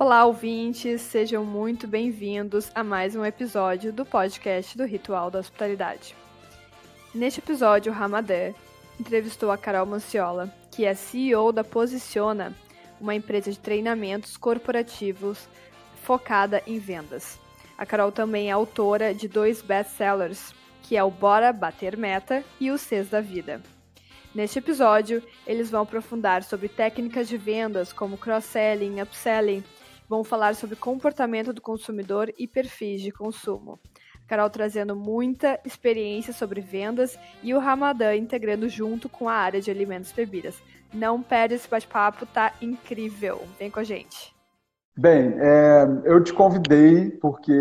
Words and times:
Olá, 0.00 0.24
ouvintes, 0.24 1.00
sejam 1.00 1.44
muito 1.44 1.88
bem-vindos 1.88 2.70
a 2.72 2.84
mais 2.84 3.16
um 3.16 3.24
episódio 3.24 3.92
do 3.92 4.06
podcast 4.06 4.78
do 4.78 4.84
Ritual 4.84 5.28
da 5.28 5.40
Hospitalidade. 5.40 6.14
Neste 7.12 7.40
episódio, 7.40 7.90
o 7.90 7.94
Ramadã 7.94 8.54
entrevistou 9.00 9.50
a 9.50 9.58
Carol 9.58 9.84
Manciola, 9.86 10.54
que 10.70 10.84
é 10.84 10.94
CEO 10.94 11.50
da 11.50 11.64
Posiciona, 11.64 12.54
uma 13.00 13.12
empresa 13.12 13.50
de 13.50 13.58
treinamentos 13.58 14.36
corporativos 14.36 15.48
focada 16.04 16.62
em 16.64 16.78
vendas. 16.78 17.36
A 17.76 17.84
Carol 17.84 18.12
também 18.12 18.50
é 18.50 18.52
autora 18.52 19.12
de 19.12 19.26
dois 19.26 19.60
best-sellers, 19.60 20.54
que 20.84 20.96
é 20.96 21.02
o 21.02 21.10
Bora 21.10 21.52
Bater 21.52 21.96
Meta 21.96 22.44
e 22.60 22.70
o 22.70 22.78
Cs 22.78 23.08
da 23.08 23.20
Vida. 23.20 23.60
Neste 24.32 24.60
episódio, 24.60 25.20
eles 25.44 25.68
vão 25.68 25.82
aprofundar 25.82 26.44
sobre 26.44 26.68
técnicas 26.68 27.26
de 27.26 27.36
vendas 27.36 27.92
como 27.92 28.16
cross-selling, 28.16 29.00
upselling, 29.00 29.64
vão 30.08 30.24
falar 30.24 30.54
sobre 30.54 30.76
comportamento 30.76 31.52
do 31.52 31.60
consumidor 31.60 32.32
e 32.38 32.46
perfis 32.46 33.02
de 33.02 33.12
consumo. 33.12 33.78
Carol 34.26 34.50
trazendo 34.50 34.94
muita 34.94 35.58
experiência 35.64 36.32
sobre 36.32 36.60
vendas 36.60 37.18
e 37.42 37.54
o 37.54 37.58
Ramadã 37.58 38.14
integrando 38.14 38.68
junto 38.68 39.08
com 39.08 39.28
a 39.28 39.34
área 39.34 39.60
de 39.60 39.70
alimentos 39.70 40.10
e 40.10 40.14
bebidas. 40.14 40.60
Não 40.92 41.22
perde 41.22 41.54
esse 41.54 41.68
bate-papo, 41.68 42.26
tá 42.26 42.52
incrível. 42.60 43.42
Vem 43.58 43.70
com 43.70 43.80
a 43.80 43.84
gente. 43.84 44.34
Bem, 44.96 45.34
é, 45.38 45.86
eu 46.04 46.22
te 46.22 46.32
convidei 46.32 47.10
porque, 47.10 47.52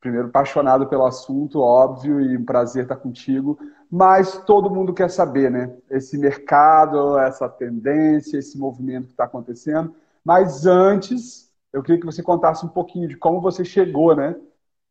primeiro, 0.00 0.28
apaixonado 0.28 0.86
pelo 0.86 1.06
assunto, 1.06 1.60
óbvio, 1.60 2.20
e 2.20 2.36
um 2.36 2.44
prazer 2.44 2.82
estar 2.82 2.96
contigo, 2.96 3.58
mas 3.90 4.38
todo 4.44 4.70
mundo 4.70 4.92
quer 4.92 5.08
saber, 5.08 5.50
né? 5.50 5.74
Esse 5.90 6.18
mercado, 6.18 7.18
essa 7.18 7.48
tendência, 7.48 8.38
esse 8.38 8.58
movimento 8.58 9.06
que 9.06 9.12
está 9.12 9.24
acontecendo. 9.24 9.94
Mas 10.26 10.66
antes, 10.66 11.52
eu 11.72 11.84
queria 11.84 12.00
que 12.00 12.04
você 12.04 12.20
contasse 12.20 12.66
um 12.66 12.68
pouquinho 12.68 13.06
de 13.06 13.16
como 13.16 13.40
você 13.40 13.64
chegou, 13.64 14.16
né? 14.16 14.34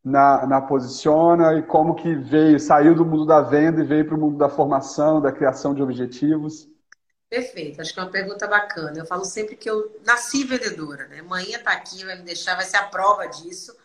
Na, 0.01 0.47
na 0.47 0.61
Posiciona 0.61 1.55
e 1.55 1.63
como 1.63 1.93
que 1.93 2.15
veio, 2.15 2.57
saiu 2.57 2.95
do 2.95 3.03
mundo 3.03 3.25
da 3.25 3.41
venda 3.41 3.81
e 3.81 3.85
veio 3.85 4.05
para 4.05 4.15
o 4.15 4.17
mundo 4.17 4.37
da 4.37 4.47
formação, 4.47 5.19
da 5.19 5.33
criação 5.33 5.73
de 5.73 5.83
objetivos. 5.83 6.69
Perfeito, 7.29 7.81
acho 7.81 7.93
que 7.93 7.99
é 7.99 8.03
uma 8.03 8.11
pergunta 8.11 8.47
bacana. 8.47 8.97
Eu 8.97 9.05
falo 9.05 9.25
sempre 9.25 9.57
que 9.57 9.69
eu 9.69 9.99
nasci 10.05 10.45
vendedora, 10.45 11.05
né? 11.07 11.21
Manhã 11.21 11.59
tá 11.59 11.73
aqui, 11.73 12.05
vai 12.05 12.15
me 12.15 12.23
deixar, 12.23 12.55
vai 12.55 12.63
ser 12.63 12.77
a 12.77 12.83
prova 12.83 13.25
disso. 13.25 13.75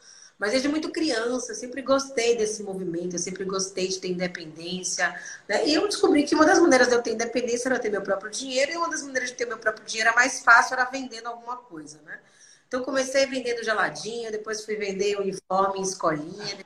Mas 0.41 0.53
desde 0.53 0.69
muito 0.69 0.91
criança, 0.91 1.53
eu 1.53 1.55
sempre 1.55 1.83
gostei 1.83 2.35
desse 2.35 2.63
movimento, 2.63 3.15
eu 3.15 3.19
sempre 3.19 3.45
gostei 3.45 3.89
de 3.89 4.01
ter 4.01 4.09
independência. 4.09 5.15
Né? 5.47 5.69
E 5.69 5.75
eu 5.75 5.87
descobri 5.87 6.25
que 6.25 6.35
uma 6.35 6.47
das 6.47 6.59
maneiras 6.59 6.89
de 6.89 6.95
eu 6.95 7.03
ter 7.03 7.13
independência 7.13 7.69
era 7.69 7.79
ter 7.79 7.91
meu 7.91 8.01
próprio 8.01 8.31
dinheiro, 8.31 8.73
e 8.73 8.77
uma 8.79 8.89
das 8.89 9.03
maneiras 9.03 9.29
de 9.29 9.37
ter 9.37 9.45
meu 9.45 9.59
próprio 9.59 9.85
dinheiro 9.85 10.09
era 10.09 10.17
mais 10.17 10.41
fácil, 10.41 10.73
era 10.73 10.87
vendendo 10.87 11.27
alguma 11.27 11.59
coisa, 11.59 12.01
né? 12.07 12.19
Então 12.67 12.83
comecei 12.83 13.27
vendendo 13.27 13.63
geladinho, 13.63 14.33
depois 14.33 14.65
fui 14.65 14.77
vender 14.77 15.21
uniforme 15.21 15.81
em 15.81 15.83
escolinha, 15.83 16.65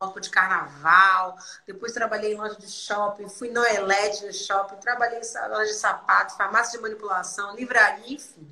bloco 0.00 0.20
de 0.20 0.30
carnaval, 0.30 1.36
depois 1.68 1.92
trabalhei 1.92 2.32
em 2.32 2.36
loja 2.36 2.56
de 2.56 2.68
shopping, 2.68 3.28
fui 3.28 3.50
no 3.50 3.64
Eled 3.64 4.26
no 4.26 4.32
shopping, 4.32 4.76
trabalhei 4.76 5.20
em 5.20 5.48
loja 5.50 5.66
de 5.66 5.78
sapato, 5.78 6.36
farmácia 6.36 6.76
de 6.76 6.82
manipulação, 6.82 7.54
livraria, 7.54 8.16
enfim. 8.16 8.48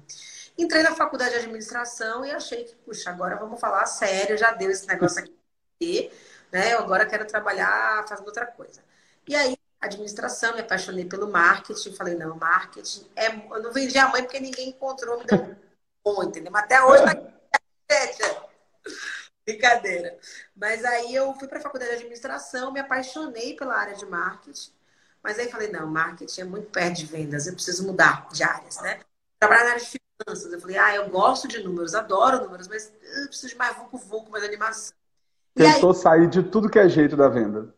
Entrei 0.58 0.82
na 0.82 0.94
faculdade 0.94 1.32
de 1.32 1.38
administração 1.38 2.24
e 2.24 2.30
achei 2.30 2.64
que, 2.64 2.74
puxa, 2.76 3.10
agora 3.10 3.36
vamos 3.36 3.60
falar 3.60 3.84
sério, 3.86 4.38
já 4.38 4.52
deu 4.52 4.70
esse 4.70 4.86
negócio 4.86 5.22
aqui, 5.22 6.10
né? 6.50 6.72
Eu 6.72 6.78
agora 6.78 7.04
quero 7.04 7.26
trabalhar 7.26 8.06
fazendo 8.08 8.26
outra 8.26 8.46
coisa. 8.46 8.82
E 9.28 9.36
aí, 9.36 9.56
administração, 9.80 10.54
me 10.54 10.60
apaixonei 10.60 11.04
pelo 11.04 11.30
marketing, 11.30 11.92
falei, 11.94 12.14
não, 12.14 12.36
marketing 12.36 13.06
é. 13.14 13.28
Eu 13.28 13.62
não 13.62 13.72
vendi 13.72 13.98
a 13.98 14.08
mãe 14.08 14.22
porque 14.22 14.40
ninguém 14.40 14.70
encontrou, 14.70 15.18
me 15.18 15.26
deu 15.26 15.56
bom, 16.02 16.22
entendeu? 16.22 16.50
Mas 16.50 16.64
até 16.64 16.82
hoje 16.82 17.04
tá 17.04 17.12
Brincadeira. 19.46 20.18
Mas 20.56 20.84
aí 20.84 21.14
eu 21.14 21.32
fui 21.34 21.46
para 21.46 21.58
a 21.58 21.62
faculdade 21.62 21.92
de 21.92 21.96
administração, 21.98 22.72
me 22.72 22.80
apaixonei 22.80 23.54
pela 23.54 23.76
área 23.76 23.94
de 23.94 24.04
marketing. 24.06 24.72
Mas 25.22 25.38
aí 25.38 25.50
falei, 25.50 25.68
não, 25.68 25.86
marketing 25.86 26.40
é 26.40 26.44
muito 26.44 26.70
perto 26.70 26.96
de 26.96 27.06
vendas, 27.06 27.46
eu 27.46 27.52
preciso 27.52 27.86
mudar 27.86 28.28
de 28.32 28.42
áreas, 28.42 28.80
né? 28.80 29.00
Trabalhar 29.38 29.64
na 29.64 29.70
área 29.70 29.84
de 29.84 29.86
finanças. 30.22 30.52
Eu 30.52 30.60
falei, 30.60 30.78
ah, 30.78 30.94
eu 30.94 31.08
gosto 31.08 31.46
de 31.48 31.62
números, 31.62 31.94
adoro 31.94 32.44
números, 32.44 32.68
mas 32.68 32.92
eu 33.02 33.28
preciso 33.28 33.48
de 33.48 33.56
mais 33.56 33.76
vucu-vucu, 33.76 34.30
mais 34.30 34.44
animação. 34.44 34.94
Tentou 35.54 35.90
aí, 35.90 35.96
sair 35.96 36.28
de 36.28 36.42
tudo 36.42 36.68
que 36.68 36.78
é 36.78 36.88
jeito 36.88 37.16
da 37.16 37.28
venda. 37.28 37.74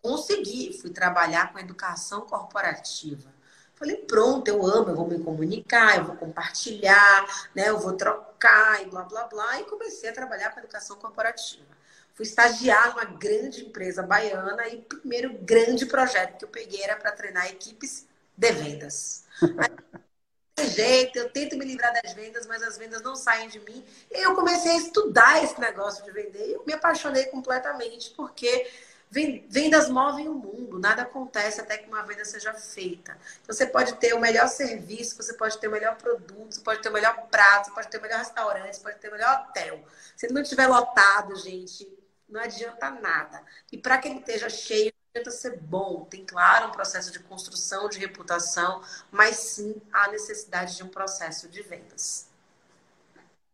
Consegui, 0.00 0.76
fui 0.80 0.90
trabalhar 0.90 1.52
com 1.52 1.58
educação 1.58 2.22
corporativa. 2.22 3.30
Falei, 3.74 3.96
pronto, 3.96 4.46
eu 4.48 4.64
amo, 4.64 4.90
eu 4.90 4.96
vou 4.96 5.08
me 5.08 5.18
comunicar, 5.18 5.98
eu 5.98 6.04
vou 6.04 6.16
compartilhar, 6.16 7.26
né? 7.54 7.68
Eu 7.68 7.78
vou 7.78 7.92
trocar 7.94 8.82
e 8.82 8.86
blá 8.86 9.02
blá 9.02 9.26
blá. 9.26 9.60
E 9.60 9.64
comecei 9.64 10.08
a 10.08 10.12
trabalhar 10.12 10.50
com 10.50 10.60
educação 10.60 10.96
corporativa. 10.96 11.66
Fui 12.14 12.24
estagiar 12.24 12.90
numa 12.90 13.04
grande 13.04 13.64
empresa 13.64 14.02
baiana 14.02 14.68
e 14.68 14.76
o 14.76 14.82
primeiro 14.82 15.36
grande 15.38 15.86
projeto 15.86 16.38
que 16.38 16.44
eu 16.44 16.48
peguei 16.48 16.82
era 16.82 16.96
para 16.96 17.12
treinar 17.12 17.46
equipes 17.46 18.06
de 18.36 18.52
vendas. 18.52 19.24
jeito, 20.58 21.18
eu 21.18 21.30
tento 21.30 21.56
me 21.56 21.64
livrar 21.64 21.92
das 22.02 22.12
vendas, 22.14 22.46
mas 22.46 22.62
as 22.62 22.76
vendas 22.78 23.02
não 23.02 23.16
saem 23.16 23.48
de 23.48 23.60
mim. 23.60 23.84
E 24.10 24.24
eu 24.24 24.34
comecei 24.34 24.72
a 24.72 24.76
estudar 24.76 25.42
esse 25.42 25.60
negócio 25.60 26.04
de 26.04 26.10
vender 26.10 26.48
e 26.48 26.52
eu 26.52 26.64
me 26.66 26.72
apaixonei 26.72 27.26
completamente, 27.26 28.10
porque 28.10 28.70
Vendas 29.12 29.90
movem 29.90 30.26
o 30.26 30.32
mundo, 30.32 30.78
nada 30.78 31.02
acontece 31.02 31.60
até 31.60 31.76
que 31.76 31.86
uma 31.86 32.02
venda 32.02 32.24
seja 32.24 32.54
feita. 32.54 33.12
Então, 33.42 33.54
você 33.54 33.66
pode 33.66 33.92
ter 33.96 34.14
o 34.14 34.18
melhor 34.18 34.48
serviço, 34.48 35.18
você 35.18 35.34
pode 35.34 35.58
ter 35.58 35.68
o 35.68 35.70
melhor 35.70 35.96
produto, 35.96 36.54
você 36.54 36.60
pode 36.62 36.80
ter 36.80 36.88
o 36.88 36.92
melhor 36.92 37.28
prato, 37.30 37.66
você 37.66 37.74
pode 37.74 37.88
ter 37.88 37.98
o 37.98 38.00
melhor 38.00 38.20
restaurante, 38.20 38.74
você 38.74 38.82
pode 38.82 38.98
ter 38.98 39.08
o 39.08 39.12
melhor 39.12 39.46
hotel. 39.50 39.84
Se 40.16 40.32
não 40.32 40.40
estiver 40.40 40.66
lotado, 40.66 41.36
gente, 41.36 41.86
não 42.26 42.40
adianta 42.40 42.90
nada. 42.90 43.42
E 43.70 43.76
para 43.76 43.98
que 43.98 44.08
ele 44.08 44.20
esteja 44.20 44.48
cheio, 44.48 44.91
adianta 45.12 45.30
ser 45.30 45.58
bom. 45.60 46.06
Tem, 46.10 46.24
claro, 46.24 46.68
um 46.68 46.70
processo 46.70 47.12
de 47.12 47.20
construção 47.20 47.88
de 47.88 47.98
reputação, 47.98 48.80
mas 49.10 49.36
sim 49.36 49.74
a 49.92 50.10
necessidade 50.10 50.76
de 50.76 50.82
um 50.82 50.88
processo 50.88 51.48
de 51.48 51.62
vendas. 51.62 52.28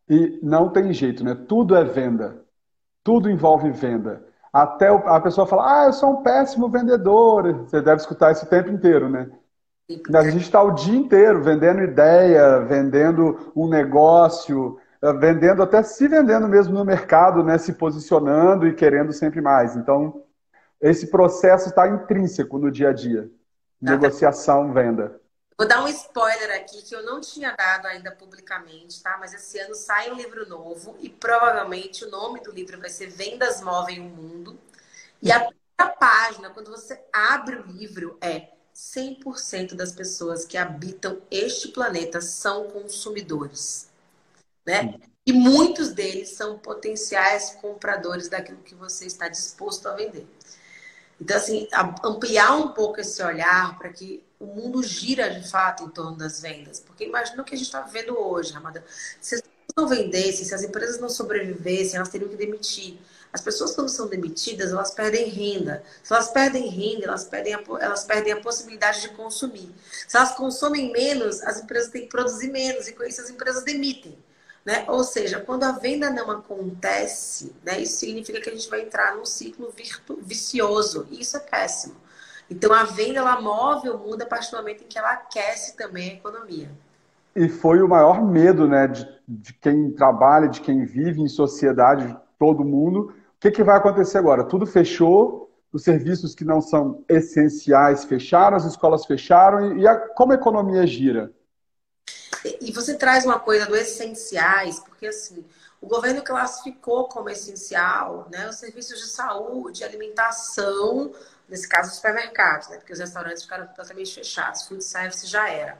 E 0.08 0.38
não 0.42 0.70
tem 0.70 0.92
jeito, 0.92 1.24
né? 1.24 1.34
Tudo 1.34 1.76
é 1.76 1.84
venda. 1.84 2.44
Tudo 3.02 3.28
envolve 3.28 3.70
venda. 3.72 4.24
Até 4.52 4.88
a 4.88 5.20
pessoa 5.20 5.46
fala, 5.46 5.82
ah, 5.82 5.86
eu 5.86 5.92
sou 5.92 6.12
um 6.12 6.22
péssimo 6.22 6.68
vendedor. 6.68 7.64
Você 7.64 7.82
deve 7.82 8.00
escutar 8.00 8.32
isso 8.32 8.46
o 8.46 8.48
tempo 8.48 8.70
inteiro, 8.70 9.08
né? 9.08 9.28
A 10.14 10.30
gente 10.30 10.42
está 10.42 10.62
o 10.62 10.72
dia 10.72 10.96
inteiro 10.96 11.42
vendendo 11.42 11.82
ideia, 11.82 12.60
vendendo 12.60 13.52
um 13.56 13.68
negócio, 13.68 14.78
eh, 15.02 15.12
vendendo 15.14 15.62
até 15.62 15.82
se 15.82 16.06
vendendo 16.06 16.46
mesmo 16.46 16.74
no 16.74 16.84
mercado, 16.84 17.42
né? 17.42 17.58
Se 17.58 17.72
posicionando 17.72 18.66
e 18.66 18.74
querendo 18.74 19.12
sempre 19.12 19.40
mais. 19.40 19.76
Então, 19.76 20.22
esse 20.80 21.08
processo 21.08 21.68
está 21.68 21.88
intrínseco 21.88 22.58
no 22.58 22.70
dia 22.70 22.90
a 22.90 22.92
dia. 22.92 23.30
Negociação, 23.80 24.72
venda. 24.72 25.20
Vou 25.56 25.66
dar 25.66 25.82
um 25.82 25.88
spoiler 25.88 26.52
aqui 26.54 26.82
que 26.82 26.94
eu 26.94 27.04
não 27.04 27.20
tinha 27.20 27.52
dado 27.52 27.86
ainda 27.86 28.12
publicamente, 28.12 29.02
tá? 29.02 29.16
Mas 29.18 29.34
esse 29.34 29.58
ano 29.58 29.74
sai 29.74 30.10
um 30.10 30.14
livro 30.14 30.48
novo 30.48 30.96
e 31.00 31.08
provavelmente 31.08 32.04
o 32.04 32.10
nome 32.10 32.40
do 32.40 32.52
livro 32.52 32.80
vai 32.80 32.90
ser 32.90 33.08
Vendas 33.08 33.60
Movem 33.60 34.00
o 34.00 34.04
Mundo. 34.04 34.56
E 35.20 35.32
a 35.32 35.40
primeira 35.40 35.96
página, 35.98 36.50
quando 36.50 36.70
você 36.70 37.00
abre 37.12 37.56
o 37.56 37.66
livro, 37.66 38.16
é 38.20 38.50
100% 38.72 39.74
das 39.74 39.90
pessoas 39.90 40.44
que 40.44 40.56
habitam 40.56 41.20
este 41.28 41.68
planeta 41.68 42.20
são 42.20 42.70
consumidores, 42.70 43.90
né? 44.64 44.94
E 45.26 45.32
muitos 45.32 45.92
deles 45.92 46.30
são 46.30 46.56
potenciais 46.56 47.50
compradores 47.60 48.28
daquilo 48.28 48.62
que 48.62 48.76
você 48.76 49.06
está 49.06 49.28
disposto 49.28 49.88
a 49.88 49.94
vender. 49.94 50.26
Então, 51.20 51.36
assim, 51.36 51.68
ampliar 52.04 52.56
um 52.56 52.68
pouco 52.68 53.00
esse 53.00 53.22
olhar 53.22 53.76
para 53.76 53.88
que 53.90 54.22
o 54.38 54.46
mundo 54.46 54.82
gira 54.82 55.28
de 55.28 55.48
fato 55.48 55.82
em 55.82 55.88
torno 55.88 56.16
das 56.16 56.40
vendas. 56.40 56.80
Porque 56.80 57.04
imagina 57.04 57.42
o 57.42 57.44
que 57.44 57.54
a 57.54 57.58
gente 57.58 57.66
está 57.66 57.80
vivendo 57.80 58.16
hoje, 58.16 58.52
Ramada. 58.52 58.84
Se 59.20 59.34
as 59.34 59.40
pessoas 59.40 59.74
não 59.76 59.88
vendessem, 59.88 60.44
se 60.44 60.54
as 60.54 60.62
empresas 60.62 61.00
não 61.00 61.08
sobrevivessem, 61.08 61.96
elas 61.96 62.08
teriam 62.08 62.30
que 62.30 62.36
demitir. 62.36 62.98
As 63.32 63.42
pessoas, 63.42 63.74
quando 63.74 63.88
são 63.88 64.08
demitidas, 64.08 64.70
elas 64.72 64.92
perdem 64.92 65.28
renda. 65.28 65.82
Se 66.02 66.12
elas 66.12 66.28
perdem 66.28 66.68
renda, 66.68 67.06
elas 67.06 67.24
perdem 67.24 67.54
a, 67.54 67.62
elas 67.80 68.04
perdem 68.04 68.32
a 68.32 68.40
possibilidade 68.40 69.02
de 69.02 69.08
consumir. 69.10 69.70
Se 70.06 70.16
elas 70.16 70.34
consomem 70.34 70.90
menos, 70.92 71.42
as 71.42 71.60
empresas 71.60 71.90
têm 71.90 72.02
que 72.02 72.08
produzir 72.08 72.50
menos, 72.50 72.88
e 72.88 72.92
com 72.92 73.02
isso 73.02 73.20
as 73.20 73.28
empresas 73.28 73.64
demitem. 73.64 74.16
Né? 74.64 74.84
Ou 74.88 75.02
seja, 75.02 75.40
quando 75.40 75.64
a 75.64 75.72
venda 75.72 76.10
não 76.10 76.30
acontece, 76.30 77.54
né, 77.64 77.80
isso 77.80 77.98
significa 77.98 78.40
que 78.40 78.50
a 78.50 78.52
gente 78.52 78.68
vai 78.68 78.82
entrar 78.82 79.16
num 79.16 79.24
ciclo 79.24 79.70
virtu 79.74 80.18
vicioso. 80.20 81.06
E 81.10 81.20
isso 81.20 81.36
é 81.36 81.40
péssimo. 81.40 81.94
Então 82.50 82.72
a 82.72 82.84
venda 82.84 83.18
ela 83.18 83.40
move 83.40 83.88
o 83.88 83.98
mundo 83.98 84.22
a 84.22 84.26
partir 84.26 84.50
do 84.50 84.58
momento 84.58 84.82
em 84.84 84.86
que 84.86 84.98
ela 84.98 85.12
aquece 85.12 85.76
também 85.76 86.10
a 86.10 86.14
economia. 86.14 86.70
E 87.36 87.48
foi 87.48 87.80
o 87.82 87.88
maior 87.88 88.24
medo 88.24 88.66
né, 88.66 88.86
de, 88.86 89.08
de 89.26 89.52
quem 89.54 89.90
trabalha, 89.92 90.48
de 90.48 90.60
quem 90.60 90.84
vive 90.84 91.20
em 91.20 91.28
sociedade, 91.28 92.06
de 92.06 92.16
todo 92.38 92.64
mundo. 92.64 93.12
O 93.36 93.40
que, 93.40 93.50
que 93.50 93.62
vai 93.62 93.76
acontecer 93.76 94.18
agora? 94.18 94.44
Tudo 94.44 94.66
fechou, 94.66 95.50
os 95.72 95.82
serviços 95.82 96.34
que 96.34 96.44
não 96.44 96.60
são 96.60 97.04
essenciais 97.08 98.04
fecharam, 98.04 98.56
as 98.56 98.64
escolas 98.64 99.04
fecharam, 99.04 99.76
e 99.76 99.86
a, 99.86 99.96
como 99.96 100.32
a 100.32 100.36
economia 100.36 100.86
gira? 100.86 101.30
E 102.60 102.72
você 102.72 102.94
traz 102.94 103.24
uma 103.24 103.38
coisa 103.38 103.66
do 103.66 103.76
essenciais, 103.76 104.78
porque 104.80 105.06
assim, 105.06 105.44
o 105.80 105.86
governo 105.86 106.22
classificou 106.22 107.08
como 107.08 107.30
essencial 107.30 108.28
né, 108.30 108.48
os 108.48 108.56
serviços 108.56 108.98
de 109.00 109.08
saúde, 109.08 109.84
alimentação, 109.84 111.12
nesse 111.48 111.68
caso, 111.68 111.90
os 111.90 111.96
supermercados, 111.96 112.68
né, 112.68 112.76
porque 112.78 112.92
os 112.92 112.98
restaurantes 112.98 113.42
ficaram 113.42 113.66
totalmente 113.68 114.14
fechados, 114.14 114.62
food 114.62 114.82
service 114.82 115.26
já 115.26 115.48
era. 115.48 115.78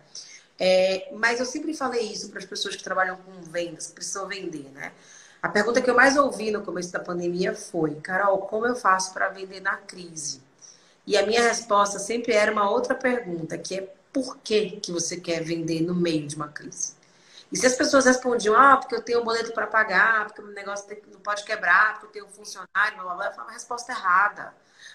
É, 0.59 1.11
mas 1.13 1.39
eu 1.39 1.47
sempre 1.47 1.73
falei 1.75 2.03
isso 2.03 2.31
para 2.31 2.41
as 2.41 2.45
pessoas 2.45 2.75
que 2.75 2.83
trabalham 2.83 3.17
com 3.17 3.41
vendas, 3.43 3.89
que 3.89 3.93
precisam 3.93 4.27
vender, 4.27 4.69
né? 4.71 4.93
A 5.41 5.49
pergunta 5.49 5.81
que 5.81 5.89
eu 5.89 5.95
mais 5.95 6.17
ouvi 6.17 6.51
no 6.51 6.63
começo 6.63 6.91
da 6.91 6.99
pandemia 6.99 7.55
foi: 7.55 7.95
Carol, 7.97 8.39
como 8.39 8.67
eu 8.67 8.75
faço 8.75 9.13
para 9.13 9.29
vender 9.29 9.61
na 9.61 9.77
crise? 9.77 10.43
E 11.07 11.17
a 11.17 11.25
minha 11.25 11.43
resposta 11.43 12.01
sempre 12.01 12.33
era 12.33 12.51
uma 12.51 12.69
outra 12.69 12.93
pergunta, 12.93 13.57
que 13.57 13.79
é 13.79 13.89
por 14.13 14.39
que, 14.39 14.81
que 14.81 14.93
você 14.93 15.17
quer 15.17 15.43
vender 15.43 15.83
no 15.83 15.95
meio 15.95 16.27
de 16.27 16.37
uma 16.37 16.49
crise? 16.49 16.95
E 17.51 17.57
se 17.57 17.67
as 17.67 17.75
pessoas 17.75 18.05
respondiam, 18.05 18.55
ah, 18.55 18.77
porque 18.77 18.95
eu 18.95 19.03
tenho 19.03 19.21
um 19.21 19.25
boleto 19.25 19.53
para 19.53 19.67
pagar, 19.67 20.27
porque 20.27 20.43
o 20.43 20.47
negócio 20.49 20.87
não 21.11 21.21
pode 21.21 21.45
quebrar, 21.45 21.95
porque 21.95 22.07
eu 22.07 22.11
tenho 22.11 22.27
um 22.27 22.31
funcionário, 22.31 22.97
blá, 22.97 23.15
blá, 23.15 23.31
blá, 23.31 23.35
eu 23.45 23.49
a 23.49 23.53
resposta 23.53 23.93
errada. 23.93 24.55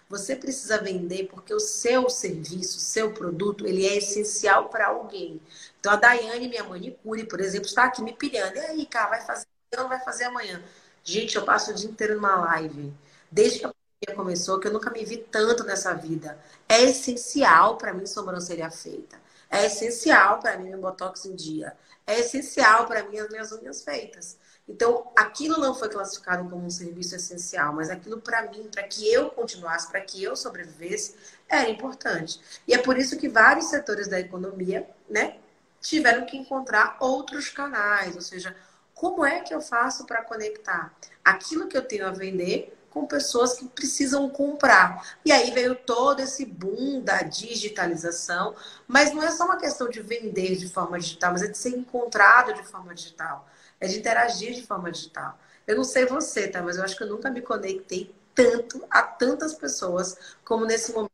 Você 0.10 0.36
precisa 0.36 0.78
vender 0.78 1.28
porque 1.32 1.54
o 1.54 1.60
seu 1.60 2.10
serviço, 2.10 2.78
o 2.78 2.82
seu 2.82 3.12
produto, 3.12 3.66
ele 3.66 3.88
é 3.88 3.98
essencial 3.98 4.70
para 4.70 4.88
alguém. 4.88 5.42
Então, 5.80 5.92
a 5.92 5.96
Daiane, 5.96 6.48
minha 6.48 6.64
manicure, 6.64 7.26
por 7.26 7.42
exemplo, 7.42 7.68
está 7.68 7.86
aqui 7.86 8.02
me 8.02 8.14
pilhando. 8.14 8.56
E 8.58 8.60
aí, 8.60 8.86
cara, 8.86 9.10
vai 9.10 9.22
fazer 9.22 9.46
não 9.76 9.90
vai 9.90 10.00
fazer 10.00 10.26
amanhã? 10.26 10.62
Gente, 11.04 11.36
eu 11.36 11.44
passo 11.44 11.72
o 11.72 11.74
dia 11.74 11.90
inteiro 11.90 12.16
numa 12.16 12.36
live. 12.36 12.94
Desde 13.32 13.60
que 13.60 13.66
pandemia 13.66 13.83
começou, 14.08 14.60
que 14.60 14.68
eu 14.68 14.74
nunca 14.74 14.90
me 14.90 15.04
vi 15.06 15.18
tanto 15.18 15.64
nessa 15.64 15.94
vida. 15.94 16.38
É 16.68 16.82
essencial 16.82 17.78
para 17.78 17.94
mim 17.94 18.06
sobrancelha 18.06 18.70
feita. 18.70 19.18
É 19.50 19.66
essencial 19.66 20.40
para 20.40 20.58
mim 20.58 20.70
meu 20.70 20.80
botox 20.80 21.26
em 21.26 21.36
dia. 21.36 21.76
É 22.06 22.20
essencial 22.20 22.86
para 22.86 23.04
mim 23.04 23.20
as 23.20 23.30
minhas 23.30 23.52
unhas 23.52 23.84
feitas. 23.84 24.38
Então, 24.68 25.12
aquilo 25.16 25.58
não 25.58 25.76
foi 25.76 25.90
classificado 25.90 26.50
como 26.50 26.66
um 26.66 26.70
serviço 26.70 27.16
essencial, 27.16 27.74
mas 27.74 27.90
aquilo 27.90 28.22
para 28.22 28.50
mim, 28.50 28.70
para 28.72 28.84
que 28.84 29.12
eu 29.12 29.30
continuasse, 29.30 29.90
para 29.90 30.02
que 30.02 30.24
eu 30.24 30.36
sobrevivesse, 30.36 31.16
era 31.50 31.70
importante. 31.70 32.40
E 32.68 32.74
é 32.74 32.78
por 32.78 32.98
isso 32.98 33.18
que 33.18 33.28
vários 33.28 33.66
setores 33.66 34.08
da 34.08 34.20
economia, 34.20 34.90
né, 35.10 35.38
tiveram 35.82 36.26
que 36.26 36.38
encontrar 36.38 36.96
outros 37.00 37.50
canais, 37.50 38.16
ou 38.16 38.22
seja, 38.22 38.56
como 38.94 39.26
é 39.26 39.42
que 39.42 39.54
eu 39.54 39.60
faço 39.60 40.06
para 40.06 40.24
conectar 40.24 40.94
aquilo 41.24 41.68
que 41.68 41.78
eu 41.78 41.86
tenho 41.86 42.08
a 42.08 42.12
vender 42.12 42.74
com 42.94 43.06
pessoas 43.08 43.54
que 43.56 43.68
precisam 43.68 44.30
comprar. 44.30 45.18
E 45.26 45.32
aí 45.32 45.52
veio 45.52 45.76
todo 45.76 46.20
esse 46.22 46.46
boom 46.46 47.02
da 47.02 47.24
digitalização, 47.24 48.56
mas 48.88 49.14
não 49.14 49.24
é 49.24 49.32
só 49.32 49.46
uma 49.46 49.58
questão 49.58 49.90
de 49.90 50.02
vender 50.02 50.56
de 50.58 50.70
forma 50.70 51.00
digital, 51.00 51.32
mas 51.34 51.42
é 51.42 51.48
de 51.48 51.58
ser 51.58 51.70
encontrado 51.78 52.54
de 52.54 52.64
forma 52.64 52.94
digital, 52.94 53.48
é 53.80 53.88
de 53.88 53.98
interagir 54.00 54.54
de 54.54 54.66
forma 54.66 54.92
digital. 54.92 55.38
Eu 55.66 55.76
não 55.78 55.84
sei 55.84 56.06
você, 56.06 56.48
tá? 56.48 56.62
Mas 56.62 56.78
eu 56.78 56.84
acho 56.84 56.96
que 56.98 57.04
eu 57.04 57.08
nunca 57.08 57.30
me 57.32 57.42
conectei 57.42 58.14
tanto 58.36 58.84
a 58.90 59.02
tantas 59.02 59.54
pessoas 59.54 60.18
como 60.44 60.66
nesse 60.66 60.92
momento 60.94 61.12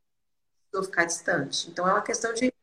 eu 0.74 0.84
ficar 0.84 1.06
distante. 1.06 1.70
Então 1.70 1.88
é 1.88 1.94
uma 1.94 2.02
questão 2.04 2.34
de, 2.34 2.54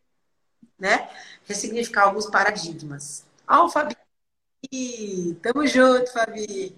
né, 0.79 1.11
ressignificar 1.45 2.05
alguns 2.05 2.27
paradigmas. 2.31 3.27
Ah, 3.47 3.65
o 3.65 3.71
Fabi. 3.71 3.97
Tamo 5.43 5.67
junto, 5.67 6.13
Fabi. 6.13 6.77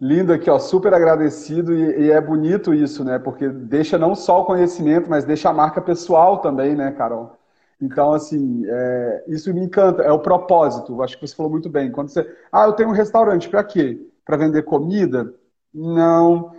Lindo 0.00 0.32
aqui, 0.32 0.48
ó, 0.48 0.58
super 0.58 0.94
agradecido 0.94 1.74
e, 1.74 2.06
e, 2.06 2.10
é 2.10 2.18
bonito 2.20 2.72
isso, 2.72 3.04
né? 3.04 3.18
Porque 3.18 3.48
deixa 3.50 3.98
não 3.98 4.14
só 4.14 4.40
o 4.40 4.44
conhecimento, 4.46 5.10
mas 5.10 5.26
deixa 5.26 5.50
a 5.50 5.52
marca 5.52 5.80
pessoal 5.80 6.38
também, 6.38 6.74
né, 6.74 6.90
Carol? 6.92 7.36
Então, 7.78 8.14
assim, 8.14 8.64
é, 8.66 9.24
isso 9.28 9.52
me 9.52 9.60
encanta, 9.60 10.02
é 10.02 10.10
o 10.10 10.18
propósito. 10.18 11.02
Acho 11.02 11.18
que 11.18 11.26
você 11.26 11.36
falou 11.36 11.52
muito 11.52 11.68
bem. 11.68 11.92
Quando 11.92 12.08
você, 12.08 12.26
ah, 12.50 12.64
eu 12.64 12.72
tenho 12.72 12.88
um 12.88 12.92
restaurante, 12.92 13.48
para 13.48 13.62
quê? 13.62 14.00
Para 14.24 14.38
vender 14.38 14.62
comida? 14.62 15.34
Não. 15.72 16.54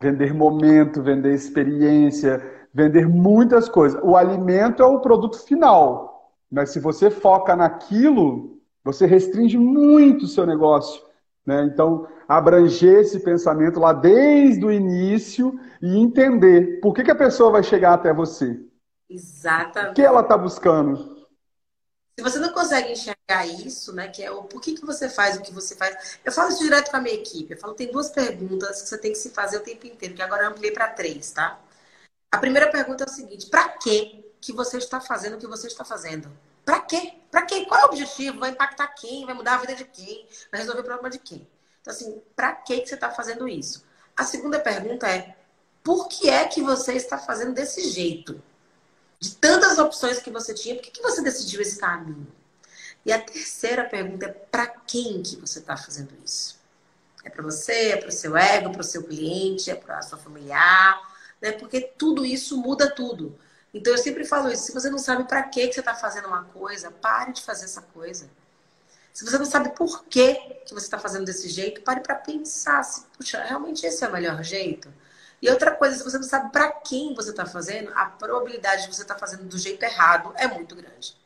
Vender 0.00 0.34
momento, 0.34 1.02
vender 1.02 1.34
experiência, 1.34 2.42
vender 2.72 3.08
muitas 3.08 3.66
coisas. 3.66 3.98
O 4.02 4.14
alimento 4.14 4.82
é 4.82 4.86
o 4.86 5.00
produto 5.00 5.38
final, 5.38 6.32
mas 6.50 6.70
se 6.70 6.80
você 6.80 7.10
foca 7.10 7.56
naquilo, 7.56 8.58
você 8.84 9.06
restringe 9.06 9.56
muito 9.56 10.26
o 10.26 10.28
seu 10.28 10.44
negócio. 10.44 11.05
Né? 11.46 11.62
Então, 11.64 12.08
abranger 12.26 13.00
esse 13.00 13.20
pensamento 13.20 13.78
lá 13.78 13.92
desde 13.92 14.64
o 14.64 14.72
início 14.72 15.58
e 15.80 15.96
entender 15.96 16.80
por 16.80 16.92
que, 16.92 17.04
que 17.04 17.10
a 17.10 17.16
pessoa 17.16 17.52
vai 17.52 17.62
chegar 17.62 17.94
até 17.94 18.12
você. 18.12 18.60
Exatamente. 19.08 19.92
O 19.92 19.94
que 19.94 20.02
ela 20.02 20.20
está 20.20 20.36
buscando? 20.36 21.16
Se 22.18 22.22
você 22.22 22.38
não 22.38 22.52
consegue 22.52 22.92
enxergar 22.92 23.46
isso, 23.46 23.94
né, 23.94 24.08
que 24.08 24.22
é 24.22 24.30
o 24.30 24.42
por 24.44 24.60
que, 24.60 24.74
que 24.74 24.84
você 24.84 25.08
faz 25.08 25.36
o 25.36 25.42
que 25.42 25.52
você 25.52 25.76
faz. 25.76 26.18
Eu 26.24 26.32
falo 26.32 26.48
isso 26.48 26.64
direto 26.64 26.90
com 26.90 26.96
a 26.96 27.00
minha 27.00 27.14
equipe. 27.14 27.52
Eu 27.52 27.58
falo, 27.58 27.74
tem 27.74 27.92
duas 27.92 28.10
perguntas 28.10 28.82
que 28.82 28.88
você 28.88 28.98
tem 28.98 29.12
que 29.12 29.18
se 29.18 29.30
fazer 29.30 29.58
o 29.58 29.60
tempo 29.60 29.86
inteiro, 29.86 30.14
que 30.14 30.22
agora 30.22 30.44
eu 30.44 30.48
ampliei 30.48 30.72
para 30.72 30.88
três, 30.88 31.30
tá? 31.30 31.60
A 32.32 32.38
primeira 32.38 32.70
pergunta 32.70 33.04
é 33.04 33.06
o 33.06 33.10
seguinte: 33.10 33.46
para 33.48 33.68
que 33.68 34.24
que 34.40 34.52
você 34.52 34.78
está 34.78 35.00
fazendo 35.00 35.34
o 35.34 35.38
que 35.38 35.46
você 35.46 35.66
está 35.66 35.84
fazendo? 35.84 36.30
Para 36.66 36.80
quê? 36.80 37.14
Para 37.30 37.42
quê? 37.42 37.64
Qual 37.64 37.80
é 37.80 37.84
o 37.84 37.86
objetivo? 37.86 38.40
Vai 38.40 38.50
impactar 38.50 38.88
quem? 38.88 39.24
Vai 39.24 39.34
mudar 39.36 39.54
a 39.54 39.58
vida 39.58 39.76
de 39.76 39.84
quem? 39.84 40.28
Vai 40.50 40.60
resolver 40.60 40.80
o 40.80 40.84
problema 40.84 41.08
de 41.08 41.20
quem? 41.20 41.48
Então, 41.80 41.94
assim, 41.94 42.20
para 42.34 42.52
que 42.56 42.84
você 42.84 42.96
está 42.96 43.08
fazendo 43.08 43.46
isso? 43.46 43.86
A 44.16 44.24
segunda 44.24 44.58
pergunta 44.58 45.08
é: 45.08 45.36
por 45.84 46.08
que 46.08 46.28
é 46.28 46.44
que 46.48 46.60
você 46.60 46.94
está 46.94 47.18
fazendo 47.18 47.54
desse 47.54 47.88
jeito? 47.88 48.42
De 49.20 49.36
tantas 49.36 49.78
opções 49.78 50.18
que 50.18 50.28
você 50.28 50.52
tinha, 50.52 50.74
por 50.74 50.82
que, 50.82 50.90
que 50.90 51.02
você 51.02 51.22
decidiu 51.22 51.60
esse 51.60 51.78
caminho? 51.78 52.26
E 53.04 53.12
a 53.12 53.22
terceira 53.22 53.84
pergunta 53.84 54.26
é: 54.26 54.32
para 54.32 54.66
quem 54.66 55.22
que 55.22 55.36
você 55.36 55.60
está 55.60 55.76
fazendo 55.76 56.12
isso? 56.24 56.58
É 57.24 57.30
para 57.30 57.44
você, 57.44 57.90
é 57.92 57.96
para 57.96 58.08
o 58.08 58.12
seu 58.12 58.36
ego, 58.36 58.72
para 58.72 58.80
o 58.80 58.84
seu 58.84 59.04
cliente, 59.04 59.70
é 59.70 59.76
para 59.76 59.98
a 59.98 60.02
sua 60.02 60.18
familiar, 60.18 61.00
né? 61.40 61.52
Porque 61.52 61.80
tudo 61.80 62.26
isso 62.26 62.56
muda 62.56 62.90
tudo. 62.90 63.38
Então 63.76 63.92
eu 63.92 63.98
sempre 63.98 64.24
falo 64.24 64.50
isso: 64.50 64.64
se 64.64 64.72
você 64.72 64.88
não 64.88 64.98
sabe 64.98 65.24
para 65.24 65.42
que 65.42 65.70
você 65.70 65.80
está 65.80 65.94
fazendo 65.94 66.28
uma 66.28 66.44
coisa, 66.44 66.90
pare 66.90 67.32
de 67.32 67.42
fazer 67.42 67.66
essa 67.66 67.82
coisa. 67.82 68.28
Se 69.12 69.24
você 69.24 69.38
não 69.38 69.44
sabe 69.44 69.70
por 69.70 70.04
que, 70.04 70.34
que 70.66 70.74
você 70.74 70.86
está 70.86 70.98
fazendo 70.98 71.24
desse 71.24 71.48
jeito, 71.48 71.82
pare 71.82 72.00
para 72.00 72.14
pensar 72.14 72.82
se, 72.82 73.04
puxa, 73.16 73.42
realmente 73.42 73.86
esse 73.86 74.04
é 74.04 74.08
o 74.08 74.12
melhor 74.12 74.42
jeito. 74.42 74.92
E 75.40 75.50
outra 75.50 75.70
coisa, 75.74 75.96
se 75.96 76.04
você 76.04 76.16
não 76.16 76.24
sabe 76.24 76.50
para 76.50 76.70
quem 76.70 77.14
você 77.14 77.30
está 77.30 77.46
fazendo, 77.46 77.92
a 77.94 78.06
probabilidade 78.06 78.82
de 78.82 78.94
você 78.94 79.02
estar 79.02 79.14
tá 79.14 79.20
fazendo 79.20 79.44
do 79.44 79.58
jeito 79.58 79.82
errado 79.82 80.32
é 80.36 80.46
muito 80.46 80.74
grande. 80.74 81.16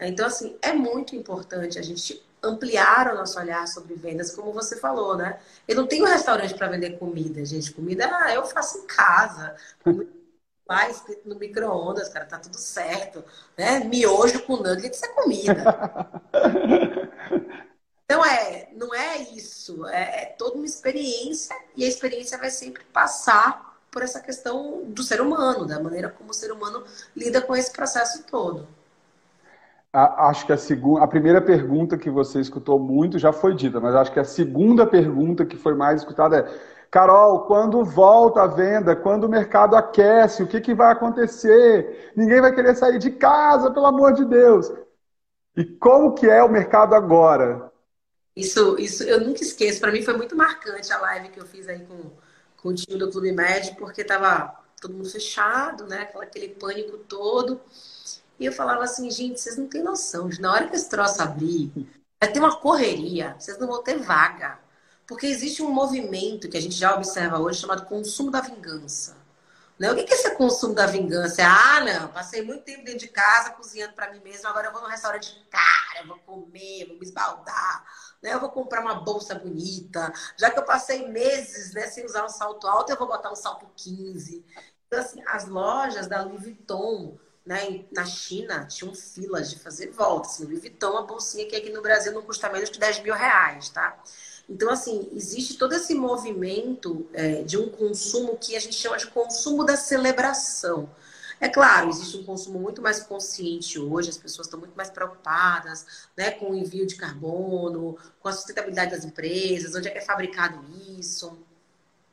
Então, 0.00 0.26
assim, 0.26 0.56
é 0.62 0.72
muito 0.72 1.16
importante 1.16 1.78
a 1.78 1.82
gente 1.82 2.22
ampliar 2.42 3.12
o 3.12 3.16
nosso 3.16 3.38
olhar 3.38 3.66
sobre 3.66 3.94
vendas, 3.94 4.30
como 4.30 4.52
você 4.52 4.76
falou, 4.76 5.16
né? 5.16 5.40
Eu 5.66 5.76
não 5.76 5.86
tenho 5.86 6.04
restaurante 6.04 6.54
para 6.54 6.68
vender 6.68 6.98
comida, 6.98 7.44
gente. 7.44 7.72
Comida 7.72 8.08
ah, 8.10 8.32
eu 8.32 8.44
faço 8.44 8.78
em 8.78 8.86
casa. 8.86 9.56
Comida 9.82 10.12
escrito 10.90 11.28
no 11.28 11.36
micro-ondas, 11.36 12.08
cara, 12.08 12.26
tá 12.26 12.38
tudo 12.38 12.56
certo. 12.56 13.24
Né? 13.56 13.80
Miojo 13.80 14.42
com 14.42 14.56
nuggets 14.56 15.02
é 15.02 15.08
comida. 15.08 15.64
Então 18.10 18.24
é, 18.24 18.70
não 18.72 18.94
é 18.94 19.18
isso, 19.18 19.86
é, 19.86 20.22
é 20.22 20.24
toda 20.38 20.56
uma 20.56 20.64
experiência 20.64 21.54
e 21.76 21.84
a 21.84 21.88
experiência 21.88 22.38
vai 22.38 22.48
sempre 22.48 22.82
passar 22.84 23.78
por 23.90 24.02
essa 24.02 24.18
questão 24.18 24.82
do 24.86 25.02
ser 25.02 25.20
humano, 25.20 25.66
da 25.66 25.78
maneira 25.78 26.08
como 26.08 26.30
o 26.30 26.34
ser 26.34 26.50
humano 26.50 26.84
lida 27.14 27.42
com 27.42 27.54
esse 27.54 27.70
processo 27.70 28.22
todo. 28.22 28.66
Acho 29.92 30.44
que 30.44 30.52
a, 30.52 30.56
segunda, 30.58 31.02
a 31.02 31.08
primeira 31.08 31.40
pergunta 31.40 31.96
que 31.96 32.10
você 32.10 32.40
escutou 32.40 32.78
muito 32.78 33.18
já 33.18 33.32
foi 33.32 33.54
dita, 33.54 33.80
mas 33.80 33.94
acho 33.94 34.12
que 34.12 34.20
a 34.20 34.24
segunda 34.24 34.86
pergunta 34.86 35.46
que 35.46 35.56
foi 35.56 35.74
mais 35.74 36.00
escutada 36.00 36.38
é: 36.38 36.60
Carol, 36.90 37.46
quando 37.46 37.82
volta 37.84 38.42
a 38.42 38.46
venda, 38.46 38.94
quando 38.94 39.24
o 39.24 39.28
mercado 39.28 39.74
aquece, 39.76 40.42
o 40.42 40.46
que, 40.46 40.60
que 40.60 40.74
vai 40.74 40.92
acontecer? 40.92 42.12
Ninguém 42.14 42.40
vai 42.40 42.54
querer 42.54 42.74
sair 42.76 42.98
de 42.98 43.10
casa, 43.10 43.70
pelo 43.70 43.86
amor 43.86 44.12
de 44.12 44.26
Deus. 44.26 44.70
E 45.56 45.64
como 45.64 46.14
que 46.14 46.28
é 46.28 46.42
o 46.42 46.50
mercado 46.50 46.94
agora? 46.94 47.72
Isso, 48.36 48.78
isso 48.78 49.02
eu 49.02 49.20
nunca 49.20 49.42
esqueço. 49.42 49.80
Para 49.80 49.90
mim 49.90 50.02
foi 50.02 50.16
muito 50.16 50.36
marcante 50.36 50.92
a 50.92 51.00
live 51.00 51.30
que 51.30 51.40
eu 51.40 51.46
fiz 51.46 51.66
aí 51.66 51.80
com, 51.80 52.12
com 52.58 52.68
o 52.68 52.74
time 52.74 52.98
do 52.98 53.10
Clube 53.10 53.32
Med, 53.32 53.74
porque 53.76 54.04
tava 54.04 54.54
todo 54.80 54.94
mundo 54.94 55.10
fechado, 55.10 55.86
né? 55.86 56.08
Aquele 56.14 56.50
pânico 56.50 56.98
todo. 56.98 57.60
E 58.38 58.46
eu 58.46 58.52
falava 58.52 58.84
assim, 58.84 59.10
gente, 59.10 59.40
vocês 59.40 59.56
não 59.56 59.66
têm 59.66 59.82
noção. 59.82 60.28
Na 60.40 60.52
hora 60.52 60.68
que 60.68 60.76
esse 60.76 60.88
troço 60.88 61.20
abrir, 61.22 61.72
vai 62.20 62.32
ter 62.32 62.38
uma 62.38 62.56
correria. 62.56 63.34
Vocês 63.38 63.58
não 63.58 63.66
vão 63.66 63.82
ter 63.82 63.98
vaga. 63.98 64.58
Porque 65.06 65.26
existe 65.26 65.62
um 65.62 65.70
movimento 65.70 66.48
que 66.48 66.56
a 66.56 66.60
gente 66.60 66.76
já 66.76 66.94
observa 66.94 67.38
hoje 67.38 67.60
chamado 67.60 67.86
consumo 67.86 68.30
da 68.30 68.40
vingança. 68.40 69.16
Né? 69.78 69.90
O 69.90 69.94
que 69.94 70.12
é 70.12 70.16
esse 70.16 70.30
consumo 70.34 70.74
da 70.74 70.86
vingança? 70.86 71.40
É, 71.40 71.44
ah, 71.44 71.80
não, 71.80 72.08
passei 72.08 72.42
muito 72.42 72.64
tempo 72.64 72.84
dentro 72.84 73.00
de 73.00 73.08
casa 73.08 73.52
cozinhando 73.52 73.94
para 73.94 74.12
mim 74.12 74.20
mesmo, 74.20 74.48
agora 74.48 74.66
eu 74.66 74.72
vou 74.72 74.82
no 74.82 74.88
restaurante 74.88 75.46
cara, 75.48 76.04
vou 76.06 76.18
comer, 76.18 76.86
vou 76.88 76.96
me 76.96 77.04
esbaldar, 77.04 77.84
né? 78.20 78.34
eu 78.34 78.40
vou 78.40 78.50
comprar 78.50 78.80
uma 78.80 78.96
bolsa 78.96 79.36
bonita. 79.36 80.12
Já 80.36 80.50
que 80.50 80.58
eu 80.58 80.64
passei 80.64 81.06
meses 81.08 81.72
né, 81.72 81.86
sem 81.86 82.04
usar 82.04 82.24
um 82.24 82.28
salto 82.28 82.66
alto, 82.66 82.90
eu 82.90 82.98
vou 82.98 83.06
botar 83.06 83.30
um 83.30 83.36
salto 83.36 83.70
15. 83.76 84.44
Então, 84.86 84.98
assim, 84.98 85.22
as 85.28 85.46
lojas 85.46 86.08
da 86.08 86.22
Louis 86.22 86.42
Vuitton, 86.42 87.16
né, 87.48 87.82
na 87.90 88.04
China, 88.04 88.66
tinham 88.66 88.94
filas 88.94 89.48
de 89.48 89.58
fazer 89.58 89.90
volta. 89.90 90.28
Assim, 90.28 90.44
Louis 90.44 90.60
Vuitton, 90.60 90.90
uma 90.90 91.06
bolsinha 91.06 91.46
que 91.46 91.56
aqui 91.56 91.70
no 91.70 91.80
Brasil 91.80 92.12
não 92.12 92.20
custa 92.20 92.50
menos 92.50 92.68
que 92.68 92.78
10 92.78 93.02
mil 93.02 93.14
reais, 93.14 93.70
tá? 93.70 93.98
Então, 94.46 94.70
assim, 94.70 95.08
existe 95.14 95.56
todo 95.56 95.72
esse 95.72 95.94
movimento 95.94 97.08
é, 97.14 97.42
de 97.42 97.56
um 97.56 97.70
consumo 97.70 98.36
que 98.36 98.54
a 98.54 98.60
gente 98.60 98.74
chama 98.74 98.98
de 98.98 99.06
consumo 99.06 99.64
da 99.64 99.78
celebração. 99.78 100.90
É 101.40 101.48
claro, 101.48 101.88
existe 101.88 102.18
um 102.18 102.24
consumo 102.24 102.58
muito 102.58 102.82
mais 102.82 103.00
consciente 103.02 103.78
hoje, 103.78 104.10
as 104.10 104.18
pessoas 104.18 104.46
estão 104.46 104.60
muito 104.60 104.74
mais 104.76 104.90
preocupadas 104.90 105.86
né, 106.14 106.32
com 106.32 106.50
o 106.50 106.54
envio 106.54 106.86
de 106.86 106.96
carbono, 106.96 107.96
com 108.20 108.28
a 108.28 108.32
sustentabilidade 108.32 108.90
das 108.90 109.06
empresas, 109.06 109.74
onde 109.74 109.88
é 109.88 109.90
que 109.90 109.98
é 109.98 110.02
fabricado 110.02 110.62
isso, 110.98 111.38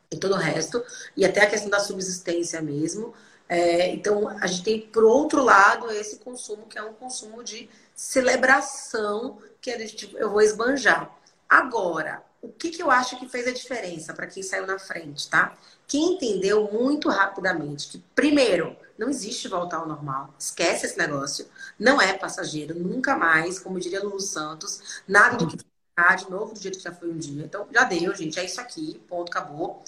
e 0.10 0.18
todo 0.18 0.36
o 0.36 0.38
resto, 0.38 0.82
e 1.18 1.26
até 1.26 1.42
a 1.42 1.50
questão 1.50 1.70
da 1.70 1.80
subsistência 1.82 2.62
mesmo. 2.62 3.14
É, 3.48 3.90
então, 3.94 4.28
a 4.28 4.48
gente 4.48 4.64
tem, 4.64 4.82
por 4.82 5.04
outro 5.04 5.44
lado, 5.44 5.92
esse 5.92 6.18
consumo 6.20 6.66
que 6.68 6.78
é 6.78 6.84
um 6.84 6.94
consumo 6.94 7.44
de 7.44 7.70
celebração, 7.94 9.38
que 9.62 9.70
a 9.72 9.78
gente, 9.80 10.14
eu 10.16 10.30
vou 10.32 10.42
esbanjar. 10.42 11.16
Agora, 11.48 12.24
o 12.42 12.50
que, 12.50 12.70
que 12.72 12.82
eu 12.82 12.90
acho 12.92 13.18
que 13.20 13.28
fez 13.30 13.48
a 13.48 13.52
diferença 13.52 14.14
para 14.14 14.28
quem 14.28 14.42
saiu 14.44 14.66
na 14.66 14.80
frente, 14.80 15.30
tá? 15.30 15.56
Quem 15.88 16.14
entendeu 16.16 16.70
muito 16.72 17.08
rapidamente 17.10 17.88
que, 17.88 18.00
primeiro, 18.16 18.76
não 18.98 19.10
existe 19.10 19.48
voltar 19.48 19.78
ao 19.78 19.88
normal. 19.88 20.34
Esquece 20.40 20.86
esse 20.88 20.98
negócio. 20.98 21.48
Não 21.80 22.02
é 22.02 22.14
passageiro, 22.18 22.74
nunca 22.80 23.16
mais, 23.16 23.60
como 23.60 23.80
diria 23.80 24.02
Lulu 24.04 24.20
Santos, 24.20 25.02
nada 25.08 25.38
do 25.38 25.48
que 25.48 25.58
ficar 25.58 26.16
de 26.16 26.30
novo 26.30 26.54
do 26.54 26.60
jeito 26.60 26.78
que 26.78 26.84
já 26.84 26.94
foi 26.94 27.10
um 27.12 27.18
dia. 27.18 27.46
Então, 27.46 27.68
já 27.72 27.84
deu, 27.84 28.14
gente. 28.16 28.40
É 28.40 28.46
isso 28.46 28.60
aqui, 28.60 29.00
ponto, 29.08 29.30
acabou. 29.30 29.84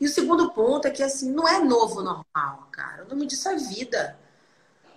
E 0.00 0.06
o 0.06 0.08
segundo 0.08 0.50
ponto 0.52 0.88
é 0.88 0.90
que, 0.90 1.02
assim, 1.02 1.30
não 1.30 1.46
é 1.46 1.58
novo 1.58 2.00
normal, 2.00 2.68
cara. 2.72 3.04
O 3.04 3.08
nome 3.08 3.26
disso 3.26 3.48
é 3.50 3.56
vida. 3.56 4.18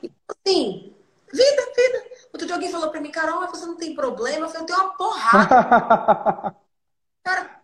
Então, 0.02 0.36
assim, 0.46 0.96
vida, 1.32 1.62
vida. 1.76 2.06
Outro 2.32 2.48
dia 2.48 2.56
alguém 2.56 2.72
falou 2.72 2.90
pra 2.90 3.02
mim, 3.02 3.12
Carol, 3.12 3.46
você 3.48 3.66
não 3.66 3.76
tem 3.76 3.94
problema? 3.94 4.46
Eu 4.46 4.50
falei, 4.50 4.62
eu 4.62 4.66
tenho 4.66 4.80
uma 4.80 4.94
porrada. 4.96 6.56
cara, 7.22 7.62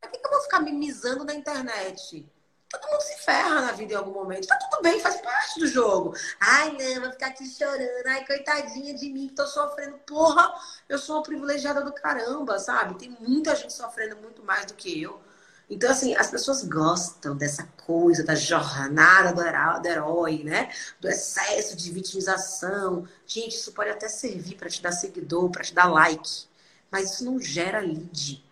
por 0.00 0.10
que, 0.10 0.18
que 0.18 0.26
eu 0.26 0.30
vou 0.30 0.40
ficar 0.42 0.60
mimizando 0.60 1.24
na 1.24 1.34
internet? 1.34 2.30
Todo 2.70 2.90
mundo 2.90 3.00
se 3.00 3.16
ferra 3.24 3.60
na 3.62 3.72
vida 3.72 3.94
em 3.94 3.96
algum 3.96 4.12
momento. 4.12 4.46
Tá 4.46 4.56
tudo 4.56 4.82
bem, 4.82 5.00
faz 5.00 5.20
parte 5.20 5.60
do 5.60 5.66
jogo. 5.66 6.14
Ai, 6.40 6.72
não, 6.72 7.02
vou 7.02 7.12
ficar 7.12 7.28
aqui 7.28 7.46
chorando. 7.48 8.06
Ai, 8.06 8.24
coitadinha 8.26 8.94
de 8.94 9.08
mim 9.08 9.28
que 9.28 9.34
tô 9.34 9.46
sofrendo. 9.46 9.98
Porra, 9.98 10.52
eu 10.88 10.98
sou 10.98 11.16
uma 11.16 11.22
privilegiada 11.22 11.82
do 11.82 11.92
caramba, 11.92 12.58
sabe? 12.58 12.98
Tem 12.98 13.16
muita 13.20 13.54
gente 13.54 13.72
sofrendo 13.72 14.16
muito 14.16 14.42
mais 14.42 14.66
do 14.66 14.74
que 14.74 15.00
eu. 15.00 15.20
Então, 15.68 15.90
assim, 15.90 16.14
as 16.14 16.30
pessoas 16.30 16.62
gostam 16.62 17.36
dessa 17.36 17.64
coisa, 17.84 18.22
da 18.22 18.36
jornada 18.36 19.32
do 19.32 19.88
herói, 19.88 20.42
né? 20.44 20.72
Do 21.00 21.08
excesso 21.08 21.76
de 21.76 21.90
vitimização. 21.90 23.06
Gente, 23.26 23.56
isso 23.56 23.72
pode 23.72 23.90
até 23.90 24.08
servir 24.08 24.54
para 24.54 24.68
te 24.68 24.80
dar 24.80 24.92
seguidor, 24.92 25.50
para 25.50 25.64
te 25.64 25.74
dar 25.74 25.86
like. 25.86 26.44
Mas 26.90 27.12
isso 27.12 27.24
não 27.24 27.40
gera 27.40 27.80
lead. 27.80 28.44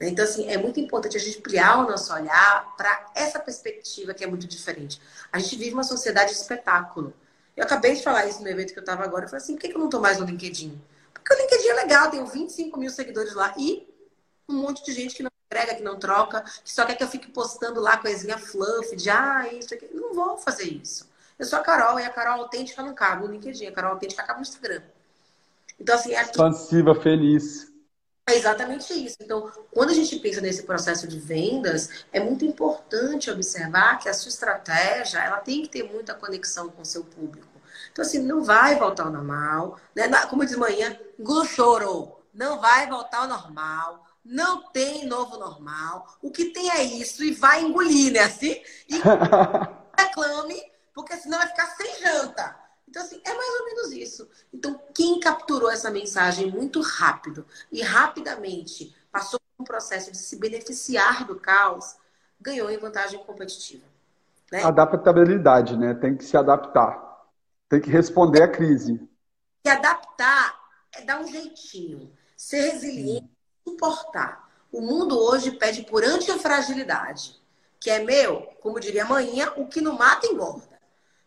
Né? 0.00 0.08
Então, 0.08 0.24
assim, 0.24 0.48
é 0.48 0.58
muito 0.58 0.80
importante 0.80 1.16
a 1.16 1.20
gente 1.20 1.38
ampliar 1.38 1.78
o 1.78 1.88
nosso 1.88 2.12
olhar 2.12 2.74
para 2.76 3.12
essa 3.14 3.38
perspectiva 3.38 4.12
que 4.12 4.24
é 4.24 4.26
muito 4.26 4.46
diferente. 4.46 5.00
A 5.32 5.38
gente 5.38 5.56
vive 5.56 5.72
uma 5.72 5.84
sociedade 5.84 6.32
de 6.32 6.38
espetáculo. 6.38 7.14
Eu 7.56 7.64
acabei 7.64 7.94
de 7.94 8.02
falar 8.02 8.26
isso 8.26 8.42
no 8.42 8.48
evento 8.48 8.72
que 8.72 8.78
eu 8.78 8.82
estava 8.82 9.04
agora. 9.04 9.24
Eu 9.24 9.28
falei 9.28 9.42
assim, 9.42 9.54
por 9.54 9.60
que 9.60 9.72
eu 9.72 9.78
não 9.78 9.86
estou 9.86 10.00
mais 10.00 10.18
no 10.18 10.26
LinkedIn? 10.26 10.80
Porque 11.14 11.32
o 11.32 11.36
LinkedIn 11.38 11.68
é 11.68 11.74
legal, 11.74 12.10
tenho 12.10 12.26
25 12.26 12.78
mil 12.78 12.90
seguidores 12.90 13.34
lá 13.34 13.54
e 13.56 13.88
um 14.48 14.54
monte 14.54 14.84
de 14.84 14.92
gente 14.92 15.14
que 15.14 15.22
não 15.22 15.30
entrega, 15.46 15.74
que 15.74 15.82
não 15.82 15.98
troca, 15.98 16.42
que 16.64 16.72
só 16.72 16.84
quer 16.84 16.96
que 16.96 17.02
eu 17.02 17.08
fique 17.08 17.30
postando 17.30 17.80
lá 17.80 17.96
coisinha 17.96 18.36
fluff, 18.36 18.94
de 18.96 19.08
ah, 19.08 19.48
isso 19.52 19.72
aqui. 19.74 19.88
Não 19.92 20.12
vou 20.12 20.36
fazer 20.36 20.64
isso. 20.64 21.08
Eu 21.38 21.46
sou 21.46 21.58
a 21.58 21.62
Carol 21.62 22.00
e 22.00 22.04
a 22.04 22.10
Carol 22.10 22.40
autêntica 22.42 22.82
não 22.82 22.94
cabe 22.94 23.24
no 23.24 23.32
LinkedIn, 23.32 23.66
a 23.66 23.72
Carol 23.72 23.92
autêntica 23.92 24.22
cabe 24.22 24.40
no 24.40 24.42
Instagram. 24.42 24.82
Então, 25.78 25.94
assim, 25.94 26.14
é 26.14 26.22
expansiva, 26.22 26.94
feliz. 26.94 27.70
É 28.28 28.34
exatamente 28.34 28.92
isso. 28.92 29.16
Então, 29.20 29.52
quando 29.70 29.90
a 29.90 29.94
gente 29.94 30.18
pensa 30.18 30.40
nesse 30.40 30.64
processo 30.64 31.06
de 31.06 31.18
vendas, 31.18 32.06
é 32.12 32.18
muito 32.18 32.44
importante 32.44 33.30
observar 33.30 33.98
que 33.98 34.08
a 34.08 34.14
sua 34.14 34.30
estratégia 34.30 35.18
ela 35.18 35.38
tem 35.38 35.62
que 35.62 35.68
ter 35.68 35.84
muita 35.84 36.14
conexão 36.14 36.68
com 36.70 36.82
o 36.82 36.86
seu 36.86 37.04
público. 37.04 37.46
Então, 37.92 38.04
assim, 38.04 38.18
não 38.18 38.42
vai 38.42 38.76
voltar 38.76 39.04
ao 39.04 39.12
normal. 39.12 39.78
Né? 39.94 40.08
Como 40.28 40.44
diz 40.44 40.56
manhã, 40.56 40.98
choro. 41.46 42.16
Não 42.34 42.60
vai 42.60 42.88
voltar 42.88 43.18
ao 43.18 43.28
normal. 43.28 44.05
Não 44.28 44.70
tem 44.72 45.06
novo 45.06 45.38
normal. 45.38 46.18
O 46.20 46.30
que 46.30 46.46
tem 46.46 46.70
é 46.70 46.82
isso 46.82 47.22
e 47.22 47.32
vai 47.32 47.62
engolir, 47.62 48.12
né? 48.12 48.20
Assim, 48.20 48.60
e 48.88 48.96
reclame, 49.98 50.60
porque 50.92 51.16
senão 51.16 51.38
vai 51.38 51.48
ficar 51.48 51.66
sem 51.66 52.00
janta. 52.00 52.56
Então, 52.88 53.02
assim, 53.02 53.20
é 53.24 53.34
mais 53.34 53.60
ou 53.60 53.64
menos 53.66 53.92
isso. 53.92 54.28
Então, 54.52 54.80
quem 54.94 55.20
capturou 55.20 55.70
essa 55.70 55.90
mensagem 55.90 56.50
muito 56.50 56.80
rápido 56.80 57.46
e 57.70 57.82
rapidamente 57.82 58.94
passou 59.12 59.38
por 59.38 59.62
um 59.62 59.64
processo 59.64 60.10
de 60.10 60.18
se 60.18 60.36
beneficiar 60.36 61.24
do 61.24 61.38
caos, 61.38 61.96
ganhou 62.40 62.70
em 62.70 62.78
vantagem 62.78 63.22
competitiva. 63.24 63.84
Né? 64.50 64.62
Adaptabilidade, 64.62 65.76
né? 65.76 65.94
Tem 65.94 66.16
que 66.16 66.24
se 66.24 66.36
adaptar. 66.36 67.26
Tem 67.68 67.80
que 67.80 67.90
responder 67.90 68.42
à 68.42 68.48
crise. 68.48 69.00
Se 69.64 69.70
adaptar 69.70 70.54
é 70.94 71.02
dar 71.02 71.20
um 71.20 71.26
jeitinho. 71.26 72.12
Ser 72.36 72.72
resiliente, 72.72 73.35
suportar. 73.66 74.48
O 74.70 74.80
mundo 74.80 75.18
hoje 75.18 75.50
pede 75.50 75.82
por 75.82 76.04
antifragilidade, 76.04 77.40
que 77.80 77.90
é 77.90 77.98
meu, 77.98 78.42
como 78.60 78.78
diria 78.78 79.04
a 79.04 79.08
manhã, 79.08 79.52
o 79.56 79.66
que 79.66 79.80
não 79.80 79.94
mata 79.94 80.26
engorda. 80.26 80.76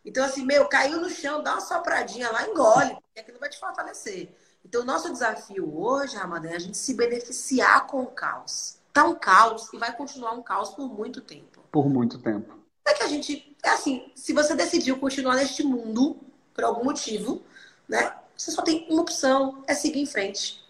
Então, 0.06 0.24
assim, 0.24 0.46
meu, 0.46 0.68
caiu 0.68 1.02
no 1.02 1.10
chão, 1.10 1.44
dá 1.44 1.54
uma 1.54 1.62
sopradinha 1.62 2.32
lá, 2.32 2.48
engole, 2.48 2.96
porque 2.96 3.20
aquilo 3.20 3.40
vai 3.40 3.50
te 3.50 3.60
fortalecer. 3.60 4.34
Então, 4.64 4.82
o 4.82 4.86
nosso 4.86 5.12
desafio 5.12 5.78
hoje, 5.78 6.16
Ramadã, 6.16 6.50
é 6.50 6.56
a 6.56 6.60
gente 6.60 6.78
se 6.78 6.94
beneficiar 6.94 7.86
com 7.88 8.04
o 8.04 8.08
caos. 8.08 8.78
Tá 8.94 9.04
um 9.04 9.16
caos 9.16 9.72
e 9.74 9.78
vai 9.78 9.96
continuar 9.96 10.32
um 10.32 10.42
caos 10.42 10.70
por 10.70 10.88
muito 10.88 11.22
tempo. 11.22 11.62
Por 11.72 11.90
muito 11.90 12.18
tempo. 12.20 12.58
É 12.86 12.94
que 12.94 13.04
a 13.04 13.08
gente, 13.08 13.56
é 13.64 13.70
assim, 13.70 14.12
se 14.16 14.34
você 14.34 14.56
decidiu 14.56 15.00
continuar 15.00 15.36
neste 15.36 15.64
mundo, 15.64 16.20
por 16.54 16.64
algum 16.64 16.84
motivo, 16.84 17.44
né? 17.88 18.16
Você 18.36 18.52
só 18.52 18.62
tem 18.62 18.88
uma 18.90 19.02
opção, 19.02 19.64
é 19.68 19.74
seguir 19.74 20.00
em 20.00 20.06
frente. 20.06 20.64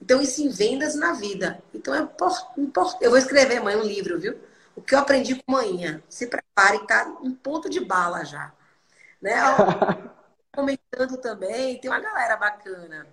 Então, 0.00 0.20
isso 0.20 0.42
em 0.42 0.48
vendas 0.48 0.94
na 0.94 1.12
vida. 1.12 1.62
Então, 1.74 1.94
é 1.94 2.00
importante. 2.58 2.98
Eu 3.00 3.10
vou 3.10 3.18
escrever, 3.18 3.60
mãe, 3.60 3.76
um 3.76 3.82
livro, 3.82 4.18
viu? 4.18 4.36
O 4.76 4.80
que 4.80 4.94
eu 4.94 4.98
aprendi 4.98 5.34
com 5.34 5.52
manhã. 5.52 6.02
Se 6.08 6.26
prepare, 6.26 6.86
tá 6.86 7.18
um 7.22 7.34
ponto 7.34 7.68
de 7.68 7.80
bala 7.80 8.24
já 8.24 8.52
né? 9.20 9.32
Comentando 10.54 11.18
também, 11.18 11.80
tem 11.80 11.90
uma 11.90 12.00
galera 12.00 12.36
bacana. 12.36 13.06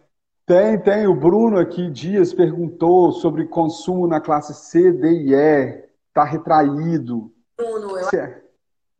Tem, 0.46 0.80
tem. 0.82 1.08
O 1.08 1.16
Bruno 1.16 1.60
aqui, 1.60 1.90
Dias, 1.90 2.34
perguntou 2.34 3.12
sobre 3.12 3.48
consumo 3.48 4.08
na 4.08 4.22
classe 4.22 4.54
C, 4.54 4.92
D 4.92 5.12
e 5.12 5.34
E. 5.34 5.86
Está 6.08 6.24
retraído. 6.24 7.34
Bruno, 7.58 7.98
eu 7.98 8.10
é? 8.10 8.42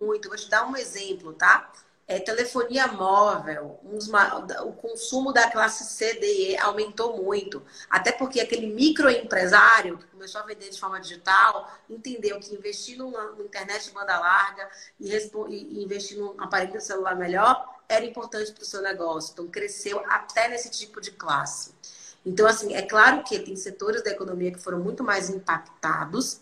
muito. 0.02 0.28
Vou 0.28 0.38
te 0.38 0.50
dar 0.50 0.68
um 0.68 0.76
exemplo, 0.76 1.34
tá? 1.34 1.72
É, 2.08 2.20
telefonia 2.20 2.86
móvel, 2.88 3.80
uns, 3.84 4.08
o 4.64 4.74
consumo 4.74 5.34
da 5.34 5.50
classe 5.50 5.84
C, 5.86 6.14
D 6.20 6.26
e 6.28 6.52
E 6.52 6.58
aumentou 6.58 7.18
muito. 7.18 7.64
Até 7.90 8.12
porque 8.12 8.40
aquele 8.40 8.68
microempresário 8.68 9.98
que 9.98 10.06
começou 10.08 10.42
a 10.42 10.46
vender 10.46 10.70
de 10.70 10.80
forma 10.80 11.00
digital 11.00 11.76
entendeu 11.90 12.40
que 12.40 12.54
investir 12.54 12.96
numa, 12.98 13.24
numa 13.32 13.44
internet 13.44 13.86
de 13.86 13.92
banda 13.92 14.20
larga 14.20 14.70
e, 15.00 15.10
e 15.10 15.84
investir 15.84 16.18
num 16.18 16.40
aparelho 16.40 16.74
de 16.74 16.84
celular 16.84 17.16
melhor 17.16 17.76
era 17.90 18.06
importante 18.06 18.52
para 18.52 18.62
o 18.62 18.66
seu 18.66 18.82
negócio. 18.82 19.34
Então, 19.34 19.48
cresceu 19.48 20.04
até 20.08 20.48
nesse 20.48 20.70
tipo 20.70 21.02
de 21.02 21.10
classe. 21.12 21.74
Então, 22.24 22.48
assim, 22.48 22.74
é 22.74 22.82
claro 22.82 23.24
que 23.24 23.40
tem 23.40 23.56
setores 23.56 24.04
da 24.04 24.12
economia 24.12 24.52
que 24.52 24.60
foram 24.60 24.80
muito 24.80 25.04
mais 25.04 25.30
impactados 25.30 26.42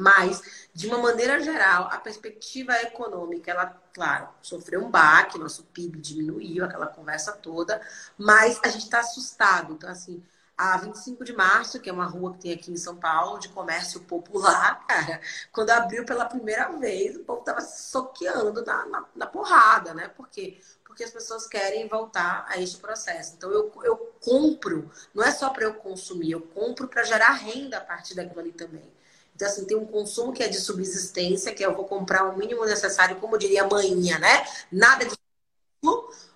mas, 0.00 0.68
de 0.74 0.86
uma 0.86 0.98
maneira 0.98 1.40
geral, 1.40 1.88
a 1.90 1.98
perspectiva 1.98 2.74
econômica, 2.82 3.50
ela, 3.50 3.66
claro, 3.92 4.28
sofreu 4.40 4.84
um 4.84 4.90
baque, 4.90 5.38
nosso 5.38 5.64
PIB 5.64 5.98
diminuiu, 5.98 6.64
aquela 6.64 6.86
conversa 6.86 7.32
toda, 7.32 7.80
mas 8.16 8.58
a 8.64 8.68
gente 8.68 8.84
está 8.84 9.00
assustado. 9.00 9.74
Então, 9.74 9.90
assim, 9.90 10.22
a 10.60 10.76
25 10.76 11.24
de 11.24 11.32
março, 11.32 11.80
que 11.80 11.88
é 11.88 11.92
uma 11.92 12.04
rua 12.04 12.34
que 12.34 12.40
tem 12.40 12.52
aqui 12.52 12.70
em 12.70 12.76
São 12.76 12.94
Paulo, 12.94 13.38
de 13.38 13.48
comércio 13.48 14.00
popular, 14.00 14.84
cara, 14.86 15.18
quando 15.50 15.70
abriu 15.70 16.04
pela 16.04 16.26
primeira 16.26 16.68
vez, 16.78 17.16
o 17.16 17.24
povo 17.24 17.40
estava 17.40 17.62
se 17.62 17.90
soqueando 17.90 18.62
na, 18.62 18.84
na, 18.86 19.04
na, 19.16 19.26
porrada, 19.26 19.94
né? 19.94 20.08
Por 20.08 20.28
quê? 20.28 20.60
Porque 20.84 21.02
as 21.02 21.10
pessoas 21.10 21.46
querem 21.46 21.88
voltar 21.88 22.44
a 22.46 22.58
este 22.60 22.76
processo. 22.76 23.34
Então, 23.36 23.50
eu, 23.50 23.72
eu 23.84 23.96
compro, 24.20 24.90
não 25.14 25.24
é 25.24 25.30
só 25.30 25.48
para 25.48 25.64
eu 25.64 25.74
consumir, 25.74 26.32
eu 26.32 26.42
compro 26.42 26.86
para 26.88 27.04
gerar 27.04 27.30
renda 27.30 27.78
a 27.78 27.80
partir 27.80 28.14
daquilo 28.14 28.40
ali 28.40 28.52
também. 28.52 28.92
Então, 29.40 29.48
assim, 29.48 29.64
tem 29.64 29.76
um 29.76 29.86
consumo 29.86 30.32
que 30.32 30.42
é 30.42 30.48
de 30.48 30.60
subsistência, 30.60 31.54
que 31.54 31.64
eu 31.64 31.74
vou 31.74 31.86
comprar 31.86 32.24
o 32.24 32.36
mínimo 32.36 32.64
necessário, 32.66 33.16
como 33.16 33.38
diria 33.38 33.64
a 33.64 33.68
manhinha, 33.68 34.18
né? 34.18 34.44
Nada 34.70 35.06
de 35.06 35.14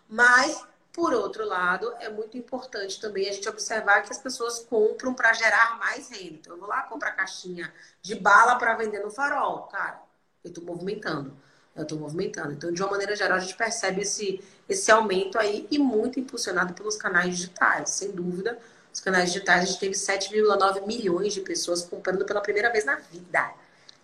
mas, 0.08 0.64
por 0.92 1.12
outro 1.12 1.44
lado, 1.44 1.92
é 2.00 2.08
muito 2.08 2.38
importante 2.38 3.00
também 3.00 3.28
a 3.28 3.32
gente 3.32 3.48
observar 3.48 4.02
que 4.02 4.12
as 4.12 4.18
pessoas 4.18 4.60
compram 4.60 5.12
para 5.12 5.32
gerar 5.32 5.78
mais 5.78 6.08
renda. 6.08 6.36
Então, 6.36 6.54
eu 6.54 6.60
vou 6.60 6.68
lá 6.68 6.82
comprar 6.84 7.12
caixinha 7.12 7.72
de 8.00 8.14
bala 8.14 8.56
para 8.56 8.76
vender 8.76 9.00
no 9.00 9.10
farol. 9.10 9.64
Cara, 9.64 10.00
eu 10.42 10.48
estou 10.48 10.64
movimentando. 10.64 11.36
eu 11.74 11.82
estou 11.82 11.98
movimentando. 11.98 12.52
Então, 12.52 12.72
de 12.72 12.80
uma 12.80 12.92
maneira 12.92 13.16
geral, 13.16 13.36
a 13.38 13.40
gente 13.40 13.56
percebe 13.56 14.02
esse, 14.02 14.42
esse 14.68 14.90
aumento 14.90 15.38
aí 15.38 15.66
e 15.70 15.78
muito 15.78 16.20
impulsionado 16.20 16.72
pelos 16.74 16.96
canais 16.96 17.36
digitais, 17.36 17.90
sem 17.90 18.12
dúvida. 18.12 18.58
Os 18.94 19.00
canais 19.00 19.32
digitais, 19.32 19.64
a 19.64 19.66
gente 19.66 19.80
teve 19.80 19.94
7,9 19.94 20.86
milhões 20.86 21.34
de 21.34 21.40
pessoas 21.40 21.82
comprando 21.82 22.24
pela 22.24 22.40
primeira 22.40 22.70
vez 22.70 22.84
na 22.84 22.94
vida, 22.94 23.50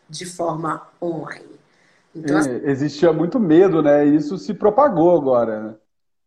de 0.09 0.27
forma 0.27 0.85
online. 1.01 1.61
Então, 2.13 2.37
é, 2.37 2.41
assim, 2.41 2.61
existia 2.65 3.13
muito 3.13 3.39
medo, 3.39 3.81
né? 3.81 4.05
Isso 4.05 4.37
se 4.37 4.53
propagou 4.53 5.17
agora, 5.17 5.63
né? 5.63 5.75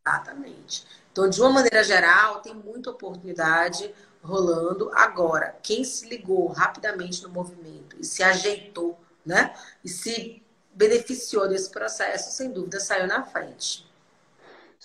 Exatamente. 0.07 0.87
Então, 1.11 1.29
de 1.29 1.41
uma 1.41 1.49
maneira 1.49 1.83
geral, 1.83 2.39
tem 2.39 2.53
muita 2.53 2.89
oportunidade 2.89 3.93
rolando. 4.23 4.89
Agora, 4.93 5.53
quem 5.61 5.83
se 5.83 6.07
ligou 6.07 6.47
rapidamente 6.47 7.21
no 7.21 7.29
movimento 7.29 7.97
e 7.99 8.05
se 8.05 8.23
ajeitou, 8.23 8.97
né? 9.25 9.53
E 9.83 9.89
se 9.89 10.41
beneficiou 10.73 11.49
desse 11.49 11.69
processo, 11.69 12.31
sem 12.31 12.49
dúvida, 12.49 12.79
saiu 12.79 13.07
na 13.07 13.23
frente. 13.23 13.85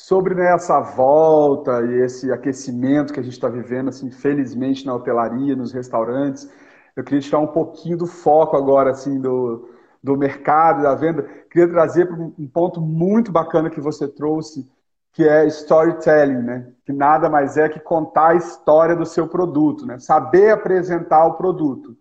Sobre 0.00 0.32
né, 0.32 0.54
essa 0.54 0.78
volta 0.78 1.82
e 1.82 2.02
esse 2.02 2.30
aquecimento 2.30 3.12
que 3.12 3.18
a 3.18 3.22
gente 3.22 3.32
está 3.32 3.48
vivendo, 3.48 3.88
assim, 3.88 4.12
felizmente 4.12 4.86
na 4.86 4.94
hotelaria, 4.94 5.56
nos 5.56 5.72
restaurantes, 5.72 6.48
eu 6.94 7.02
queria 7.02 7.20
tirar 7.20 7.40
um 7.40 7.48
pouquinho 7.48 7.98
do 7.98 8.06
foco 8.06 8.56
agora, 8.56 8.92
assim, 8.92 9.20
do, 9.20 9.68
do 10.00 10.16
mercado, 10.16 10.84
da 10.84 10.94
venda. 10.94 11.24
Queria 11.50 11.68
trazer 11.68 12.08
um 12.12 12.46
ponto 12.46 12.80
muito 12.80 13.32
bacana 13.32 13.68
que 13.68 13.80
você 13.80 14.06
trouxe, 14.06 14.70
que 15.12 15.28
é 15.28 15.44
storytelling, 15.48 16.42
né? 16.42 16.72
Que 16.86 16.92
nada 16.92 17.28
mais 17.28 17.56
é 17.56 17.68
que 17.68 17.80
contar 17.80 18.28
a 18.28 18.36
história 18.36 18.94
do 18.94 19.04
seu 19.04 19.26
produto, 19.26 19.84
né? 19.84 19.98
Saber 19.98 20.52
apresentar 20.52 21.26
o 21.26 21.34
produto. 21.34 21.96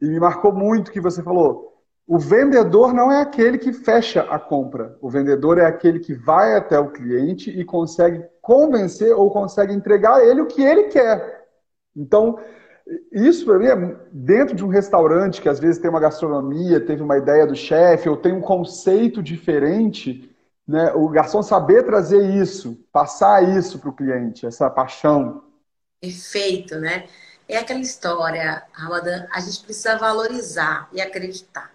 E 0.00 0.06
me 0.06 0.18
marcou 0.18 0.50
muito 0.50 0.90
que 0.90 1.00
você 1.00 1.22
falou, 1.22 1.73
o 2.06 2.18
vendedor 2.18 2.92
não 2.92 3.10
é 3.10 3.22
aquele 3.22 3.56
que 3.56 3.72
fecha 3.72 4.22
a 4.22 4.38
compra. 4.38 4.96
O 5.00 5.08
vendedor 5.08 5.58
é 5.58 5.64
aquele 5.64 5.98
que 5.98 6.12
vai 6.12 6.54
até 6.54 6.78
o 6.78 6.90
cliente 6.90 7.50
e 7.50 7.64
consegue 7.64 8.24
convencer 8.42 9.14
ou 9.14 9.30
consegue 9.30 9.72
entregar 9.72 10.16
a 10.16 10.24
ele 10.24 10.42
o 10.42 10.46
que 10.46 10.62
ele 10.62 10.84
quer. 10.84 11.46
Então, 11.96 12.38
isso 13.10 13.46
para 13.46 13.58
mim 13.58 13.66
é 13.66 13.96
dentro 14.12 14.54
de 14.54 14.62
um 14.62 14.68
restaurante 14.68 15.40
que 15.40 15.48
às 15.48 15.58
vezes 15.58 15.80
tem 15.80 15.88
uma 15.88 16.00
gastronomia, 16.00 16.84
teve 16.84 17.02
uma 17.02 17.16
ideia 17.16 17.46
do 17.46 17.56
chefe, 17.56 18.08
ou 18.08 18.16
tem 18.18 18.32
um 18.32 18.42
conceito 18.42 19.22
diferente, 19.22 20.30
né? 20.68 20.92
O 20.92 21.08
garçom 21.08 21.42
saber 21.42 21.84
trazer 21.84 22.22
isso, 22.34 22.78
passar 22.92 23.56
isso 23.56 23.78
para 23.78 23.88
o 23.88 23.94
cliente, 23.94 24.44
essa 24.44 24.68
paixão. 24.68 25.42
Perfeito, 25.98 26.76
né? 26.76 27.06
É 27.48 27.56
aquela 27.56 27.80
história, 27.80 28.62
Ramadan, 28.72 29.26
a 29.32 29.40
gente 29.40 29.62
precisa 29.64 29.96
valorizar 29.96 30.88
e 30.92 31.00
acreditar. 31.00 31.73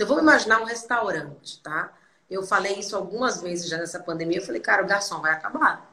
Então, 0.00 0.08
vamos 0.08 0.22
imaginar 0.22 0.62
um 0.62 0.64
restaurante, 0.64 1.60
tá? 1.60 1.92
Eu 2.30 2.42
falei 2.42 2.76
isso 2.76 2.96
algumas 2.96 3.42
vezes 3.42 3.68
já 3.68 3.76
nessa 3.76 4.00
pandemia. 4.00 4.38
Eu 4.38 4.42
falei, 4.42 4.58
cara, 4.58 4.82
o 4.82 4.86
garçom 4.86 5.20
vai 5.20 5.30
acabar. 5.30 5.92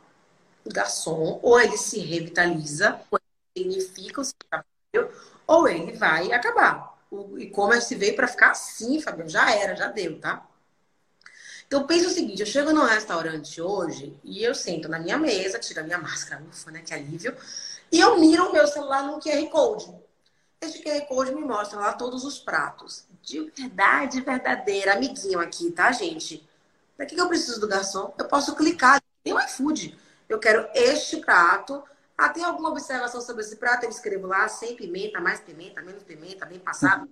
O 0.63 0.71
garçom, 0.71 1.41
ou 1.43 1.59
ele 1.59 1.75
se 1.75 1.99
revitaliza, 1.99 3.01
ou 3.11 3.19
ele 3.53 3.81
significa 3.81 4.21
o 4.21 4.23
seu 4.23 4.33
trabalho, 4.49 5.13
ou 5.45 5.67
ele 5.67 5.91
vai 5.91 6.31
acabar. 6.31 6.97
O 7.11 7.37
e-commerce 7.37 7.93
veio 7.95 8.15
para 8.15 8.29
ficar 8.29 8.51
assim, 8.51 9.01
Fabiano. 9.01 9.29
Já 9.29 9.53
era, 9.53 9.75
já 9.75 9.89
deu, 9.89 10.21
tá? 10.21 10.47
Então, 11.67 11.85
pensa 11.85 12.07
o 12.07 12.11
seguinte: 12.11 12.39
eu 12.39 12.47
chego 12.47 12.71
num 12.71 12.85
restaurante 12.85 13.61
hoje 13.61 14.17
e 14.23 14.41
eu 14.41 14.55
sento 14.55 14.87
na 14.87 14.99
minha 14.99 15.17
mesa, 15.17 15.59
tiro 15.59 15.81
a 15.81 15.83
minha 15.83 15.97
máscara, 15.97 16.41
ufa, 16.49 16.71
né? 16.71 16.81
Que 16.81 16.93
alívio. 16.93 17.35
E 17.91 17.99
eu 17.99 18.17
miro 18.17 18.47
o 18.47 18.53
meu 18.53 18.65
celular 18.67 19.03
no 19.03 19.19
QR 19.19 19.49
Code. 19.49 20.06
Este 20.61 20.83
QR 20.83 21.05
Code 21.07 21.35
me 21.35 21.41
mostra 21.41 21.79
lá 21.79 21.93
todos 21.93 22.23
os 22.23 22.39
pratos 22.39 23.07
de 23.27 23.41
verdade 23.51 24.21
verdadeira, 24.21 24.93
amiguinho 24.93 25.39
aqui, 25.41 25.69
tá, 25.71 25.91
gente? 25.91 26.47
Para 26.95 27.05
que 27.05 27.19
eu 27.19 27.27
preciso 27.27 27.59
do 27.59 27.67
garçom? 27.67 28.13
Eu 28.17 28.25
posso 28.25 28.55
clicar, 28.55 29.01
tem 29.21 29.33
o 29.33 29.39
iFood. 29.39 29.99
Eu 30.29 30.39
quero 30.39 30.67
este 30.73 31.17
prato. 31.17 31.83
Ah, 32.17 32.29
tem 32.29 32.43
alguma 32.43 32.69
observação 32.69 33.19
sobre 33.19 33.43
esse 33.43 33.57
prato? 33.57 33.83
Eu 33.83 33.89
escrevo 33.89 34.25
lá, 34.25 34.47
sem 34.47 34.77
pimenta, 34.77 35.19
mais 35.19 35.41
pimenta, 35.41 35.81
menos 35.81 36.03
pimenta, 36.03 36.45
bem 36.45 36.57
passado, 36.57 37.09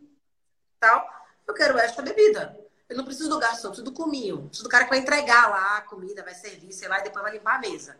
tal. 0.79 1.05
Eu 1.45 1.53
quero 1.53 1.77
esta 1.77 2.01
bebida. 2.01 2.57
Eu 2.87 2.95
não 2.95 3.03
preciso 3.03 3.29
do 3.29 3.37
garçom, 3.37 3.67
preciso 3.67 3.83
do 3.83 3.91
cominho. 3.91 4.43
Preciso 4.43 4.63
do 4.63 4.69
cara 4.69 4.85
que 4.85 4.89
vai 4.89 4.99
entregar 4.99 5.49
lá 5.49 5.77
a 5.77 5.81
comida, 5.81 6.23
vai 6.23 6.33
servir, 6.33 6.71
sei 6.71 6.87
lá, 6.87 6.99
e 7.01 7.03
depois 7.03 7.23
vai 7.23 7.33
limpar 7.33 7.57
a 7.57 7.59
mesa. 7.59 7.97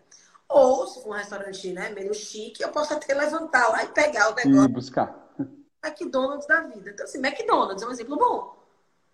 Ou, 0.47 0.87
se 0.87 1.03
for 1.03 1.09
um 1.09 1.17
restaurante 1.17 1.73
né, 1.73 1.89
menos 1.89 2.17
chique, 2.17 2.63
eu 2.63 2.69
posso 2.69 2.93
até 2.93 3.13
levantar 3.13 3.67
lá 3.67 3.83
e 3.83 3.87
pegar 3.89 4.31
o 4.31 4.35
negócio. 4.35 4.63
E 4.63 4.67
buscar. 4.69 5.24
McDonald's 5.85 6.47
da 6.47 6.61
vida. 6.61 6.89
Então, 6.89 7.05
assim, 7.05 7.19
McDonald's 7.19 7.83
é 7.83 7.87
um 7.87 7.91
exemplo 7.91 8.17
bom. 8.17 8.55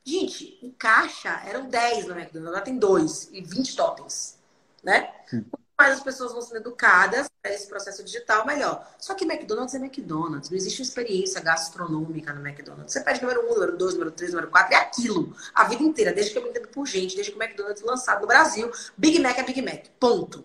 Gente, 0.03 0.57
em 0.63 0.71
caixa 0.71 1.29
eram 1.45 1.69
10 1.69 2.07
no 2.07 2.13
McDonald's, 2.13 2.47
agora 2.47 2.61
tem 2.61 2.77
2 2.77 3.29
e 3.33 3.41
20 3.41 3.75
totens, 3.75 4.37
né? 4.83 5.13
Quanto 5.29 5.63
mais 5.77 5.93
as 5.93 6.03
pessoas 6.03 6.31
vão 6.31 6.41
sendo 6.41 6.57
educadas 6.57 7.27
para 7.39 7.53
esse 7.53 7.67
processo 7.67 8.03
digital, 8.03 8.45
melhor. 8.45 8.87
Só 8.97 9.13
que 9.13 9.25
McDonald's 9.25 9.75
é 9.75 9.77
McDonald's, 9.77 10.49
não 10.49 10.57
existe 10.57 10.81
uma 10.81 10.87
experiência 10.87 11.39
gastronômica 11.39 12.33
no 12.33 12.45
McDonald's. 12.45 12.93
Você 12.93 13.01
pede 13.01 13.21
número 13.21 13.47
1, 13.51 13.53
número 13.53 13.77
2, 13.77 13.93
número 13.93 14.11
3, 14.11 14.31
número 14.31 14.49
4, 14.49 14.73
é 14.73 14.77
aquilo. 14.77 15.35
A 15.53 15.65
vida 15.65 15.83
inteira, 15.83 16.11
desde 16.11 16.31
que 16.31 16.39
eu 16.39 16.43
me 16.43 16.49
entendo 16.49 16.67
por 16.69 16.87
gente, 16.87 17.15
desde 17.15 17.31
que 17.31 17.37
o 17.37 17.43
McDonald's 17.43 17.83
lançado 17.83 18.21
no 18.21 18.27
Brasil, 18.27 18.71
Big 18.97 19.19
Mac 19.19 19.37
é 19.37 19.43
Big 19.43 19.61
Mac, 19.61 19.85
ponto. 19.99 20.43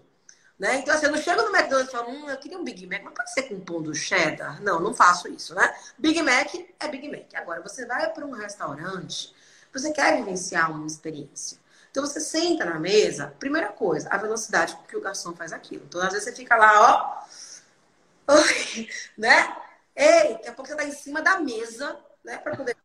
Né? 0.59 0.77
Então, 0.79 0.95
assim, 0.95 1.07
eu 1.07 1.13
não 1.13 1.19
chego 1.19 1.43
no 1.43 1.55
McDonald's 1.55 1.93
e 1.93 1.97
falo, 1.97 2.11
hum, 2.11 2.31
eu 2.31 2.37
queria 2.39 2.59
um 2.59 2.65
Big 2.65 2.87
Mac, 2.87 3.03
mas 3.03 3.15
pode 3.15 3.33
ser 3.33 3.43
com 3.43 3.61
pão 3.61 3.83
do 3.83 3.95
cheddar? 3.95 4.63
Não, 4.63 4.81
não 4.81 4.95
faço 4.95 5.29
isso, 5.29 5.55
né? 5.55 5.75
Big 5.99 6.23
Mac 6.23 6.55
é 6.81 6.89
Big 6.89 7.11
Mac. 7.11 7.35
Agora, 7.35 7.61
você 7.61 7.85
vai 7.85 8.11
para 8.11 8.25
um 8.25 8.33
restaurante, 8.33 9.35
você 9.71 9.93
quer 9.93 10.17
vivenciar 10.17 10.71
uma 10.71 10.87
experiência. 10.87 11.59
Então, 11.91 12.07
você 12.07 12.21
senta 12.21 12.65
na 12.65 12.79
mesa, 12.79 13.35
primeira 13.39 13.69
coisa, 13.69 14.09
a 14.11 14.17
velocidade 14.17 14.75
com 14.77 14.83
que 14.85 14.97
o 14.97 15.01
garçom 15.01 15.35
faz 15.35 15.53
aquilo. 15.53 15.85
Então, 15.87 16.01
às 16.01 16.13
vezes, 16.13 16.25
você 16.25 16.33
fica 16.35 16.57
lá, 16.57 17.27
ó, 18.27 18.33
né? 19.17 19.57
Ei, 19.95 20.35
daqui 20.35 20.49
a 20.49 20.53
pouco 20.53 20.69
você 20.69 20.77
tá 20.77 20.85
em 20.85 20.93
cima 20.93 21.21
da 21.21 21.39
mesa, 21.39 21.99
né? 22.25 22.39
Para 22.39 22.57
poder. 22.57 22.77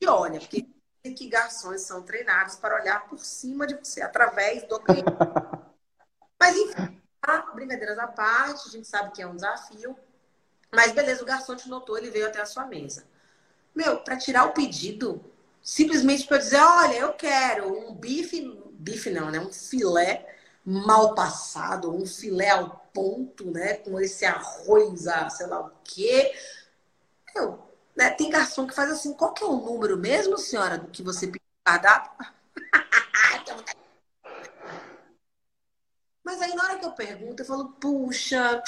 E 0.00 0.06
olha, 0.06 0.38
porque 0.38 0.66
que 1.02 1.28
garçons 1.28 1.82
são 1.82 2.02
treinados 2.02 2.56
para 2.56 2.80
olhar 2.80 3.08
por 3.08 3.18
cima 3.18 3.66
de 3.66 3.74
você, 3.74 4.02
através 4.02 4.62
do 4.64 4.78
cliente. 4.80 5.04
Mas, 6.38 6.56
enfim, 6.56 6.99
brincadeiras 7.54 7.98
à 7.98 8.06
parte, 8.06 8.68
a 8.68 8.70
gente 8.70 8.88
sabe 8.88 9.12
que 9.12 9.22
é 9.22 9.26
um 9.26 9.34
desafio. 9.34 9.96
Mas 10.72 10.92
beleza, 10.92 11.22
o 11.22 11.26
garçom 11.26 11.56
te 11.56 11.68
notou, 11.68 11.98
ele 11.98 12.10
veio 12.10 12.26
até 12.26 12.40
a 12.40 12.46
sua 12.46 12.66
mesa. 12.66 13.04
Meu, 13.74 14.00
para 14.00 14.16
tirar 14.16 14.44
o 14.44 14.52
pedido, 14.52 15.24
simplesmente 15.62 16.26
para 16.26 16.38
dizer, 16.38 16.60
olha, 16.60 16.96
eu 16.96 17.12
quero 17.12 17.88
um 17.88 17.94
bife, 17.94 18.60
bife 18.72 19.10
não, 19.10 19.30
né? 19.30 19.40
Um 19.40 19.52
filé 19.52 20.26
mal 20.64 21.14
passado, 21.14 21.94
um 21.94 22.06
filé 22.06 22.50
ao 22.50 22.88
ponto, 22.92 23.50
né? 23.50 23.74
Com 23.74 24.00
esse 24.00 24.24
arroz, 24.24 25.06
ah, 25.06 25.28
sei 25.28 25.46
lá 25.46 25.60
o 25.60 25.72
quê. 25.84 26.32
Meu, 27.34 27.58
né? 27.96 28.10
Tem 28.10 28.30
garçom 28.30 28.66
que 28.66 28.74
faz 28.74 28.90
assim, 28.90 29.12
qual 29.14 29.32
que 29.32 29.42
é 29.42 29.46
o 29.46 29.56
número 29.56 29.96
mesmo, 29.96 30.38
senhora, 30.38 30.78
do 30.78 30.88
que 30.88 31.02
você 31.02 31.26
pediu 31.26 31.40
cardápio? 31.64 32.12
Mas 36.24 36.40
aí 36.42 36.54
na 36.54 36.64
hora 36.64 36.78
que 36.78 36.84
eu 36.86 36.92
pergunto, 36.92 37.42
eu 37.42 37.46
falo, 37.46 37.68
puxa, 37.72 38.62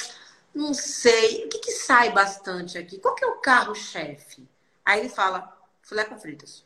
não 0.54 0.74
sei, 0.74 1.46
o 1.46 1.48
que, 1.48 1.58
que 1.58 1.72
sai 1.72 2.12
bastante 2.12 2.78
aqui? 2.78 2.98
Qual 2.98 3.14
que 3.14 3.24
é 3.24 3.28
o 3.28 3.40
carro-chefe? 3.40 4.48
Aí 4.84 5.00
ele 5.00 5.08
fala, 5.08 5.56
filé 5.82 6.04
com 6.04 6.18
fritas. 6.18 6.64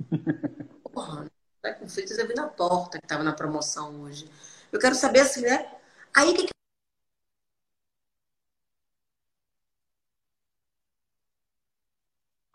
Porra, 0.92 1.30
filé 1.60 1.74
com 1.74 1.88
fritas 1.88 2.18
eu 2.18 2.26
vi 2.26 2.34
na 2.34 2.48
porta 2.48 2.98
que 2.98 3.04
estava 3.04 3.22
na 3.22 3.32
promoção 3.32 4.02
hoje. 4.02 4.30
Eu 4.72 4.78
quero 4.80 4.94
saber 4.94 5.20
assim, 5.20 5.42
né? 5.42 5.70
Aí 6.14 6.30
o 6.30 6.34
que, 6.34 6.44
que 6.46 6.54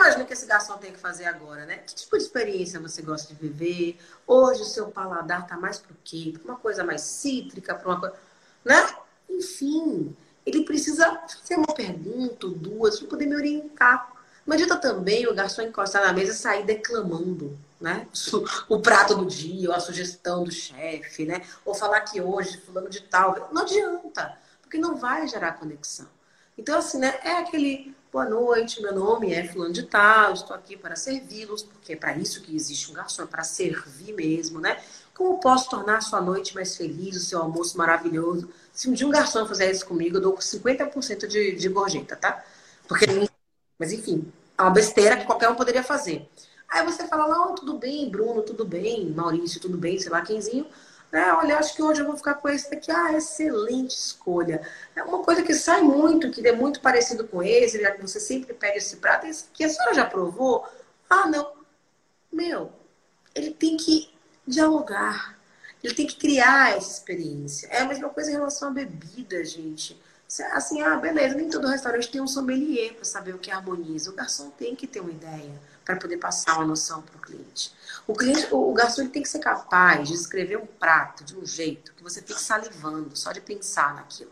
imagina 0.01 0.25
que 0.25 0.29
esse 0.39 0.45
garçom 0.47 0.78
tem 0.78 0.93
que 0.93 0.99
fazer 0.99 1.25
agora, 1.25 1.65
né? 1.65 1.78
Que 1.80 1.93
tipo 1.93 2.17
de 2.17 2.23
experiência 2.23 2.80
você 2.80 3.02
gosta 3.02 3.34
de 3.34 3.39
viver? 3.39 3.99
Hoje 4.25 4.62
o 4.62 4.65
seu 4.65 4.88
paladar 4.88 5.45
tá 5.45 5.58
mais 5.58 5.78
pro 5.78 5.95
quê? 6.04 6.34
Pra 6.34 6.54
uma 6.54 6.60
coisa 6.60 6.84
mais 6.84 7.02
cítrica, 7.02 7.75
para 7.75 7.88
uma 7.88 7.99
coisa, 7.99 8.15
né? 8.63 8.95
Enfim, 9.30 10.15
ele 10.45 10.63
precisa 10.63 11.21
fazer 11.28 11.56
uma 11.56 11.73
pergunta, 11.73 12.47
duas, 12.47 12.99
para 12.99 13.10
poder 13.10 13.25
me 13.25 13.36
orientar. 13.36 14.13
Não 14.45 14.56
adianta 14.56 14.78
também 14.78 15.28
o 15.28 15.36
garçom 15.36 15.62
encostar 15.62 16.04
na 16.04 16.13
mesa 16.13 16.32
e 16.32 16.36
sair 16.36 16.65
declamando, 16.65 17.60
né? 17.80 18.08
O 18.69 18.80
prato 18.80 19.15
do 19.15 19.25
dia, 19.25 19.69
ou 19.69 19.75
a 19.75 19.80
sugestão 19.80 20.43
do 20.45 20.52
chefe, 20.52 21.25
né? 21.25 21.45
Ou 21.65 21.75
falar 21.75 22.02
que 22.02 22.21
hoje 22.21 22.58
fulano 22.62 22.89
de 22.89 23.02
tal. 23.02 23.49
Não 23.52 23.63
adianta, 23.63 24.38
porque 24.62 24.78
não 24.78 24.95
vai 24.95 25.28
gerar 25.28 25.54
conexão. 25.54 26.08
Então, 26.58 26.78
assim, 26.78 26.97
né? 26.97 27.19
É 27.23 27.34
aquele 27.39 27.93
Boa 28.12 28.26
noite, 28.26 28.82
meu 28.82 28.91
nome 28.95 29.32
é 29.32 29.48
Fulano 29.48 29.72
de 29.72 29.84
Tal, 29.84 30.34
estou 30.34 30.56
aqui 30.56 30.76
para 30.76 30.95
servi-los, 30.95 31.62
porque 31.62 31.93
é 31.93 31.95
para 31.95 32.17
isso 32.17 32.41
que 32.41 32.56
existe 32.56 32.89
um 32.89 32.93
garçom, 32.95 33.22
é 33.22 33.28
para 33.28 33.43
servir 33.43 34.13
mesmo, 34.13 34.60
né? 34.60 34.82
Como 35.13 35.39
posso 35.39 35.69
tornar 35.69 36.02
sua 36.02 36.19
noite 36.19 36.56
mais 36.56 36.76
feliz, 36.76 37.15
o 37.15 37.19
seu 37.19 37.39
almoço 37.39 37.78
maravilhoso? 37.78 38.50
Se 38.74 38.89
um 38.89 38.93
dia 38.93 39.06
um 39.06 39.12
garçom 39.12 39.45
fizer 39.45 39.69
isso 39.69 39.86
comigo, 39.86 40.17
eu 40.17 40.22
dou 40.22 40.36
50% 40.36 41.28
de, 41.28 41.56
de 41.56 41.69
gorjeta, 41.69 42.15
tá? 42.15 42.43
Porque, 42.88 43.06
mas 43.78 43.93
enfim, 43.93 44.34
é 44.58 44.62
uma 44.63 44.72
besteira 44.72 45.15
que 45.15 45.26
qualquer 45.28 45.50
um 45.50 45.56
poderia 45.56 45.84
fazer. 45.84 46.28
Aí 46.67 46.84
você 46.84 47.08
fala 47.08 47.28
lá, 47.28 47.48
oh, 47.48 47.54
tudo 47.54 47.78
bem, 47.78 48.10
Bruno, 48.10 48.41
tudo 48.41 48.65
bem, 48.65 49.12
Maurício, 49.12 49.62
tudo 49.62 49.78
bem, 49.78 50.00
sei 50.00 50.10
lá, 50.10 50.22
quemzinho. 50.22 50.65
Né? 51.12 51.34
Olha, 51.34 51.58
acho 51.58 51.76
que 51.76 51.82
hoje 51.82 52.02
eu 52.02 52.06
vou 52.06 52.15
ficar 52.15 52.36
com 52.36 52.50
esse 52.50 52.69
daqui. 52.69 52.91
Ah, 52.91 53.13
excelente 53.13 53.95
escolha. 53.95 54.62
É 54.95 55.04
uma 55.04 55.24
coisa 55.24 55.41
que 55.41 55.54
sai 55.54 55.82
muito, 55.82 56.30
que 56.30 56.48
é 56.48 56.52
muito 56.52 56.82
parecido 56.82 57.28
com 57.28 57.41
esse, 57.41 57.82
já 57.82 57.91
que 57.91 58.02
você 58.02 58.19
sempre 58.19 58.54
pede 58.54 58.78
esse 58.78 58.98
prato, 58.98 59.26
esse 59.26 59.45
que 59.54 59.63
a 59.63 59.69
senhora 59.69 59.93
já 59.93 60.06
provou? 60.06 60.67
Ah, 61.10 61.28
não. 61.28 61.52
Meu, 62.32 62.72
ele 63.34 63.52
tem 63.52 63.76
que 63.76 64.13
dialogar. 64.45 65.38
Ele 65.84 65.93
tem 65.93 66.06
que 66.06 66.17
criar 66.17 66.76
essa 66.76 66.91
experiência. 66.91 67.67
É 67.67 67.80
a 67.82 67.86
mesma 67.86 68.10
coisa 68.10 68.30
em 68.30 68.34
relação 68.34 68.69
à 68.69 68.72
bebida, 68.72 69.43
gente. 69.45 70.00
Assim, 70.52 70.82
ah, 70.82 70.95
beleza, 70.98 71.36
nem 71.36 71.50
todo 71.50 71.67
restaurante 71.67 72.12
tem 72.12 72.22
um 72.22 72.28
sommelier 72.28 72.93
para 72.93 73.06
saber 73.06 73.34
o 73.34 73.39
que 73.39 73.50
harmoniza. 73.50 74.12
O 74.12 74.13
garçom 74.13 74.52
tem 74.52 74.76
que 74.76 74.86
ter 74.86 75.00
uma 75.00 75.10
ideia 75.10 75.60
para 75.84 75.95
poder 75.95 76.17
passar 76.17 76.58
uma 76.58 76.65
noção 76.65 77.02
para 77.02 77.17
o 77.17 77.22
cliente. 77.22 77.74
O 78.10 78.13
cliente, 78.15 78.48
o 78.52 78.74
garçom 78.74 79.08
tem 79.08 79.22
que 79.22 79.30
ser 79.30 79.38
capaz 79.38 80.08
de 80.08 80.15
escrever 80.15 80.58
um 80.58 80.65
prato 80.65 81.24
de 81.24 81.38
um 81.38 81.45
jeito 81.45 81.93
que 81.93 82.02
você 82.02 82.24
fique 82.24 82.41
salivando 82.41 83.15
só 83.15 83.32
de 83.32 83.39
pensar 83.39 83.93
naquilo. 83.93 84.32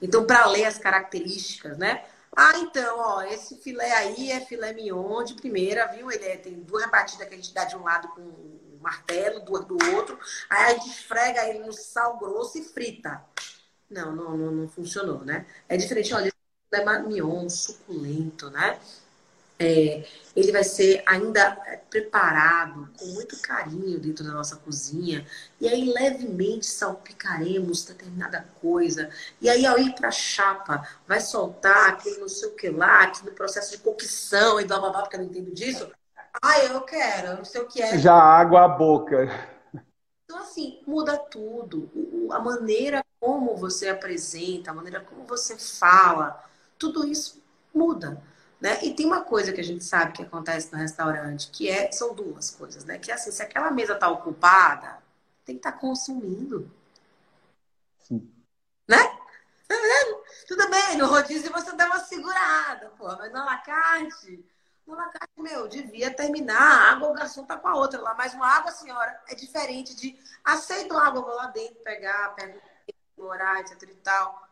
Então, 0.00 0.24
para 0.24 0.46
ler 0.46 0.64
as 0.64 0.78
características, 0.78 1.76
né? 1.76 2.06
Ah, 2.34 2.56
então, 2.60 2.98
ó, 2.98 3.20
esse 3.24 3.56
filé 3.56 3.92
aí 3.92 4.30
é 4.30 4.40
filé 4.40 4.72
mignon 4.72 5.22
de 5.24 5.34
primeira, 5.34 5.88
viu? 5.88 6.10
Ele 6.10 6.24
é, 6.24 6.38
tem 6.38 6.54
duas 6.54 6.90
batidas 6.90 7.28
que 7.28 7.34
a 7.34 7.36
gente 7.36 7.52
dá 7.52 7.66
de 7.66 7.76
um 7.76 7.82
lado 7.82 8.08
com 8.14 8.22
um 8.22 8.78
martelo, 8.80 9.40
duas 9.40 9.66
do 9.66 9.76
outro. 9.94 10.18
Aí 10.48 10.72
a 10.72 10.78
gente 10.78 10.88
esfrega 10.88 11.46
ele 11.46 11.58
no 11.58 11.72
sal 11.74 12.16
grosso 12.16 12.56
e 12.56 12.64
frita. 12.64 13.22
Não, 13.90 14.16
não, 14.16 14.38
não, 14.38 14.50
não 14.52 14.68
funcionou, 14.70 15.22
né? 15.22 15.44
É 15.68 15.76
diferente, 15.76 16.14
olha, 16.14 16.32
filé 16.70 16.98
mignon, 17.00 17.46
suculento, 17.50 18.48
né? 18.48 18.80
É, 19.62 20.04
ele 20.34 20.50
vai 20.50 20.64
ser 20.64 21.02
ainda 21.06 21.40
é, 21.66 21.76
preparado 21.76 22.90
com 22.98 23.06
muito 23.06 23.40
carinho 23.40 23.98
dentro 24.00 24.24
da 24.24 24.32
nossa 24.32 24.56
cozinha. 24.56 25.26
E 25.60 25.68
aí, 25.68 25.92
levemente 25.92 26.66
salpicaremos 26.66 27.84
determinada 27.84 28.46
coisa. 28.60 29.10
E 29.40 29.48
aí, 29.48 29.64
ao 29.64 29.78
ir 29.78 29.94
para 29.94 30.08
a 30.08 30.12
chapa, 30.12 30.86
vai 31.06 31.20
soltar 31.20 31.90
aquele 31.90 32.18
não 32.18 32.28
sei 32.28 32.48
o 32.48 32.54
que 32.56 32.70
lá, 32.70 33.04
aquele 33.04 33.30
processo 33.30 33.72
de 33.72 33.78
cocção 33.78 34.60
e 34.60 34.64
blá 34.64 34.78
blá 34.80 34.90
blá, 34.90 35.02
porque 35.02 35.16
eu 35.16 35.20
não 35.20 35.26
entendo 35.26 35.52
disso. 35.52 35.90
Ah, 36.42 36.58
eu 36.60 36.80
quero, 36.80 37.36
não 37.36 37.44
sei 37.44 37.60
o 37.60 37.66
que 37.66 37.82
é. 37.82 37.98
Já 37.98 38.14
água 38.14 38.64
a 38.64 38.68
boca. 38.68 39.28
Então, 40.24 40.38
assim, 40.38 40.80
muda 40.86 41.18
tudo. 41.18 41.90
A 42.32 42.38
maneira 42.38 43.04
como 43.20 43.54
você 43.54 43.88
apresenta, 43.88 44.70
a 44.70 44.74
maneira 44.74 45.00
como 45.00 45.24
você 45.24 45.58
fala, 45.58 46.42
tudo 46.78 47.06
isso 47.06 47.42
muda. 47.74 48.22
Né? 48.62 48.78
E 48.84 48.94
tem 48.94 49.04
uma 49.04 49.24
coisa 49.24 49.52
que 49.52 49.60
a 49.60 49.64
gente 49.64 49.82
sabe 49.82 50.12
que 50.12 50.22
acontece 50.22 50.72
no 50.72 50.78
restaurante, 50.78 51.50
que 51.50 51.68
é, 51.68 51.90
são 51.90 52.14
duas 52.14 52.48
coisas, 52.52 52.84
né? 52.84 52.96
Que 52.96 53.10
é 53.10 53.14
assim, 53.14 53.32
se 53.32 53.42
aquela 53.42 53.72
mesa 53.72 53.94
está 53.94 54.08
ocupada, 54.08 55.02
tem 55.44 55.56
que 55.56 55.58
estar 55.58 55.72
tá 55.72 55.78
consumindo. 55.78 56.70
Sim. 57.98 58.32
Né? 58.86 58.98
Tá 59.66 59.74
Tudo 60.46 60.70
bem, 60.70 60.96
no 60.96 61.08
rodízio 61.08 61.50
você 61.50 61.72
dá 61.74 61.86
uma 61.86 61.98
segurada, 61.98 62.92
pô, 62.96 63.08
mas 63.16 63.32
no 63.32 63.40
alacarte, 63.40 64.48
no 64.86 64.94
alacarte, 64.94 65.42
meu, 65.42 65.66
devia 65.66 66.14
terminar, 66.14 66.60
a 66.60 66.92
água, 66.92 67.10
o 67.10 67.14
garçom 67.14 67.44
tá 67.44 67.56
com 67.56 67.66
a 67.66 67.74
outra 67.74 68.00
lá, 68.00 68.14
mas 68.14 68.32
uma 68.32 68.46
água, 68.46 68.70
senhora, 68.70 69.20
é 69.26 69.34
diferente 69.34 69.96
de 69.96 70.16
aceito 70.44 70.96
água, 70.96 71.20
vou 71.20 71.34
lá 71.34 71.48
dentro 71.48 71.82
pegar, 71.82 72.32
pego 72.36 72.60
morar, 73.18 73.60
etc 73.60 73.82
e 73.82 73.94
tal. 73.96 74.51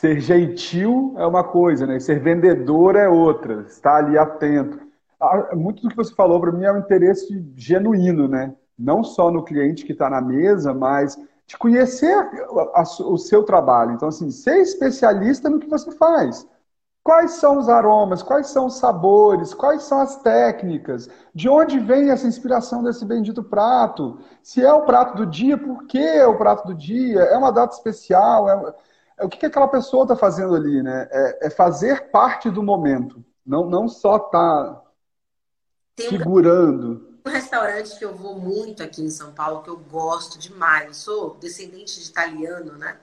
Ser 0.00 0.20
gentil 0.20 1.14
é 1.16 1.26
uma 1.26 1.44
coisa, 1.44 1.86
né? 1.86 1.98
Ser 2.00 2.20
vendedor 2.20 2.96
é 2.96 3.08
outra. 3.08 3.62
Estar 3.62 3.96
ali 3.96 4.16
atento. 4.16 4.80
Ah, 5.20 5.54
muito 5.54 5.82
do 5.82 5.88
que 5.88 5.96
você 5.96 6.14
falou 6.14 6.40
para 6.40 6.52
mim 6.52 6.64
é 6.64 6.72
um 6.72 6.78
interesse 6.78 7.44
genuíno, 7.56 8.28
né? 8.28 8.54
Não 8.78 9.02
só 9.02 9.30
no 9.30 9.44
cliente 9.44 9.84
que 9.84 9.92
está 9.92 10.08
na 10.08 10.20
mesa, 10.20 10.72
mas 10.72 11.18
de 11.46 11.56
conhecer 11.56 12.14
o 13.00 13.16
seu 13.16 13.42
trabalho. 13.42 13.92
Então, 13.92 14.08
assim, 14.08 14.30
ser 14.30 14.58
especialista 14.58 15.48
no 15.48 15.58
que 15.58 15.68
você 15.68 15.90
faz. 15.92 16.46
Quais 17.02 17.32
são 17.32 17.58
os 17.58 17.70
aromas? 17.70 18.22
Quais 18.22 18.48
são 18.48 18.66
os 18.66 18.76
sabores? 18.76 19.54
Quais 19.54 19.82
são 19.84 20.00
as 20.00 20.16
técnicas? 20.16 21.08
De 21.34 21.48
onde 21.48 21.78
vem 21.78 22.10
essa 22.10 22.26
inspiração 22.26 22.82
desse 22.82 23.04
bendito 23.04 23.42
prato? 23.42 24.18
Se 24.42 24.62
é 24.62 24.70
o 24.70 24.82
prato 24.82 25.16
do 25.16 25.24
dia, 25.24 25.56
por 25.56 25.86
que 25.86 25.98
é 25.98 26.26
o 26.26 26.36
prato 26.36 26.66
do 26.66 26.74
dia? 26.74 27.20
É 27.20 27.36
uma 27.36 27.50
data 27.50 27.74
especial? 27.74 28.48
É 28.48 28.74
é 29.18 29.24
o 29.24 29.28
que, 29.28 29.38
que 29.38 29.46
aquela 29.46 29.68
pessoa 29.68 30.04
está 30.04 30.16
fazendo 30.16 30.54
ali, 30.54 30.82
né? 30.82 31.08
É, 31.10 31.46
é, 31.46 31.50
fazer 31.50 32.10
parte 32.10 32.50
do 32.50 32.62
momento, 32.62 33.24
não, 33.44 33.68
não 33.68 33.88
só 33.88 34.16
estar 34.16 34.74
tá 34.74 34.82
figurando. 36.08 37.18
Um 37.26 37.30
restaurante 37.30 37.98
que 37.98 38.04
eu 38.04 38.14
vou 38.14 38.38
muito 38.38 38.82
aqui 38.82 39.02
em 39.02 39.10
São 39.10 39.32
Paulo, 39.32 39.62
que 39.62 39.68
eu 39.68 39.76
gosto 39.76 40.38
demais. 40.38 40.86
Eu 40.86 40.94
sou 40.94 41.34
descendente 41.34 42.00
de 42.00 42.08
italiano, 42.08 42.72
né? 42.78 42.96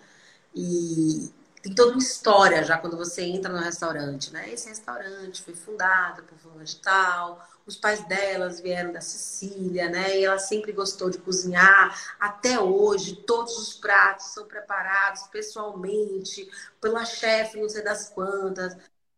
E 0.55 1.31
tem 1.65 1.73
toda 1.73 1.93
uma 1.93 1.97
história 1.97 2.63
já 2.63 2.77
quando 2.77 2.95
você 2.95 3.23
entra 3.23 3.51
no 3.51 3.57
restaurante, 3.57 4.31
né? 4.31 4.53
Esse 4.53 4.69
restaurante 4.69 5.41
foi 5.41 5.55
fundado 5.55 6.21
por 6.21 6.37
fulano 6.37 6.63
de 6.63 6.75
tal, 6.75 7.43
os 7.65 7.75
pais 7.75 8.07
delas 8.07 8.59
vieram 8.59 8.91
da 8.93 9.01
Sicília, 9.01 9.89
né? 9.89 10.19
E 10.19 10.25
ela 10.25 10.37
sempre 10.37 10.71
gostou 10.71 11.09
de 11.09 11.17
cozinhar. 11.17 11.99
Até 12.19 12.59
hoje, 12.59 13.15
todos 13.15 13.57
os 13.57 13.73
pratos 13.73 14.27
são 14.27 14.45
preparados 14.45 15.23
pessoalmente 15.23 16.47
pela 16.79 17.03
chefe, 17.03 17.59
não 17.59 17.67
sei 17.67 17.81
das 17.83 18.09
quantas. 18.09 18.77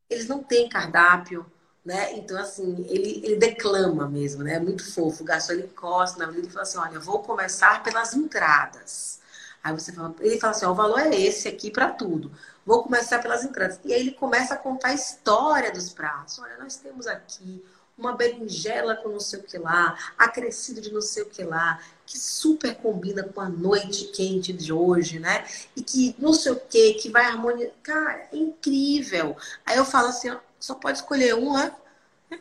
Eles 0.09 0.29
não 0.29 0.41
têm 0.41 0.69
cardápio, 0.69 1.45
né? 1.83 2.13
Então, 2.13 2.37
assim, 2.39 2.85
ele, 2.87 3.19
ele 3.25 3.35
declama 3.35 4.07
mesmo, 4.07 4.41
né? 4.41 4.53
É 4.53 4.59
muito 4.59 4.89
fofo. 4.89 5.21
O 5.23 5.25
garçom 5.25 5.51
ele 5.51 5.63
encosta 5.65 6.17
na 6.25 6.31
vida 6.31 6.47
e 6.47 6.49
fala 6.49 6.61
assim: 6.63 6.77
olha, 6.77 6.97
vou 6.97 7.21
começar 7.21 7.83
pelas 7.83 8.13
entradas. 8.13 9.19
Aí 9.63 9.73
você 9.73 9.91
fala, 9.91 10.15
ele 10.19 10.39
fala 10.39 10.51
assim: 10.51 10.65
ó, 10.65 10.71
o 10.71 10.75
valor 10.75 10.99
é 10.99 11.15
esse 11.15 11.47
aqui 11.47 11.71
para 11.71 11.89
tudo. 11.91 12.31
Vou 12.65 12.83
começar 12.83 13.19
pelas 13.19 13.43
entradas. 13.43 13.79
E 13.85 13.93
aí 13.93 14.01
ele 14.01 14.11
começa 14.11 14.53
a 14.53 14.57
contar 14.57 14.89
a 14.89 14.93
história 14.93 15.71
dos 15.71 15.89
pratos. 15.91 16.39
Olha, 16.39 16.57
nós 16.57 16.75
temos 16.77 17.07
aqui 17.07 17.63
uma 17.97 18.15
berinjela 18.15 18.95
com 18.95 19.09
não 19.09 19.19
sei 19.19 19.39
o 19.39 19.43
que 19.43 19.57
lá, 19.57 19.97
acrescido 20.17 20.79
de 20.79 20.93
não 20.93 21.01
sei 21.01 21.23
o 21.23 21.25
que 21.25 21.43
lá, 21.43 21.81
que 22.05 22.17
super 22.17 22.75
combina 22.75 23.23
com 23.23 23.41
a 23.41 23.49
noite 23.49 24.05
quente 24.05 24.53
de 24.53 24.71
hoje, 24.71 25.19
né? 25.19 25.45
E 25.75 25.81
que 25.81 26.15
não 26.19 26.31
sei 26.31 26.51
o 26.51 26.59
que, 26.59 26.93
que 26.93 27.09
vai 27.09 27.25
harmonizar. 27.25 27.73
Cara, 27.81 28.27
é 28.31 28.37
incrível. 28.37 29.35
Aí 29.65 29.77
eu 29.77 29.85
falo 29.85 30.09
assim, 30.09 30.29
ó, 30.29 30.37
só 30.59 30.75
pode 30.75 30.99
escolher 30.99 31.33
um, 31.35 31.53
né? 31.53 31.75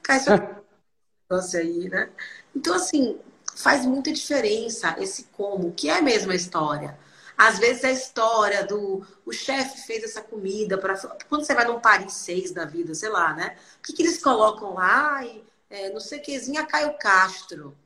Cai 0.02 0.18
esse 0.18 0.30
negócio 1.30 1.58
aí, 1.58 1.88
né? 1.88 2.10
Então, 2.54 2.74
assim, 2.74 3.18
faz 3.54 3.86
muita 3.86 4.12
diferença 4.12 4.94
esse 4.98 5.24
como, 5.32 5.72
que 5.72 5.88
é 5.88 5.98
a 5.98 6.02
mesma 6.02 6.34
história. 6.34 6.96
Às 7.36 7.58
vezes 7.58 7.84
é 7.84 7.88
a 7.88 7.92
história 7.92 8.64
do 8.64 9.06
o 9.24 9.32
chefe 9.32 9.86
fez 9.86 10.04
essa 10.04 10.22
comida 10.22 10.78
para 10.78 10.96
quando 11.28 11.44
você 11.44 11.54
vai 11.54 11.66
num 11.66 11.80
Paris 11.80 12.12
6 12.14 12.52
da 12.52 12.64
vida, 12.64 12.94
sei 12.94 13.08
lá, 13.08 13.34
né? 13.34 13.56
O 13.78 13.82
que, 13.82 13.92
que 13.92 14.02
eles 14.02 14.22
colocam 14.22 14.74
lá 14.74 15.24
e 15.24 15.44
é, 15.68 15.90
não 15.90 16.00
sei 16.00 16.18
quezinha 16.20 16.66
Caio 16.66 16.96
Castro. 16.98 17.76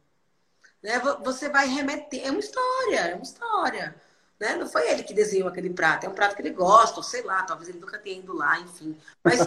Né? 0.82 0.98
Você 1.22 1.48
vai 1.48 1.66
remeter. 1.66 2.26
É 2.26 2.30
uma 2.30 2.40
história, 2.40 3.00
é 3.00 3.14
uma 3.14 3.22
história. 3.22 3.94
Né? 4.38 4.56
Não 4.56 4.68
foi 4.68 4.90
ele 4.90 5.02
que 5.02 5.12
desenhou 5.12 5.48
aquele 5.48 5.70
prato, 5.70 6.06
é 6.06 6.08
um 6.08 6.14
prato 6.14 6.34
que 6.34 6.42
ele 6.42 6.50
gosta, 6.50 6.96
ou 6.96 7.02
sei 7.02 7.22
lá, 7.22 7.42
talvez 7.42 7.68
ele 7.68 7.78
nunca 7.78 7.98
tenha 7.98 8.18
ido 8.18 8.34
lá, 8.34 8.58
enfim. 8.60 8.96
Mas. 9.22 9.40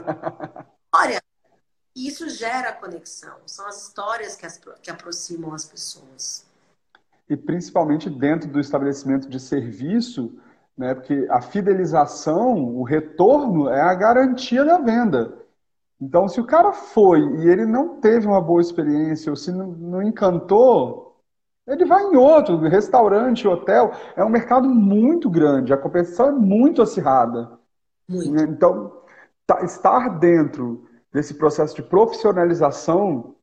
E 1.95 2.07
isso 2.07 2.27
gera 2.29 2.73
conexão. 2.73 3.39
São 3.45 3.67
as 3.67 3.83
histórias 3.83 4.35
que, 4.35 4.45
as, 4.45 4.59
que 4.81 4.89
aproximam 4.89 5.53
as 5.53 5.65
pessoas. 5.65 6.42
E 7.33 7.37
principalmente 7.37 8.09
dentro 8.09 8.49
do 8.49 8.59
estabelecimento 8.59 9.27
de 9.27 9.39
serviço, 9.39 10.37
né? 10.77 10.93
Porque 10.93 11.27
a 11.29 11.41
fidelização, 11.41 12.75
o 12.75 12.83
retorno 12.83 13.69
é 13.69 13.81
a 13.81 13.93
garantia 13.93 14.63
da 14.63 14.77
venda. 14.77 15.33
Então, 15.99 16.27
se 16.27 16.39
o 16.39 16.45
cara 16.45 16.71
foi 16.73 17.19
e 17.19 17.49
ele 17.49 17.65
não 17.65 17.99
teve 17.99 18.27
uma 18.27 18.41
boa 18.41 18.61
experiência, 18.61 19.31
ou 19.31 19.35
se 19.35 19.51
não, 19.51 19.67
não 19.67 20.01
encantou, 20.01 21.17
ele 21.65 21.85
vai 21.85 22.03
em 22.03 22.15
outro, 22.15 22.57
restaurante, 22.57 23.47
hotel. 23.47 23.93
É 24.15 24.23
um 24.23 24.29
mercado 24.29 24.69
muito 24.69 25.29
grande, 25.29 25.73
a 25.73 25.77
competição 25.77 26.27
é 26.27 26.31
muito 26.31 26.81
acirrada. 26.81 27.57
Muito. 28.07 28.43
Então, 28.43 29.01
tá, 29.47 29.63
estar 29.63 30.19
dentro 30.19 30.85
desse 31.11 31.35
processo 31.35 31.75
de 31.75 31.83
profissionalização. 31.83 33.35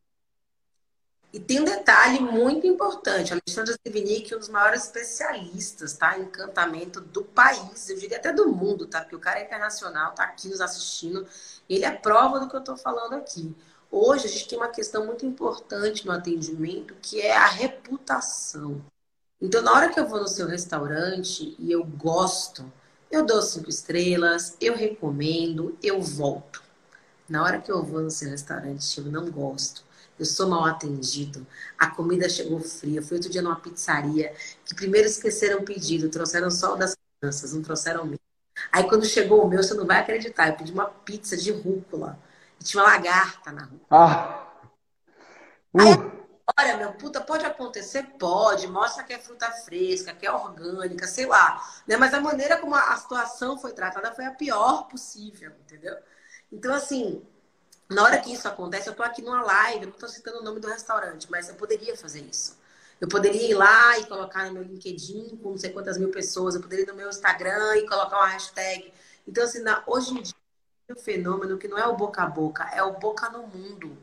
E 1.32 1.38
tem 1.38 1.60
um 1.60 1.64
detalhe 1.64 2.20
muito 2.20 2.66
importante: 2.66 3.32
Alexandre 3.32 3.76
Zivnik 3.86 4.32
é 4.32 4.36
um 4.36 4.40
dos 4.40 4.48
maiores 4.48 4.84
especialistas 4.84 5.92
tá, 5.92 6.18
em 6.18 6.22
encantamento 6.22 7.00
do 7.00 7.22
país, 7.22 7.88
eu 7.88 7.98
diria 7.98 8.16
até 8.16 8.32
do 8.32 8.48
mundo, 8.48 8.86
tá? 8.86 9.00
Porque 9.00 9.16
o 9.16 9.20
cara 9.20 9.38
é 9.40 9.44
internacional, 9.44 10.10
está 10.10 10.24
aqui 10.24 10.48
nos 10.48 10.60
assistindo. 10.60 11.26
Ele 11.68 11.84
é 11.84 11.90
prova 11.90 12.40
do 12.40 12.48
que 12.48 12.56
eu 12.56 12.60
estou 12.60 12.76
falando 12.76 13.14
aqui. 13.14 13.54
Hoje 13.90 14.26
a 14.26 14.28
gente 14.28 14.48
tem 14.48 14.58
uma 14.58 14.68
questão 14.68 15.06
muito 15.06 15.26
importante 15.26 16.06
no 16.06 16.12
atendimento, 16.12 16.94
que 17.00 17.20
é 17.20 17.36
a 17.36 17.46
reputação. 17.46 18.84
Então, 19.40 19.62
na 19.62 19.72
hora 19.72 19.88
que 19.88 19.98
eu 19.98 20.06
vou 20.06 20.20
no 20.20 20.28
seu 20.28 20.46
restaurante 20.46 21.56
e 21.58 21.72
eu 21.72 21.84
gosto, 21.84 22.70
eu 23.10 23.24
dou 23.24 23.40
cinco 23.42 23.70
estrelas, 23.70 24.56
eu 24.60 24.76
recomendo, 24.76 25.76
eu 25.82 26.00
volto. 26.00 26.62
Na 27.28 27.42
hora 27.42 27.60
que 27.60 27.70
eu 27.70 27.82
vou 27.82 28.00
no 28.00 28.10
seu 28.10 28.30
restaurante 28.30 28.98
eu 28.98 29.04
não 29.06 29.30
gosto, 29.30 29.84
eu 30.20 30.26
sou 30.26 30.46
mal 30.48 30.66
atendido, 30.66 31.46
a 31.78 31.88
comida 31.88 32.28
chegou 32.28 32.60
fria. 32.60 33.02
Fui 33.02 33.16
outro 33.16 33.30
dia 33.30 33.40
numa 33.40 33.56
pizzaria 33.56 34.34
que 34.66 34.74
primeiro 34.74 35.08
esqueceram 35.08 35.60
o 35.60 35.64
pedido, 35.64 36.10
trouxeram 36.10 36.50
só 36.50 36.74
o 36.74 36.76
das 36.76 36.94
crianças, 37.18 37.54
não 37.54 37.62
trouxeram 37.62 38.02
o 38.02 38.06
meu. 38.06 38.18
Aí 38.70 38.84
quando 38.84 39.06
chegou 39.06 39.42
o 39.42 39.48
meu, 39.48 39.62
você 39.62 39.72
não 39.72 39.86
vai 39.86 39.98
acreditar, 39.98 40.48
eu 40.48 40.56
pedi 40.56 40.72
uma 40.72 40.84
pizza 40.84 41.38
de 41.38 41.50
rúcula. 41.50 42.18
E 42.60 42.64
tinha 42.64 42.82
uma 42.82 42.90
lagarta 42.90 43.50
na 43.50 43.64
rua. 43.64 43.80
Ah! 43.90 44.46
Uh. 45.72 45.80
Aí, 45.80 46.66
olha, 46.66 46.76
meu, 46.76 46.92
puta, 46.92 47.22
pode 47.22 47.46
acontecer? 47.46 48.02
Pode. 48.18 48.66
Mostra 48.66 49.02
que 49.02 49.14
é 49.14 49.18
fruta 49.18 49.50
fresca, 49.50 50.12
que 50.12 50.26
é 50.26 50.32
orgânica, 50.32 51.06
sei 51.06 51.24
lá. 51.24 51.66
Né? 51.86 51.96
Mas 51.96 52.12
a 52.12 52.20
maneira 52.20 52.58
como 52.58 52.74
a 52.74 52.94
situação 52.96 53.56
foi 53.58 53.72
tratada 53.72 54.12
foi 54.12 54.26
a 54.26 54.32
pior 54.32 54.86
possível, 54.88 55.52
entendeu? 55.64 55.96
Então, 56.52 56.74
assim, 56.74 57.22
na 57.90 58.04
hora 58.04 58.18
que 58.18 58.32
isso 58.32 58.46
acontece, 58.46 58.88
eu 58.88 58.94
tô 58.94 59.02
aqui 59.02 59.20
numa 59.20 59.42
live, 59.42 59.86
não 59.86 59.92
tô 59.92 60.06
citando 60.06 60.38
o 60.38 60.44
nome 60.44 60.60
do 60.60 60.68
restaurante, 60.68 61.28
mas 61.30 61.48
eu 61.48 61.56
poderia 61.56 61.96
fazer 61.96 62.20
isso. 62.20 62.56
Eu 63.00 63.08
poderia 63.08 63.50
ir 63.50 63.54
lá 63.54 63.98
e 63.98 64.06
colocar 64.06 64.46
no 64.46 64.52
meu 64.52 64.62
LinkedIn 64.62 65.38
com 65.42 65.50
não 65.50 65.58
sei 65.58 65.70
quantas 65.70 65.98
mil 65.98 66.10
pessoas, 66.10 66.54
eu 66.54 66.60
poderia 66.60 66.84
ir 66.84 66.88
no 66.88 66.94
meu 66.94 67.08
Instagram 67.08 67.76
e 67.78 67.88
colocar 67.88 68.18
uma 68.18 68.28
hashtag. 68.28 68.92
Então, 69.26 69.42
assim, 69.42 69.60
na, 69.62 69.82
hoje 69.86 70.12
em 70.12 70.22
dia, 70.22 70.34
o 70.94 71.00
fenômeno 71.00 71.58
que 71.58 71.66
não 71.66 71.78
é 71.78 71.86
o 71.86 71.96
boca 71.96 72.22
a 72.22 72.26
boca, 72.26 72.64
é 72.72 72.82
o 72.82 72.92
boca 72.98 73.28
no 73.30 73.46
mundo. 73.46 73.96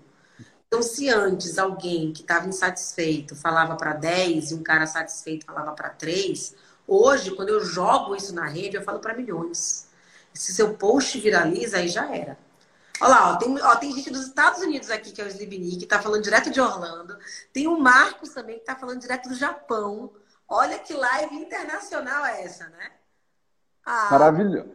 Então, 0.68 0.82
se 0.82 1.10
antes 1.10 1.58
alguém 1.58 2.12
que 2.12 2.22
estava 2.22 2.48
insatisfeito 2.48 3.36
falava 3.36 3.78
para 3.78 3.94
10 3.94 4.52
e 4.52 4.56
um 4.56 4.64
cara 4.64 4.86
satisfeito 4.86 5.46
falava 5.46 5.72
para 5.72 5.90
3, 5.92 6.56
hoje, 6.86 7.32
quando 7.36 7.50
eu 7.50 7.64
jogo 7.64 8.16
isso 8.16 8.34
na 8.36 8.46
rede, 8.48 8.76
eu 8.76 8.84
falo 8.84 9.00
para 9.00 9.14
milhões. 9.14 9.88
Se 10.34 10.54
seu 10.54 10.74
post 10.74 11.18
viraliza, 11.20 11.78
aí 11.78 11.88
já 11.88 12.14
era. 12.14 12.38
Olha 13.00 13.10
lá, 13.10 13.32
ó, 13.32 13.36
tem, 13.36 13.62
ó, 13.62 13.76
tem 13.76 13.92
gente 13.94 14.10
dos 14.10 14.28
Estados 14.28 14.62
Unidos 14.62 14.90
aqui, 14.90 15.12
que 15.12 15.22
é 15.22 15.26
o 15.26 15.28
Slibnik, 15.28 15.78
que 15.78 15.84
está 15.84 16.00
falando 16.00 16.24
direto 16.24 16.50
de 16.50 16.60
Orlando. 16.60 17.18
Tem 17.54 17.68
o 17.68 17.80
Marcos 17.80 18.30
também, 18.30 18.56
que 18.56 18.62
está 18.62 18.76
falando 18.76 19.00
direto 19.00 19.30
do 19.30 19.36
Japão. 19.36 20.12
Olha 20.50 20.80
que 20.80 20.94
live 20.94 21.36
internacional 21.36 22.26
é 22.26 22.44
essa, 22.44 22.68
né? 22.70 22.92
Ah. 23.86 24.08
Maravilhoso. 24.12 24.72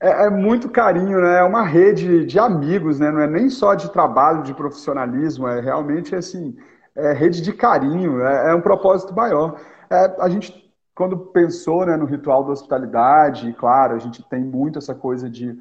É, 0.00 0.26
é, 0.26 0.30
muito 0.30 0.70
carinho, 0.70 1.20
né? 1.20 1.40
É 1.40 1.42
uma 1.42 1.64
rede 1.64 2.24
de 2.24 2.38
amigos, 2.38 2.98
né? 3.00 3.10
Não 3.10 3.20
é 3.20 3.26
nem 3.26 3.50
só 3.50 3.74
de 3.74 3.90
trabalho, 3.90 4.44
de 4.44 4.54
profissionalismo, 4.54 5.48
é 5.48 5.60
realmente 5.60 6.14
assim, 6.14 6.56
é 6.94 7.12
rede 7.12 7.42
de 7.42 7.52
carinho, 7.52 8.20
é, 8.24 8.50
é 8.50 8.54
um 8.54 8.60
propósito 8.60 9.12
maior. 9.14 9.60
É, 9.90 10.16
a 10.20 10.28
gente 10.28 10.67
quando 10.98 11.16
pensou 11.16 11.86
né, 11.86 11.96
no 11.96 12.06
ritual 12.06 12.42
da 12.42 12.50
hospitalidade, 12.50 13.52
claro, 13.52 13.94
a 13.94 13.98
gente 14.00 14.20
tem 14.24 14.42
muito 14.42 14.80
essa 14.80 14.96
coisa 14.96 15.30
de 15.30 15.56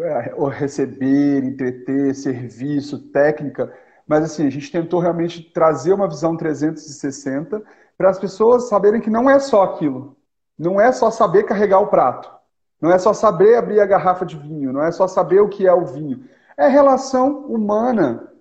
é, 0.00 0.34
receber, 0.48 1.44
entreter, 1.44 2.14
serviço, 2.14 2.98
técnica, 3.10 3.70
mas 4.06 4.24
assim, 4.24 4.46
a 4.46 4.50
gente 4.50 4.72
tentou 4.72 4.98
realmente 4.98 5.42
trazer 5.52 5.92
uma 5.92 6.08
visão 6.08 6.38
360 6.38 7.62
para 7.98 8.08
as 8.08 8.18
pessoas 8.18 8.70
saberem 8.70 8.98
que 8.98 9.10
não 9.10 9.28
é 9.28 9.38
só 9.38 9.62
aquilo. 9.62 10.16
Não 10.58 10.80
é 10.80 10.90
só 10.90 11.10
saber 11.10 11.42
carregar 11.42 11.80
o 11.80 11.88
prato. 11.88 12.32
Não 12.80 12.90
é 12.90 12.98
só 12.98 13.12
saber 13.12 13.56
abrir 13.56 13.80
a 13.80 13.86
garrafa 13.86 14.24
de 14.24 14.38
vinho. 14.38 14.72
Não 14.72 14.82
é 14.82 14.90
só 14.90 15.06
saber 15.06 15.40
o 15.40 15.50
que 15.50 15.66
é 15.66 15.72
o 15.74 15.84
vinho. 15.84 16.24
É 16.56 16.66
relação 16.66 17.40
humana 17.40 18.32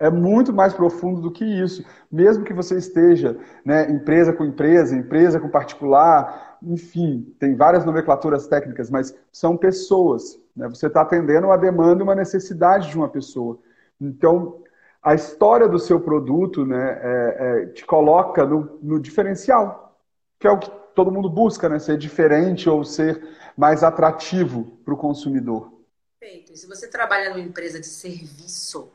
é 0.00 0.08
muito 0.08 0.50
mais 0.50 0.72
profundo 0.72 1.20
do 1.20 1.30
que 1.30 1.44
isso. 1.44 1.84
Mesmo 2.10 2.42
que 2.42 2.54
você 2.54 2.76
esteja 2.78 3.38
né, 3.62 3.88
empresa 3.90 4.32
com 4.32 4.46
empresa, 4.46 4.96
empresa 4.96 5.38
com 5.38 5.48
particular, 5.48 6.58
enfim, 6.62 7.34
tem 7.38 7.54
várias 7.54 7.84
nomenclaturas 7.84 8.48
técnicas, 8.48 8.90
mas 8.90 9.14
são 9.30 9.58
pessoas. 9.58 10.40
Né? 10.56 10.66
Você 10.70 10.86
está 10.86 11.02
atendendo 11.02 11.48
uma 11.48 11.58
demanda 11.58 12.00
e 12.00 12.02
uma 12.02 12.14
necessidade 12.14 12.88
de 12.88 12.96
uma 12.96 13.10
pessoa. 13.10 13.58
Então, 14.00 14.62
a 15.02 15.14
história 15.14 15.68
do 15.68 15.78
seu 15.78 16.00
produto 16.00 16.64
né, 16.64 16.98
é, 17.02 17.36
é, 17.38 17.66
te 17.66 17.84
coloca 17.84 18.46
no, 18.46 18.78
no, 18.82 18.98
diferencial, 18.98 19.98
que 20.38 20.46
é 20.46 20.50
o 20.50 20.58
que 20.58 20.70
todo 20.94 21.12
mundo 21.12 21.28
busca, 21.28 21.68
né? 21.68 21.78
ser 21.78 21.98
diferente 21.98 22.70
ou 22.70 22.84
ser 22.84 23.22
mais 23.54 23.82
atrativo 23.82 24.78
para 24.82 24.94
o 24.94 24.96
consumidor. 24.96 25.70
Perfeito. 26.18 26.52
E 26.52 26.56
se 26.56 26.66
você 26.66 26.88
trabalha 26.88 27.30
numa 27.30 27.40
empresa 27.40 27.78
de 27.78 27.86
serviço, 27.86 28.90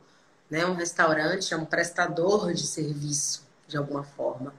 né? 0.49 0.65
Um 0.65 0.73
restaurante 0.73 1.53
é 1.53 1.57
um 1.57 1.65
prestador 1.65 2.53
de 2.53 2.65
serviço, 2.65 3.43
de 3.67 3.77
alguma 3.77 4.03
forma. 4.03 4.53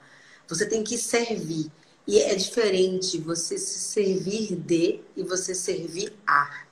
Você 0.49 0.67
tem 0.67 0.83
que 0.83 0.97
servir. 0.97 1.71
E 2.07 2.21
é 2.21 2.35
diferente 2.35 3.19
você 3.19 3.59
se 3.59 3.81
servir 3.81 4.55
de 4.55 5.03
e 5.17 5.23
você 5.25 5.55
servir 5.55 6.17
a. 6.27 6.67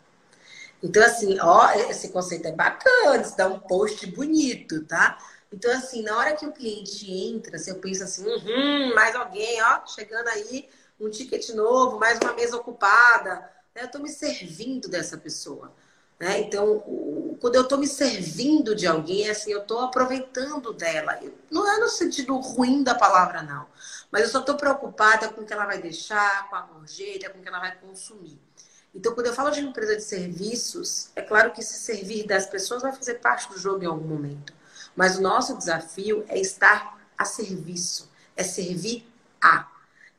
Então, 0.83 1.03
assim, 1.03 1.39
ó, 1.41 1.71
esse 1.91 2.11
conceito 2.11 2.47
é 2.47 2.53
bacana, 2.53 3.23
isso 3.23 3.37
dá 3.37 3.49
um 3.49 3.59
post 3.59 4.07
bonito, 4.09 4.85
tá? 4.85 5.19
Então, 5.53 5.73
assim, 5.73 6.03
na 6.03 6.17
hora 6.17 6.37
que 6.37 6.47
o 6.47 6.53
cliente 6.53 7.11
entra, 7.11 7.59
se 7.59 7.71
eu 7.71 7.77
penso 7.77 8.05
assim, 8.05 8.25
uhum, 8.27 8.95
mais 8.95 9.15
alguém, 9.15 9.63
ó, 9.63 9.87
chegando 9.87 10.29
aí, 10.29 10.69
um 11.01 11.09
ticket 11.09 11.49
novo, 11.51 11.99
mais 11.99 12.19
uma 12.19 12.33
mesa 12.33 12.57
ocupada, 12.57 13.37
né? 13.75 13.83
eu 13.83 13.87
estou 13.87 14.01
me 14.01 14.09
servindo 14.09 14.89
dessa 14.89 15.17
pessoa. 15.17 15.73
Né? 16.19 16.41
Então, 16.41 16.77
o, 16.87 17.24
quando 17.41 17.55
eu 17.57 17.63
estou 17.63 17.79
me 17.79 17.87
servindo 17.87 18.75
de 18.75 18.87
alguém, 18.87 19.29
assim, 19.29 19.53
eu 19.53 19.63
estou 19.63 19.81
aproveitando 19.81 20.73
dela. 20.73 21.19
Não 21.51 21.71
é 21.71 21.79
no 21.79 21.89
sentido 21.89 22.37
ruim 22.37 22.83
da 22.83 22.95
palavra, 22.95 23.43
não. 23.43 23.67
Mas 24.11 24.23
eu 24.23 24.29
só 24.29 24.41
estou 24.41 24.57
preocupada 24.57 25.29
com 25.29 25.41
o 25.41 25.45
que 25.45 25.53
ela 25.53 25.67
vai 25.67 25.81
deixar, 25.81 26.49
com 26.49 26.57
a 26.57 26.63
gorjeta, 26.63 27.31
com 27.31 27.39
o 27.39 27.43
que 27.43 27.49
ela 27.49 27.61
vai 27.61 27.75
consumir. 27.77 28.41
Então, 28.95 29.13
quando 29.13 29.27
eu 29.27 29.35
falo 29.35 29.51
de 29.51 29.61
empresa 29.61 29.97
de 29.97 30.03
serviços, 30.03 31.11
é 31.17 31.23
claro 31.23 31.51
que 31.51 31.63
se 31.63 31.75
servir 31.75 32.27
das 32.27 32.47
pessoas 32.47 32.83
vai 32.83 32.93
fazer 32.93 33.15
parte 33.15 33.49
do 33.49 33.59
jogo 33.59 33.83
em 33.83 33.87
algum 33.87 34.07
momento. 34.07 34.53
Mas 34.95 35.19
o 35.19 35.23
nosso 35.23 35.57
desafio 35.57 36.25
é 36.29 36.39
estar 36.39 36.97
a 37.19 37.25
serviço, 37.25 38.09
é 38.37 38.45
servir 38.45 39.05
a. 39.41 39.69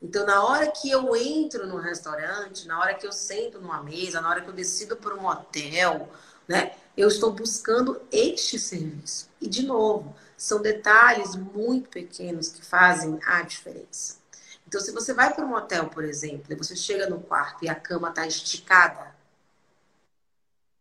Então, 0.02 0.26
na 0.26 0.44
hora 0.44 0.70
que 0.70 0.90
eu 0.90 1.16
entro 1.16 1.66
no 1.66 1.78
restaurante, 1.78 2.68
na 2.68 2.78
hora 2.78 2.94
que 2.94 3.06
eu 3.06 3.12
sento 3.12 3.58
numa 3.58 3.82
mesa, 3.82 4.20
na 4.20 4.28
hora 4.28 4.42
que 4.42 4.48
eu 4.48 4.52
decido 4.52 4.94
por 4.96 5.14
um 5.14 5.26
hotel, 5.26 6.10
né? 6.46 6.76
Eu 6.96 7.08
estou 7.08 7.32
buscando 7.32 8.00
este 8.10 8.58
serviço. 8.58 9.28
E, 9.40 9.48
de 9.48 9.64
novo, 9.64 10.16
são 10.36 10.62
detalhes 10.62 11.34
muito 11.36 11.88
pequenos 11.90 12.48
que 12.48 12.64
fazem 12.64 13.18
a 13.26 13.42
diferença. 13.42 14.16
Então, 14.66 14.80
se 14.80 14.90
você 14.92 15.14
vai 15.14 15.32
para 15.32 15.44
um 15.44 15.54
hotel, 15.54 15.88
por 15.88 16.04
exemplo, 16.04 16.52
e 16.52 16.56
você 16.56 16.74
chega 16.74 17.08
no 17.08 17.20
quarto 17.20 17.64
e 17.64 17.68
a 17.68 17.74
cama 17.74 18.08
está 18.08 18.26
esticada, 18.26 19.14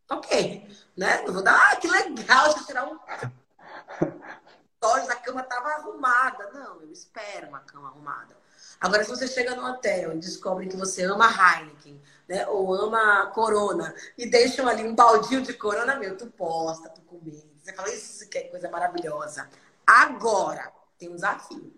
ok, 0.10 0.68
né? 0.98 1.22
Não 1.24 1.34
vou 1.34 1.44
dar, 1.44 1.72
ah, 1.72 1.76
que 1.76 1.88
legal, 1.88 2.66
tirar 2.66 2.88
um. 2.92 2.98
Olha, 4.86 5.12
a 5.12 5.16
cama 5.16 5.42
estava 5.42 5.70
arrumada. 5.70 6.50
Não, 6.54 6.82
eu 6.82 6.92
espero 6.92 7.48
uma 7.48 7.60
cama 7.60 7.90
arrumada. 7.90 8.36
Agora, 8.80 9.04
se 9.04 9.10
você 9.10 9.28
chega 9.28 9.56
no 9.56 9.66
hotel 9.66 10.14
e 10.14 10.20
descobre 10.20 10.68
que 10.68 10.76
você 10.76 11.04
ama 11.04 11.28
Heineken, 11.28 12.02
né? 12.28 12.48
Ou 12.48 12.74
ama 12.74 13.28
Corona, 13.28 13.96
e 14.18 14.30
deixam 14.30 14.68
ali 14.68 14.84
um 14.84 14.96
baldinho 14.96 15.42
de 15.42 15.54
Corona, 15.54 15.96
meu, 15.96 16.18
tu 16.18 16.28
posta, 16.28 16.90
tu 16.90 17.02
comenta. 17.02 17.48
Você 17.64 17.74
fala, 17.74 17.90
isso 17.90 18.30
que 18.30 18.38
é 18.38 18.44
coisa 18.44 18.70
maravilhosa. 18.70 19.50
Agora, 19.88 20.72
tem 20.98 21.10
um 21.10 21.16
desafio. 21.16 21.74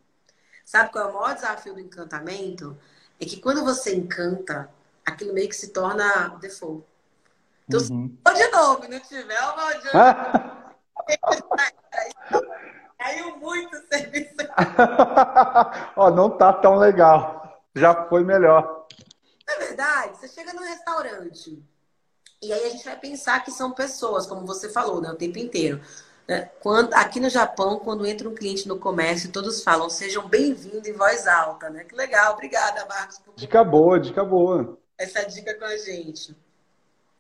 Sabe 0.65 0.91
qual 0.91 1.06
é 1.06 1.12
o 1.12 1.13
maior 1.13 1.34
desafio 1.36 1.74
do 1.74 1.80
encantamento? 1.80 2.78
É 3.20 3.26
que 3.26 3.39
quando 3.39 3.63
você 3.63 3.96
encanta, 3.96 4.70
aquilo 5.06 5.34
meio 5.34 5.48
que 5.48 5.56
se 5.56 5.70
torna 5.70 6.38
default. 6.41 6.86
Então, 7.67 7.80
uhum. 7.89 8.17
se 8.28 8.34
de 8.34 8.48
novo, 8.50 8.88
não 8.88 9.00
tiver 9.00 9.41
o 9.48 9.56
baldinho. 9.56 9.91
Caiu 12.98 13.38
muito 13.38 13.76
o 13.76 13.88
serviço. 13.88 14.36
Ó, 15.96 16.10
não 16.10 16.30
tá 16.30 16.52
tão 16.54 16.76
legal. 16.76 17.62
Já 17.76 18.08
foi 18.08 18.24
melhor. 18.24 18.88
É 19.48 19.60
verdade. 19.60 20.18
Você 20.18 20.28
chega 20.28 20.54
no 20.54 20.62
restaurante 20.62 21.64
e 22.42 22.54
aí 22.54 22.66
a 22.66 22.70
gente 22.70 22.86
vai 22.86 22.98
pensar 22.98 23.44
que 23.44 23.52
são 23.52 23.72
pessoas, 23.72 24.28
como 24.28 24.46
você 24.46 24.70
falou, 24.70 25.02
né, 25.02 25.10
o 25.10 25.16
tempo 25.16 25.40
inteiro. 25.40 25.82
Né? 26.28 26.50
Quando, 26.60 26.94
aqui 26.94 27.20
no 27.20 27.30
Japão, 27.30 27.80
quando 27.80 28.06
entra 28.06 28.28
um 28.28 28.36
cliente 28.36 28.68
no 28.68 28.78
comércio, 28.78 29.32
todos 29.32 29.64
falam 29.64 29.90
sejam 29.90 30.28
bem-vindos 30.28 30.88
em 30.88 30.94
voz 30.94 31.26
alta, 31.26 31.70
né? 31.70 31.84
Que 31.84 31.96
legal, 31.96 32.34
obrigada, 32.34 32.86
Marcos. 32.86 33.20
Por... 33.20 33.34
Dica 33.36 33.64
boa, 33.64 34.00
dica 34.00 34.24
boa. 34.24 34.78
Essa 34.98 35.24
dica 35.24 35.54
com 35.56 35.66
a 35.66 35.78
gente. 35.78 36.36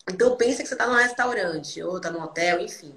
Então 0.09 0.35
pensa 0.35 0.61
que 0.61 0.67
você 0.67 0.73
está 0.73 0.87
num 0.87 0.95
restaurante 0.95 1.81
ou 1.81 1.97
está 1.97 2.11
num 2.11 2.21
hotel, 2.21 2.59
enfim. 2.59 2.93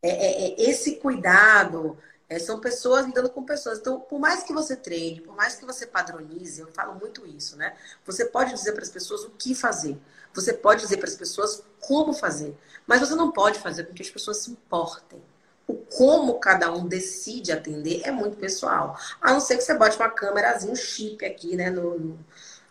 É, 0.00 0.08
é, 0.08 0.48
é, 0.48 0.70
esse 0.70 0.96
cuidado 0.96 1.98
é, 2.28 2.38
são 2.38 2.60
pessoas 2.60 3.06
lidando 3.06 3.30
com 3.30 3.42
pessoas. 3.42 3.78
Então, 3.78 4.00
por 4.00 4.18
mais 4.20 4.42
que 4.42 4.52
você 4.52 4.76
treine, 4.76 5.20
por 5.20 5.34
mais 5.34 5.54
que 5.54 5.64
você 5.64 5.86
padronize, 5.86 6.60
eu 6.60 6.68
falo 6.68 6.94
muito 6.94 7.26
isso, 7.26 7.56
né? 7.56 7.74
Você 8.04 8.24
pode 8.26 8.52
dizer 8.52 8.72
para 8.72 8.82
as 8.82 8.90
pessoas 8.90 9.24
o 9.24 9.30
que 9.30 9.54
fazer. 9.54 9.98
Você 10.34 10.52
pode 10.52 10.82
dizer 10.82 10.98
para 10.98 11.08
as 11.08 11.16
pessoas 11.16 11.62
como 11.80 12.12
fazer. 12.12 12.56
Mas 12.86 13.00
você 13.00 13.14
não 13.14 13.32
pode 13.32 13.58
fazer 13.58 13.84
com 13.84 13.94
que 13.94 14.02
as 14.02 14.10
pessoas 14.10 14.38
se 14.38 14.50
importem. 14.50 15.22
O 15.66 15.74
como 15.74 16.38
cada 16.38 16.72
um 16.72 16.86
decide 16.86 17.52
atender 17.52 18.02
é 18.04 18.10
muito 18.10 18.36
pessoal. 18.36 18.98
A 19.20 19.32
não 19.32 19.40
ser 19.40 19.56
que 19.56 19.64
você 19.64 19.74
bote 19.74 19.96
uma 19.96 20.10
câmerazinha, 20.10 20.72
um 20.72 20.76
chip 20.76 21.24
aqui, 21.24 21.56
né? 21.56 21.70
No, 21.70 21.98
no 21.98 22.18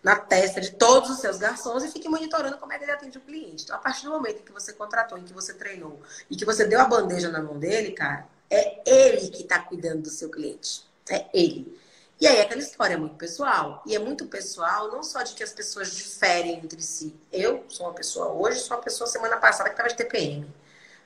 na 0.04 0.16
testa 0.16 0.62
de 0.62 0.72
todos 0.72 1.10
os 1.10 1.20
seus 1.20 1.38
garçons 1.38 1.84
e 1.84 1.90
fique 1.90 2.08
monitorando 2.08 2.58
como 2.58 2.72
é 2.72 2.78
que 2.78 2.86
ele 2.86 2.92
atende 2.92 3.18
o 3.18 3.22
cliente. 3.22 3.64
Então, 3.64 3.76
a 3.76 3.80
partir 3.80 4.06
do 4.06 4.12
momento 4.12 4.40
em 4.40 4.46
que 4.46 4.54
você 4.54 4.72
contratou, 4.72 5.18
em 5.18 5.24
que 5.24 5.34
você 5.34 5.54
treinou 5.54 6.00
e 6.30 6.36
que 6.36 6.46
você 6.46 6.64
deu 6.64 6.80
a 6.80 6.86
bandeja 6.86 7.30
na 7.30 7.42
mão 7.42 7.60
dele, 7.60 7.92
cara, 7.92 8.26
é 8.50 8.82
ele 8.86 9.30
que 9.30 9.44
está 9.44 9.60
cuidando 9.60 10.04
do 10.04 10.10
seu 10.10 10.30
cliente. 10.30 10.86
É 11.10 11.26
ele. 11.34 11.78
E 12.20 12.26
aí 12.26 12.42
aquela 12.42 12.62
história 12.62 12.96
é 12.96 12.98
muito 12.98 13.16
pessoal. 13.16 13.84
E 13.86 13.96
é 13.96 14.00
muito 14.00 14.26
pessoal, 14.26 14.92
não 14.92 15.04
só 15.04 15.22
de 15.22 15.34
que 15.34 15.44
as 15.44 15.54
pessoas 15.54 15.96
diferem 15.96 16.56
entre 16.56 16.82
si. 16.82 17.16
Eu 17.32 17.64
sou 17.70 17.86
uma 17.86 17.94
pessoa 17.94 18.32
hoje, 18.32 18.60
sou 18.60 18.76
uma 18.76 18.84
pessoa 18.84 19.08
semana 19.08 19.38
passada 19.38 19.70
que 19.70 19.74
estava 19.74 19.90
de 19.90 19.96
TPM. 19.96 20.48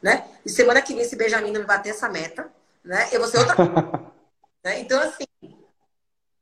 Né? 0.01 0.27
E 0.45 0.49
semana 0.49 0.81
que 0.81 0.95
vem, 0.95 1.03
se 1.03 1.15
Benjamin 1.15 1.51
não 1.51 1.61
me 1.61 1.67
bater 1.67 1.89
essa 1.89 2.09
meta, 2.09 2.49
né? 2.83 3.09
Eu 3.11 3.19
vou 3.19 3.29
ser 3.29 3.39
outra. 3.39 3.55
né? 4.63 4.79
Então, 4.79 4.99
assim, 4.99 5.25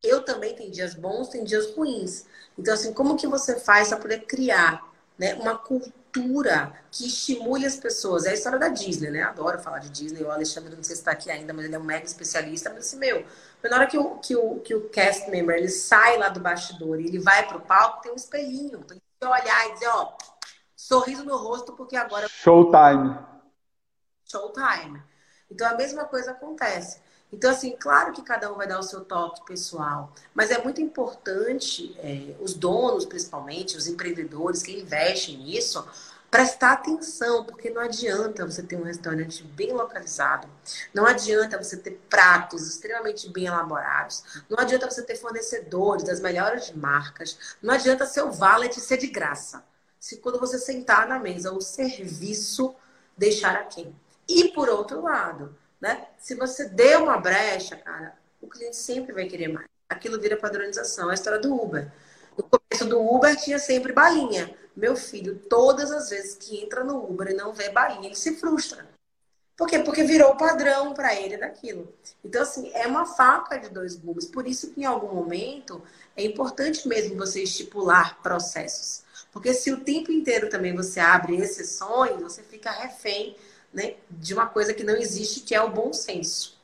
eu 0.02 0.24
também 0.24 0.56
tenho 0.56 0.72
dias 0.72 0.94
bons, 0.94 1.28
tem 1.28 1.44
dias 1.44 1.74
ruins. 1.76 2.26
Então, 2.58 2.74
assim, 2.74 2.94
como 2.94 3.18
que 3.18 3.28
você 3.28 3.60
faz 3.60 3.90
para 3.90 3.98
poder 3.98 4.26
criar 4.26 4.88
né, 5.18 5.34
uma 5.36 5.58
cultura 5.58 5.99
que 6.92 7.08
estimule 7.08 7.66
as 7.66 7.78
pessoas? 7.78 8.26
É 8.26 8.32
a 8.32 8.34
história 8.34 8.58
da 8.58 8.70
Disney, 8.70 9.12
né? 9.12 9.24
Adoro 9.24 9.60
falar 9.60 9.80
de 9.80 9.90
Disney. 9.90 10.24
O 10.24 10.32
Alexandre 10.32 10.76
não 10.76 10.84
sei 10.84 10.96
se 10.96 11.02
está 11.02 11.12
aqui 11.12 11.30
ainda, 11.30 11.54
mas 11.54 11.66
ele 11.66 11.76
é 11.76 11.80
um 11.80 11.84
mega 11.84 12.06
especialista. 12.06 12.70
Mas 12.70 12.88
assim, 12.88 12.98
meu, 12.98 13.26
na 13.64 13.76
hora 13.76 13.88
que 13.88 13.98
o, 13.98 14.18
que 14.18 14.36
o, 14.36 14.60
que 14.60 14.76
o 14.76 14.90
cast 14.90 15.30
member 15.30 15.56
ele 15.56 15.70
sai 15.70 16.18
lá 16.18 16.30
do 16.30 16.40
bastidor 16.40 17.00
e 17.00 17.08
ele 17.08 17.20
vai 17.20 17.48
pro 17.48 17.60
palco, 17.62 18.02
tem 18.02 18.12
um 18.12 18.16
espelhinho. 18.16 18.84
Tem 18.84 19.00
que 19.00 19.26
olhar 19.26 19.68
e 19.68 19.74
dizer, 19.74 19.88
ó, 19.88 20.18
sorriso 20.76 21.24
no 21.24 21.38
rosto, 21.38 21.74
porque 21.74 21.96
agora. 21.96 22.28
Showtime. 22.28 23.18
Showtime. 24.26 25.02
Então 25.50 25.68
a 25.68 25.76
mesma 25.76 26.06
coisa 26.06 26.32
acontece. 26.32 27.02
Então, 27.32 27.52
assim, 27.52 27.76
claro 27.80 28.12
que 28.12 28.24
cada 28.24 28.52
um 28.52 28.56
vai 28.56 28.68
dar 28.68 28.80
o 28.80 28.84
seu 28.84 29.02
toque 29.02 29.46
pessoal, 29.46 30.12
mas 30.34 30.50
é 30.50 30.62
muito 30.64 30.82
importante, 30.82 31.96
é, 32.00 32.36
os 32.40 32.56
donos, 32.56 33.06
principalmente, 33.06 33.78
os 33.78 33.88
empreendedores 33.88 34.64
que 34.64 34.80
investem 34.80 35.38
nisso, 35.38 35.86
prestar 36.30 36.74
atenção, 36.74 37.44
porque 37.44 37.70
não 37.70 37.82
adianta 37.82 38.46
você 38.46 38.62
ter 38.62 38.76
um 38.78 38.84
restaurante 38.84 39.44
bem 39.44 39.74
localizado, 39.74 40.48
não 40.94 41.06
adianta 41.06 41.62
você 41.62 41.78
ter 41.78 42.00
pratos 42.10 42.68
extremamente 42.68 43.30
bem 43.30 43.46
elaborados, 43.46 44.24
não 44.50 44.60
adianta 44.60 44.90
você 44.90 45.04
ter 45.04 45.16
fornecedores 45.16 46.04
das 46.04 46.20
melhores 46.20 46.72
marcas, 46.72 47.56
não 47.62 47.74
adianta 47.74 48.06
seu 48.06 48.32
valet 48.32 48.80
ser 48.80 48.98
de 48.98 49.08
graça. 49.08 49.64
Se 50.00 50.18
quando 50.18 50.40
você 50.40 50.58
sentar 50.58 51.08
na 51.08 51.20
mesa, 51.20 51.52
o 51.52 51.62
serviço 51.62 52.76
deixar 53.18 53.56
a 53.56 53.66
quem. 53.66 53.94
E 54.28 54.50
por 54.50 54.70
outro 54.70 55.02
lado, 55.02 55.56
né? 55.80 56.08
Se 56.18 56.36
você 56.36 56.66
deu 56.66 57.04
uma 57.04 57.18
brecha, 57.18 57.76
cara, 57.78 58.18
o 58.42 58.48
cliente 58.48 58.76
sempre 58.76 59.14
vai 59.14 59.26
querer 59.26 59.48
mais. 59.48 59.68
Aquilo 59.90 60.20
vira 60.20 60.38
padronização. 60.38 61.10
É 61.10 61.12
a 61.12 61.14
história 61.16 61.40
do 61.40 61.54
Uber. 61.54 61.92
No 62.38 62.44
começo 62.44 62.86
do 62.86 63.02
Uber 63.02 63.36
tinha 63.36 63.60
sempre 63.60 63.92
balinha. 63.92 64.56
Meu 64.76 64.96
filho, 64.96 65.40
todas 65.50 65.92
as 65.92 66.10
vezes 66.10 66.36
que 66.36 66.64
entra 66.64 66.84
no 66.84 67.04
Uber 67.10 67.30
e 67.30 67.34
não 67.34 67.54
vê 67.54 67.70
balinha, 67.70 68.08
ele 68.08 68.16
se 68.16 68.36
frustra. 68.36 68.88
Por 69.58 69.68
quê? 69.68 69.80
Porque 69.80 70.04
virou 70.04 70.38
padrão 70.38 70.94
para 70.94 71.14
ele 71.14 71.36
daquilo. 71.36 71.94
Então, 72.24 72.42
assim, 72.42 72.72
é 72.74 72.88
uma 72.88 73.06
faca 73.06 73.58
de 73.58 73.68
dois 73.68 73.94
gumes. 73.94 74.26
Por 74.26 74.48
isso 74.48 74.72
que 74.72 74.82
em 74.82 74.86
algum 74.86 75.14
momento 75.14 75.84
é 76.16 76.24
importante 76.24 76.88
mesmo 76.88 77.18
você 77.18 77.44
estipular 77.44 78.22
processos. 78.22 79.04
Porque 79.34 79.54
se 79.54 79.72
o 79.74 79.82
tempo 79.82 80.14
inteiro 80.14 80.50
também 80.50 80.74
você 80.74 81.02
abre 81.02 81.36
exceções, 81.36 82.22
você 82.22 82.42
fica 82.42 82.72
refém 82.72 83.36
né, 83.74 83.96
de 84.10 84.34
uma 84.34 84.48
coisa 84.48 84.74
que 84.74 84.84
não 84.84 84.96
existe, 84.96 85.42
que 85.42 85.56
é 85.56 85.62
o 85.62 85.70
bom 85.70 85.94
senso. 85.94 86.60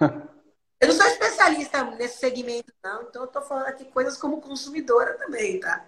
eu 0.00 0.88
não 0.88 0.94
sou 0.94 1.06
especialista 1.06 1.84
nesse 1.84 2.18
segmento, 2.18 2.72
não, 2.82 3.02
então 3.02 3.22
eu 3.22 3.26
estou 3.26 3.42
falando 3.42 3.66
aqui 3.66 3.84
coisas 3.84 4.16
como 4.16 4.40
consumidora 4.40 5.14
também, 5.14 5.60
tá? 5.60 5.84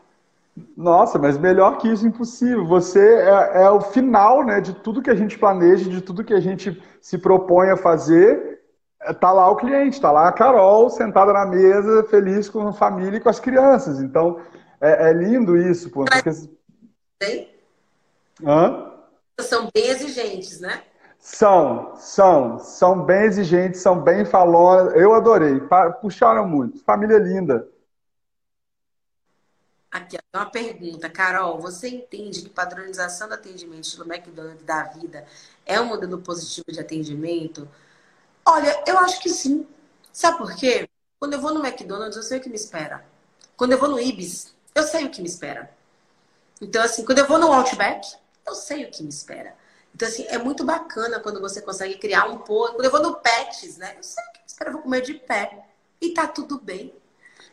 Nossa, 0.76 1.18
mas 1.18 1.38
melhor 1.38 1.78
que 1.78 1.88
isso, 1.88 2.06
impossível. 2.06 2.66
Você 2.66 3.00
é, 3.00 3.62
é, 3.62 3.70
o 3.70 3.80
final 3.80 4.44
né, 4.44 4.60
de 4.60 4.74
tudo 4.74 5.02
que 5.02 5.10
a 5.10 5.14
gente 5.14 5.38
planeja, 5.38 5.88
de 5.88 6.00
tudo 6.00 6.24
que 6.24 6.34
a 6.34 6.40
gente 6.40 6.82
se 7.00 7.18
propõe 7.18 7.70
a 7.70 7.76
fazer. 7.76 8.60
É, 9.02 9.12
tá 9.12 9.32
lá 9.32 9.48
o 9.50 9.56
cliente, 9.56 10.00
tá 10.00 10.10
lá 10.10 10.28
a 10.28 10.32
Carol 10.32 10.90
sentada 10.90 11.32
na 11.32 11.46
mesa, 11.46 12.04
feliz 12.04 12.48
com 12.48 12.68
a 12.68 12.72
família 12.72 13.16
e 13.16 13.20
com 13.20 13.28
as 13.28 13.40
crianças. 13.40 14.00
Então, 14.00 14.40
é, 14.80 15.10
é 15.10 15.12
lindo 15.12 15.56
isso, 15.56 15.90
pô. 15.90 16.04
Porque... 16.04 16.30
Hã? 18.44 18.89
São 19.42 19.68
bem 19.72 19.86
exigentes, 19.86 20.60
né? 20.60 20.82
São, 21.18 21.94
são, 21.96 22.58
são 22.58 23.04
bem 23.04 23.24
exigentes, 23.24 23.82
são 23.82 24.00
bem 24.00 24.24
falonas. 24.24 24.94
Eu 24.94 25.12
adorei, 25.12 25.60
puxaram 26.00 26.48
muito. 26.48 26.82
Família 26.82 27.18
linda. 27.18 27.68
Aqui, 29.90 30.16
uma 30.34 30.46
pergunta, 30.46 31.10
Carol. 31.10 31.58
Você 31.60 31.88
entende 31.88 32.42
que 32.42 32.48
padronização 32.48 33.28
do 33.28 33.34
atendimento 33.34 33.96
do 33.96 34.10
McDonald's 34.10 34.64
da 34.64 34.84
vida 34.84 35.26
é 35.66 35.80
um 35.80 35.86
modelo 35.86 36.18
positivo 36.18 36.66
de 36.70 36.80
atendimento? 36.80 37.68
Olha, 38.46 38.82
eu 38.86 38.98
acho 38.98 39.20
que 39.20 39.28
sim. 39.28 39.66
Sabe 40.12 40.38
por 40.38 40.54
quê? 40.54 40.88
Quando 41.18 41.34
eu 41.34 41.40
vou 41.40 41.52
no 41.52 41.64
McDonald's, 41.64 42.16
eu 42.16 42.22
sei 42.22 42.38
o 42.38 42.40
que 42.40 42.48
me 42.48 42.56
espera. 42.56 43.04
Quando 43.56 43.72
eu 43.72 43.78
vou 43.78 43.88
no 43.88 44.00
Ibis, 44.00 44.54
eu 44.74 44.84
sei 44.84 45.04
o 45.04 45.10
que 45.10 45.20
me 45.20 45.28
espera. 45.28 45.70
Então, 46.62 46.82
assim, 46.82 47.04
quando 47.04 47.18
eu 47.18 47.26
vou 47.26 47.38
no 47.38 47.52
Outback, 47.52 48.16
eu 48.50 48.54
sei 48.54 48.84
o 48.84 48.90
que 48.90 49.02
me 49.02 49.08
espera. 49.08 49.54
Então, 49.94 50.08
assim, 50.08 50.26
é 50.28 50.38
muito 50.38 50.64
bacana 50.64 51.20
quando 51.20 51.40
você 51.40 51.60
consegue 51.60 51.96
criar 51.98 52.26
um 52.26 52.38
pouco. 52.38 52.74
Quando 52.74 52.84
eu 52.84 52.90
vou 52.90 53.02
no 53.02 53.16
Pets, 53.16 53.76
né? 53.76 53.94
Eu 53.96 54.02
sei 54.02 54.22
o 54.22 54.32
que 54.32 54.38
me 54.38 54.46
espera, 54.46 54.70
eu 54.70 54.74
vou 54.74 54.82
comer 54.82 55.00
de 55.00 55.14
pé. 55.14 55.66
E 56.00 56.14
tá 56.14 56.26
tudo 56.26 56.58
bem. 56.60 56.94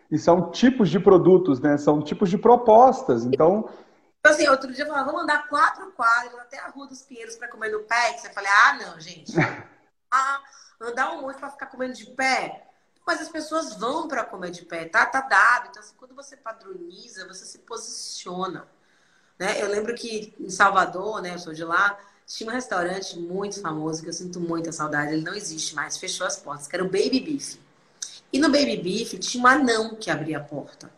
E 0.10 0.18
são 0.18 0.52
tipos 0.52 0.90
de 0.90 1.00
produtos, 1.00 1.60
né? 1.60 1.78
São 1.78 2.02
tipos 2.02 2.30
de 2.30 2.38
propostas. 2.38 3.26
Então. 3.26 3.70
Então, 4.20 4.32
assim, 4.32 4.48
outro 4.48 4.72
dia 4.74 4.84
eu 4.84 4.88
falava, 4.88 5.06
vamos 5.08 5.24
andar 5.24 5.48
quatro 5.48 5.92
quadros 5.92 6.40
até 6.40 6.60
a 6.60 6.68
Rua 6.70 6.88
dos 6.88 7.02
Pinheiros 7.02 7.36
para 7.36 7.48
comer 7.48 7.72
no 7.72 7.80
Pets. 7.80 8.26
Eu 8.26 8.32
falei, 8.32 8.50
ah, 8.50 8.74
não, 8.74 9.00
gente. 9.00 9.34
ah, 10.12 10.42
andar 10.82 11.12
um 11.14 11.22
monte 11.22 11.38
para 11.38 11.50
ficar 11.50 11.68
comendo 11.68 11.94
de 11.94 12.06
pé. 12.12 12.68
Mas 13.06 13.22
as 13.22 13.30
pessoas 13.30 13.74
vão 13.76 14.08
para 14.08 14.26
comer 14.26 14.52
de 14.52 14.66
pé, 14.66 14.86
tá? 14.86 15.06
Tá 15.06 15.22
dado. 15.22 15.70
Então, 15.70 15.82
assim, 15.82 15.96
quando 15.98 16.14
você 16.14 16.36
padroniza, 16.36 17.28
você 17.28 17.46
se 17.46 17.60
posiciona. 17.60 18.68
Né? 19.40 19.62
Eu 19.62 19.70
lembro 19.70 19.94
que 19.94 20.34
em 20.40 20.50
Salvador, 20.50 21.22
né, 21.22 21.34
eu 21.34 21.40
sou 21.40 21.54
de 21.54 21.64
lá, 21.64 21.98
tinha 22.26 22.50
um 22.50 22.54
restaurante 22.54 23.18
muito 23.18 23.62
famoso 23.62 24.02
que 24.02 24.10
eu 24.10 24.14
sinto 24.14 24.40
muita 24.40 24.72
saudade. 24.72 25.14
Ele 25.14 25.24
não 25.24 25.34
existe 25.34 25.76
mais, 25.76 25.98
fechou 25.98 26.26
as 26.26 26.38
portas, 26.38 26.68
que 26.68 26.76
era 26.76 26.84
o 26.84 26.90
Baby 26.90 27.20
Beef. 27.20 27.56
E 28.32 28.40
no 28.40 28.50
Baby 28.50 28.78
Beef 28.78 29.14
tinha 29.20 29.44
um 29.44 29.48
anão 29.48 29.96
que 29.96 30.12
abria 30.12 30.38
a 30.38 30.44
porta. 30.44 30.92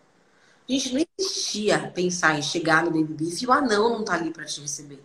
Gente, 0.68 0.94
não 0.94 1.06
existia 1.18 1.92
pensar 1.94 2.38
em 2.38 2.42
chegar 2.42 2.84
no 2.84 2.92
Baby 2.92 3.14
Beef 3.14 3.42
e 3.42 3.48
o 3.48 3.52
anão 3.52 3.90
não 3.90 4.04
tá 4.04 4.14
ali 4.14 4.32
para 4.32 4.46
te 4.46 4.62
receber. 4.62 5.04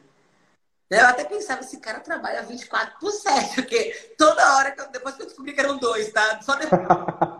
Eu 0.90 1.07
até 1.07 1.25
pensava, 1.25 1.62
esse 1.62 1.79
cara 1.79 2.01
trabalha 2.01 2.42
24 2.42 2.99
por 3.01 3.11
7, 3.11 3.55
porque 3.57 4.14
toda 4.16 4.57
hora, 4.57 4.75
depois 4.92 5.14
que 5.14 5.23
eu 5.23 5.27
descobri 5.27 5.53
que 5.53 5.61
eram 5.61 5.77
dois, 5.79 6.12
tá? 6.12 6.40
Só 6.42 6.55
depois. 6.55 6.81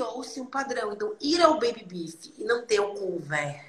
criou-se 0.00 0.40
um 0.40 0.46
padrão. 0.46 0.92
Então, 0.92 1.14
ir 1.20 1.42
ao 1.42 1.54
baby 1.54 1.84
beef 1.84 2.32
e 2.38 2.44
não 2.44 2.64
ter 2.64 2.80
o 2.80 2.94
couvert, 2.94 3.66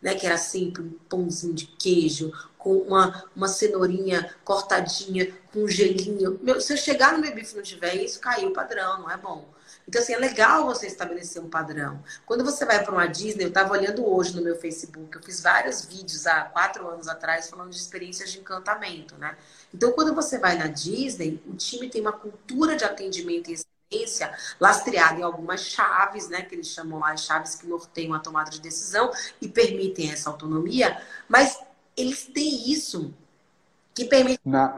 né, 0.00 0.14
que 0.14 0.26
era 0.26 0.36
sempre 0.36 0.82
um 0.82 0.90
pãozinho 1.08 1.54
de 1.54 1.66
queijo, 1.66 2.30
com 2.58 2.76
uma, 2.78 3.24
uma 3.34 3.48
cenourinha 3.48 4.34
cortadinha, 4.44 5.34
com 5.52 5.60
um 5.64 5.68
gelinho. 5.68 6.38
Meu, 6.42 6.60
se 6.60 6.72
eu 6.72 6.76
chegar 6.76 7.12
no 7.12 7.22
baby 7.22 7.36
beef 7.36 7.52
e 7.52 7.56
não 7.56 7.62
tiver 7.62 7.94
isso, 7.94 8.20
caiu 8.20 8.50
o 8.50 8.52
padrão, 8.52 9.00
não 9.00 9.10
é 9.10 9.16
bom. 9.16 9.48
Então, 9.86 10.00
assim, 10.00 10.14
é 10.14 10.18
legal 10.18 10.64
você 10.64 10.86
estabelecer 10.86 11.42
um 11.42 11.48
padrão. 11.48 12.02
Quando 12.24 12.42
você 12.42 12.64
vai 12.64 12.82
para 12.82 12.92
uma 12.92 13.06
Disney, 13.06 13.44
eu 13.44 13.48
estava 13.48 13.72
olhando 13.72 14.06
hoje 14.06 14.34
no 14.34 14.42
meu 14.42 14.56
Facebook, 14.56 15.14
eu 15.14 15.22
fiz 15.22 15.42
vários 15.42 15.84
vídeos 15.84 16.26
há 16.26 16.42
quatro 16.44 16.88
anos 16.88 17.06
atrás 17.06 17.50
falando 17.50 17.70
de 17.70 17.76
experiências 17.76 18.32
de 18.32 18.38
encantamento, 18.38 19.14
né? 19.16 19.36
Então, 19.72 19.92
quando 19.92 20.14
você 20.14 20.38
vai 20.38 20.56
na 20.56 20.68
Disney, 20.68 21.42
o 21.46 21.54
time 21.54 21.90
tem 21.90 22.00
uma 22.00 22.12
cultura 22.12 22.76
de 22.76 22.84
atendimento 22.84 23.50
e 23.50 23.54
consciência 23.94 24.32
lastreada 24.58 25.20
em 25.20 25.22
algumas 25.22 25.60
chaves, 25.60 26.28
né, 26.28 26.42
que 26.42 26.54
eles 26.54 26.68
chamam 26.68 26.98
lá 26.98 27.14
de 27.14 27.20
chaves 27.20 27.54
que 27.54 27.66
norteiam 27.66 28.14
a 28.14 28.18
tomada 28.18 28.50
de 28.50 28.60
decisão 28.60 29.10
e 29.40 29.48
permitem 29.48 30.10
essa 30.10 30.30
autonomia, 30.30 31.00
mas 31.28 31.60
eles 31.96 32.26
têm 32.26 32.70
isso 32.70 33.14
que 33.94 34.04
permite 34.06 34.40
na, 34.44 34.74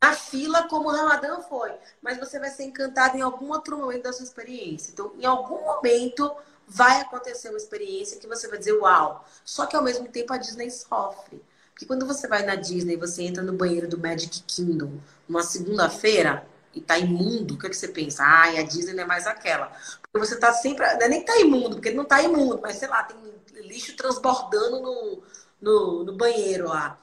na 0.00 0.12
fila 0.14 0.66
como 0.68 0.88
o 0.88 0.92
Ramadã 0.92 1.40
foi, 1.40 1.72
mas 2.00 2.18
você 2.18 2.38
vai 2.38 2.50
ser 2.50 2.64
encantado 2.64 3.16
em 3.16 3.20
algum 3.20 3.50
outro 3.50 3.76
momento 3.76 4.04
da 4.04 4.12
sua 4.12 4.24
experiência. 4.24 4.92
Então, 4.92 5.12
em 5.18 5.26
algum 5.26 5.62
momento 5.62 6.34
vai 6.66 7.00
acontecer 7.00 7.48
uma 7.48 7.58
experiência 7.58 8.18
que 8.18 8.26
você 8.26 8.48
vai 8.48 8.58
dizer 8.58 8.72
uau. 8.72 9.24
Só 9.44 9.66
que 9.66 9.76
ao 9.76 9.82
mesmo 9.82 10.08
tempo 10.08 10.32
a 10.32 10.38
Disney 10.38 10.70
sofre. 10.70 11.42
Porque 11.72 11.86
quando 11.86 12.06
você 12.06 12.26
vai 12.26 12.42
na 12.44 12.54
Disney, 12.54 12.96
você 12.96 13.22
entra 13.22 13.42
no 13.42 13.52
banheiro 13.52 13.88
do 13.88 13.98
Magic 13.98 14.42
Kingdom 14.46 14.98
numa 15.28 15.42
segunda-feira, 15.42 16.46
e 16.74 16.80
tá 16.80 16.98
imundo, 16.98 17.54
o 17.54 17.58
que, 17.58 17.66
é 17.66 17.70
que 17.70 17.76
você 17.76 17.88
pensa? 17.88 18.22
Ai, 18.22 18.58
a 18.58 18.62
Disney 18.62 18.94
não 18.94 19.04
é 19.04 19.06
mais 19.06 19.26
aquela. 19.26 19.72
Porque 20.02 20.18
você 20.18 20.36
tá 20.36 20.52
sempre. 20.52 20.84
É 20.84 21.08
nem 21.08 21.24
tá 21.24 21.38
imundo, 21.38 21.76
porque 21.76 21.90
não 21.90 22.04
tá 22.04 22.22
imundo, 22.22 22.60
mas 22.62 22.76
sei 22.76 22.88
lá, 22.88 23.02
tem 23.02 23.16
lixo 23.62 23.96
transbordando 23.96 24.80
no, 24.80 25.22
no, 25.60 26.04
no 26.04 26.12
banheiro 26.16 26.68
lá. 26.68 26.98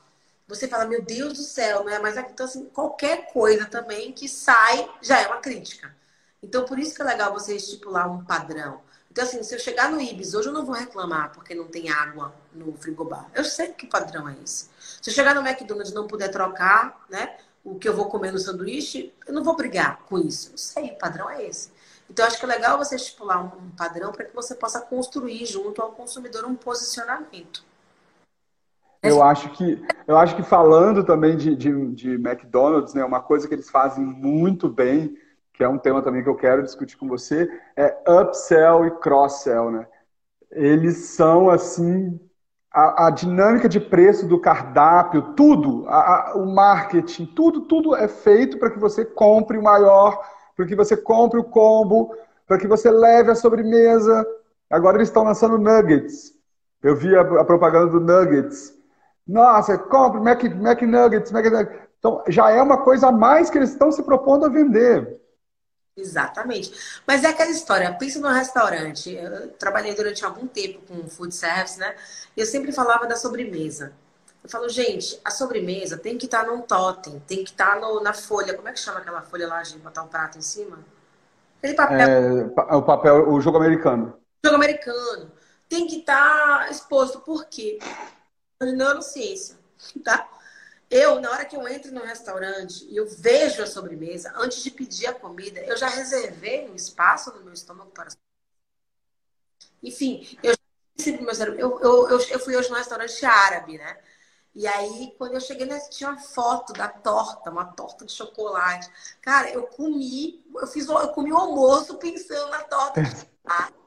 Você 0.48 0.68
fala, 0.68 0.86
meu 0.86 1.02
Deus 1.02 1.34
do 1.34 1.44
céu, 1.44 1.84
não 1.84 1.92
é 1.92 2.00
mais 2.00 2.18
aqui. 2.18 2.32
Então, 2.32 2.46
assim, 2.46 2.66
qualquer 2.66 3.32
coisa 3.34 3.66
também 3.66 4.12
que 4.12 4.30
sai 4.30 4.90
já 5.02 5.20
é 5.20 5.28
uma 5.28 5.38
crítica. 5.38 5.96
Então, 6.42 6.66
por 6.66 6.78
isso 6.78 6.96
que 6.96 7.02
é 7.02 7.06
legal 7.06 7.34
você 7.34 7.56
estipular 7.56 8.10
um 8.10 8.24
padrão. 8.24 8.82
Então, 9.12 9.24
assim, 9.24 9.42
se 9.44 9.56
eu 9.56 9.60
chegar 9.60 9.90
no 9.90 10.00
Ibis 10.00 10.34
hoje, 10.34 10.50
eu 10.50 10.54
não 10.54 10.66
vou 10.66 10.76
reclamar 10.76 11.32
porque 11.32 11.56
não 11.56 11.68
tem 11.68 11.90
água 11.90 12.36
no 12.54 12.74
frigobar. 12.78 13.30
Eu 13.34 13.44
sei 13.46 13.70
que 13.70 13.88
padrão 13.88 14.28
é 14.30 14.36
esse. 14.44 14.70
Se 15.02 15.10
eu 15.10 15.14
chegar 15.14 15.34
no 15.34 15.42
McDonald's 15.42 15.92
e 15.92 15.96
não 15.96 16.06
puder 16.06 16.30
trocar, 16.30 17.04
né, 17.10 17.38
o 17.66 17.76
que 17.76 17.90
eu 17.90 17.96
vou 17.96 18.06
comer 18.06 18.32
no 18.32 18.40
sanduíche, 18.40 19.14
eu 19.28 19.34
não 19.34 19.44
vou 19.44 19.56
brigar 19.56 20.00
com 20.06 20.18
isso. 20.18 20.52
Eu 20.54 20.58
sei, 20.58 20.92
o 20.92 20.98
padrão 20.98 21.30
é 21.30 21.46
esse. 21.46 21.72
Então, 22.10 22.26
acho 22.26 22.40
que 22.40 22.46
é 22.46 22.48
legal 22.48 22.78
você 22.78 22.96
estipular 22.96 23.44
um 23.44 23.72
padrão 23.72 24.12
para 24.12 24.24
que 24.24 24.36
você 24.36 24.56
possa 24.56 24.80
construir 24.80 25.46
junto 25.46 25.82
ao 25.82 25.92
consumidor 25.92 26.46
um 26.46 26.56
posicionamento. 26.56 27.66
Eu 29.02 29.22
acho 29.22 29.50
que, 29.50 29.84
eu 30.08 30.18
acho 30.18 30.36
que 30.36 30.44
falando 30.44 31.04
também 31.04 31.36
de, 31.36 31.56
de, 31.56 31.94
de 31.94 32.14
McDonald's, 32.14 32.94
né, 32.94 33.04
uma 33.04 33.22
coisa 33.22 33.48
que 33.48 33.54
eles 33.54 33.70
fazem 33.70 34.04
muito 34.04 34.70
bem 34.70 35.18
que 35.56 35.64
é 35.64 35.70
um 35.70 35.78
tema 35.78 36.02
também 36.02 36.22
que 36.22 36.30
eu 36.30 36.36
quero 36.36 36.64
discutir 36.64 36.98
com 36.98 37.08
você, 37.08 37.50
é 37.76 37.98
upsell 38.10 38.86
e 38.86 38.92
cross-sell, 38.92 39.72
né? 39.72 39.88
Eles 40.52 40.98
são, 40.98 41.50
assim, 41.50 42.20
a, 42.76 43.08
a 43.08 43.10
dinâmica 43.10 43.70
de 43.70 43.80
preço 43.80 44.28
do 44.28 44.38
cardápio, 44.38 45.34
tudo, 45.34 45.86
a, 45.88 46.32
a, 46.32 46.36
o 46.36 46.46
marketing, 46.46 47.26
tudo, 47.28 47.62
tudo 47.62 47.96
é 47.96 48.06
feito 48.06 48.58
para 48.58 48.70
que 48.70 48.78
você 48.78 49.06
compre 49.06 49.58
o 49.58 49.64
maior, 49.64 50.22
para 50.58 50.66
que 50.66 50.76
você 50.76 50.98
compre 50.98 51.40
o 51.40 51.44
combo, 51.46 52.14
para 52.46 52.58
que 52.58 52.68
você 52.68 52.92
leve 52.92 53.32
a 53.32 53.36
sobremesa. 53.36 54.28
Agora 54.70 54.98
eles 54.98 55.08
estão 55.08 55.24
lançando 55.24 55.58
nuggets. 55.58 56.34
Eu 56.84 56.98
vi 56.98 57.16
a, 57.16 57.24
propaganda 57.46 57.88
do 57.88 58.02
nuggets. 58.02 58.74
Nossa, 59.26 59.78
compre 59.78 60.20
Mac, 60.20 60.44
Mac 60.44 60.82
Nuggets, 60.82 61.32
Mac 61.32 61.46
Nuggets. 61.46 61.80
Então, 61.98 62.24
já 62.28 62.52
é 62.52 62.62
uma 62.62 62.80
coisa 62.80 63.08
a 63.08 63.12
mais 63.12 63.50
que 63.50 63.58
eles 63.58 63.70
estão 63.70 63.90
se 63.90 64.04
propondo 64.04 64.46
a 64.46 64.50
vender. 64.50 65.18
Exatamente. 65.98 66.74
Mas 67.08 67.24
é 67.24 67.28
aquela 67.28 67.52
história, 67.52 67.94
pensa 67.94 68.20
no 68.20 68.28
restaurante. 68.28 69.14
Eu 69.14 69.50
trabalhei 69.52 69.96
durante 69.96 70.26
algum 70.26 70.46
tempo 70.46 70.82
com 70.88 71.08
food 71.08 71.34
service, 71.34 71.80
né? 71.80 71.96
E 72.36 72.42
eu 72.42 72.46
sempre 72.46 72.72
falava 72.72 73.08
da 73.08 73.16
sobremesa. 73.16 73.94
Eu 74.44 74.50
falo, 74.50 74.68
gente, 74.70 75.20
a 75.24 75.32
sobremesa 75.32 75.98
tem 75.98 76.18
que 76.18 76.26
estar 76.26 76.44
tá 76.44 76.52
num 76.52 76.62
totem, 76.62 77.20
tem 77.26 77.44
que 77.44 77.52
estar 77.52 77.80
tá 77.80 78.02
na 78.02 78.14
folha. 78.14 78.54
Como 78.54 78.68
é 78.68 78.74
que 78.74 78.80
chama 78.80 79.00
aquela 79.00 79.22
folha 79.22 79.48
lá 79.48 79.62
de 79.62 79.78
botar 79.80 80.04
um 80.04 80.08
prato 80.08 80.38
em 80.38 80.42
cima? 80.42 80.80
Aquele 81.58 81.74
papel. 81.74 82.10
É, 82.10 82.76
o 82.76 82.82
papel, 82.84 83.30
o 83.30 83.40
jogo 83.40 83.58
americano. 83.58 84.20
O 84.44 84.48
jogo 84.48 84.56
americano. 84.58 85.32
Tem 85.70 85.88
que 85.88 86.00
estar 86.00 86.66
tá 86.66 86.70
exposto. 86.70 87.22
Por 87.22 87.46
quê? 87.46 87.80
Neurociência, 88.62 89.58
tá? 90.04 90.28
Eu, 90.96 91.20
na 91.20 91.30
hora 91.30 91.44
que 91.44 91.58
eu 91.58 91.68
entro 91.68 91.92
no 91.92 92.06
restaurante 92.06 92.86
e 92.86 92.96
eu 92.96 93.06
vejo 93.06 93.62
a 93.62 93.68
sobremesa, 93.68 94.32
antes 94.38 94.64
de 94.64 94.72
pedir 94.72 95.08
a 95.08 95.14
comida, 95.14 95.60
eu 95.60 95.76
já 95.76 95.90
reservei 95.90 96.70
um 96.70 96.74
espaço 96.74 97.34
no 97.34 97.44
meu 97.44 97.52
estômago 97.52 97.92
para. 97.92 98.08
Enfim, 99.84 100.26
eu 100.42 100.56
eu, 101.58 101.80
eu, 101.82 102.08
eu, 102.10 102.40
fui 102.40 102.56
hoje 102.56 102.70
no 102.70 102.78
restaurante 102.78 103.26
árabe, 103.26 103.78
né? 103.78 103.98
E 104.56 104.66
aí, 104.66 105.14
quando 105.18 105.34
eu 105.34 105.42
cheguei, 105.42 105.68
né, 105.68 105.78
tinha 105.90 106.12
uma 106.12 106.18
foto 106.18 106.72
da 106.72 106.88
torta, 106.88 107.52
uma 107.52 107.66
torta 107.66 108.06
de 108.06 108.14
chocolate. 108.14 108.90
Cara, 109.22 109.50
eu 109.50 109.68
comi, 109.68 110.42
eu 110.56 110.66
fiz, 110.66 110.88
eu 110.88 111.10
comi 111.10 111.34
o 111.34 111.38
almoço 111.38 111.98
pensando 111.98 112.52
na 112.52 112.64
torta 112.64 113.04
de 113.04 113.10
chocolate. 113.10 113.74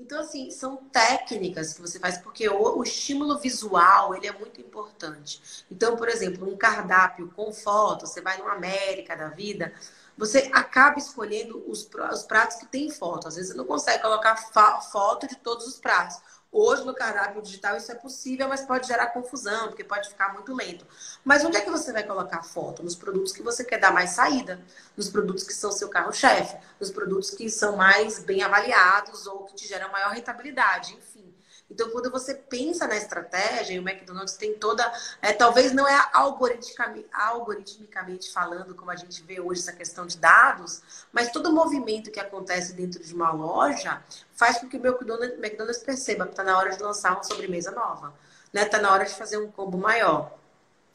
Então, 0.00 0.18
assim, 0.20 0.50
são 0.50 0.78
técnicas 0.90 1.74
que 1.74 1.80
você 1.82 1.98
faz, 1.98 2.16
porque 2.16 2.48
o, 2.48 2.78
o, 2.78 2.82
estímulo 2.82 3.38
visual, 3.38 4.14
ele 4.14 4.26
é 4.26 4.32
muito 4.32 4.58
importante. 4.58 5.64
Então, 5.70 5.94
por 5.94 6.08
exemplo, 6.08 6.50
um 6.50 6.56
cardápio 6.56 7.30
com 7.36 7.52
foto, 7.52 8.06
você 8.06 8.22
vai 8.22 8.38
no 8.38 8.48
América 8.48 9.14
da 9.14 9.28
vida, 9.28 9.72
você 10.16 10.50
acaba 10.52 10.98
escolhendo 10.98 11.62
os, 11.70 11.88
os 12.12 12.22
pratos 12.22 12.56
que 12.56 12.66
tem 12.66 12.90
foto. 12.90 13.28
Às 13.28 13.36
vezes 13.36 13.50
você 13.50 13.56
não 13.56 13.66
consegue 13.66 14.02
colocar 14.02 14.36
foto 14.36 15.28
de 15.28 15.36
todos 15.36 15.66
os 15.66 15.78
pratos. 15.78 16.16
Hoje, 16.52 16.84
no 16.84 16.92
cardápio 16.92 17.40
digital, 17.40 17.76
isso 17.76 17.92
é 17.92 17.94
possível, 17.94 18.48
mas 18.48 18.62
pode 18.62 18.88
gerar 18.88 19.06
confusão, 19.08 19.68
porque 19.68 19.84
pode 19.84 20.08
ficar 20.08 20.32
muito 20.32 20.52
lento. 20.52 20.84
Mas 21.24 21.44
onde 21.44 21.56
é 21.56 21.60
que 21.60 21.70
você 21.70 21.92
vai 21.92 22.02
colocar 22.02 22.42
foto? 22.42 22.82
Nos 22.82 22.96
produtos 22.96 23.32
que 23.32 23.40
você 23.40 23.62
quer 23.62 23.78
dar 23.78 23.92
mais 23.92 24.10
saída, 24.10 24.60
nos 24.96 25.08
produtos 25.08 25.44
que 25.44 25.54
são 25.54 25.70
seu 25.70 25.88
carro-chefe, 25.88 26.56
nos 26.80 26.90
produtos 26.90 27.30
que 27.30 27.48
são 27.48 27.76
mais 27.76 28.18
bem 28.18 28.42
avaliados 28.42 29.28
ou 29.28 29.44
que 29.44 29.54
te 29.54 29.68
geram 29.68 29.92
maior 29.92 30.10
rentabilidade, 30.10 30.94
enfim. 30.94 31.30
Então, 31.70 31.88
quando 31.90 32.10
você 32.10 32.34
pensa 32.34 32.88
na 32.88 32.96
estratégia, 32.96 33.74
e 33.74 33.78
o 33.78 33.88
McDonald's 33.88 34.34
tem 34.34 34.54
toda. 34.54 34.92
É, 35.22 35.32
talvez 35.32 35.72
não 35.72 35.86
é 35.86 36.10
algoritmicamente, 36.12 37.06
algoritmicamente 37.12 38.32
falando, 38.32 38.74
como 38.74 38.90
a 38.90 38.96
gente 38.96 39.22
vê 39.22 39.40
hoje, 39.40 39.60
essa 39.60 39.72
questão 39.72 40.04
de 40.04 40.18
dados, 40.18 40.82
mas 41.12 41.30
todo 41.30 41.52
movimento 41.52 42.10
que 42.10 42.18
acontece 42.18 42.72
dentro 42.72 43.00
de 43.00 43.14
uma 43.14 43.30
loja 43.30 44.02
faz 44.40 44.56
com 44.56 44.66
que 44.70 44.78
o 44.78 44.80
McDonald's, 44.80 45.38
McDonald's 45.38 45.82
perceba 45.82 46.24
que 46.24 46.30
está 46.30 46.42
na 46.42 46.56
hora 46.56 46.74
de 46.74 46.82
lançar 46.82 47.12
uma 47.12 47.22
sobremesa 47.22 47.70
nova. 47.72 48.14
Está 48.46 48.60
né? 48.60 48.64
Tá 48.64 48.78
na 48.78 48.90
hora 48.90 49.04
de 49.04 49.14
fazer 49.14 49.36
um 49.36 49.50
combo 49.52 49.76
maior. 49.76 50.32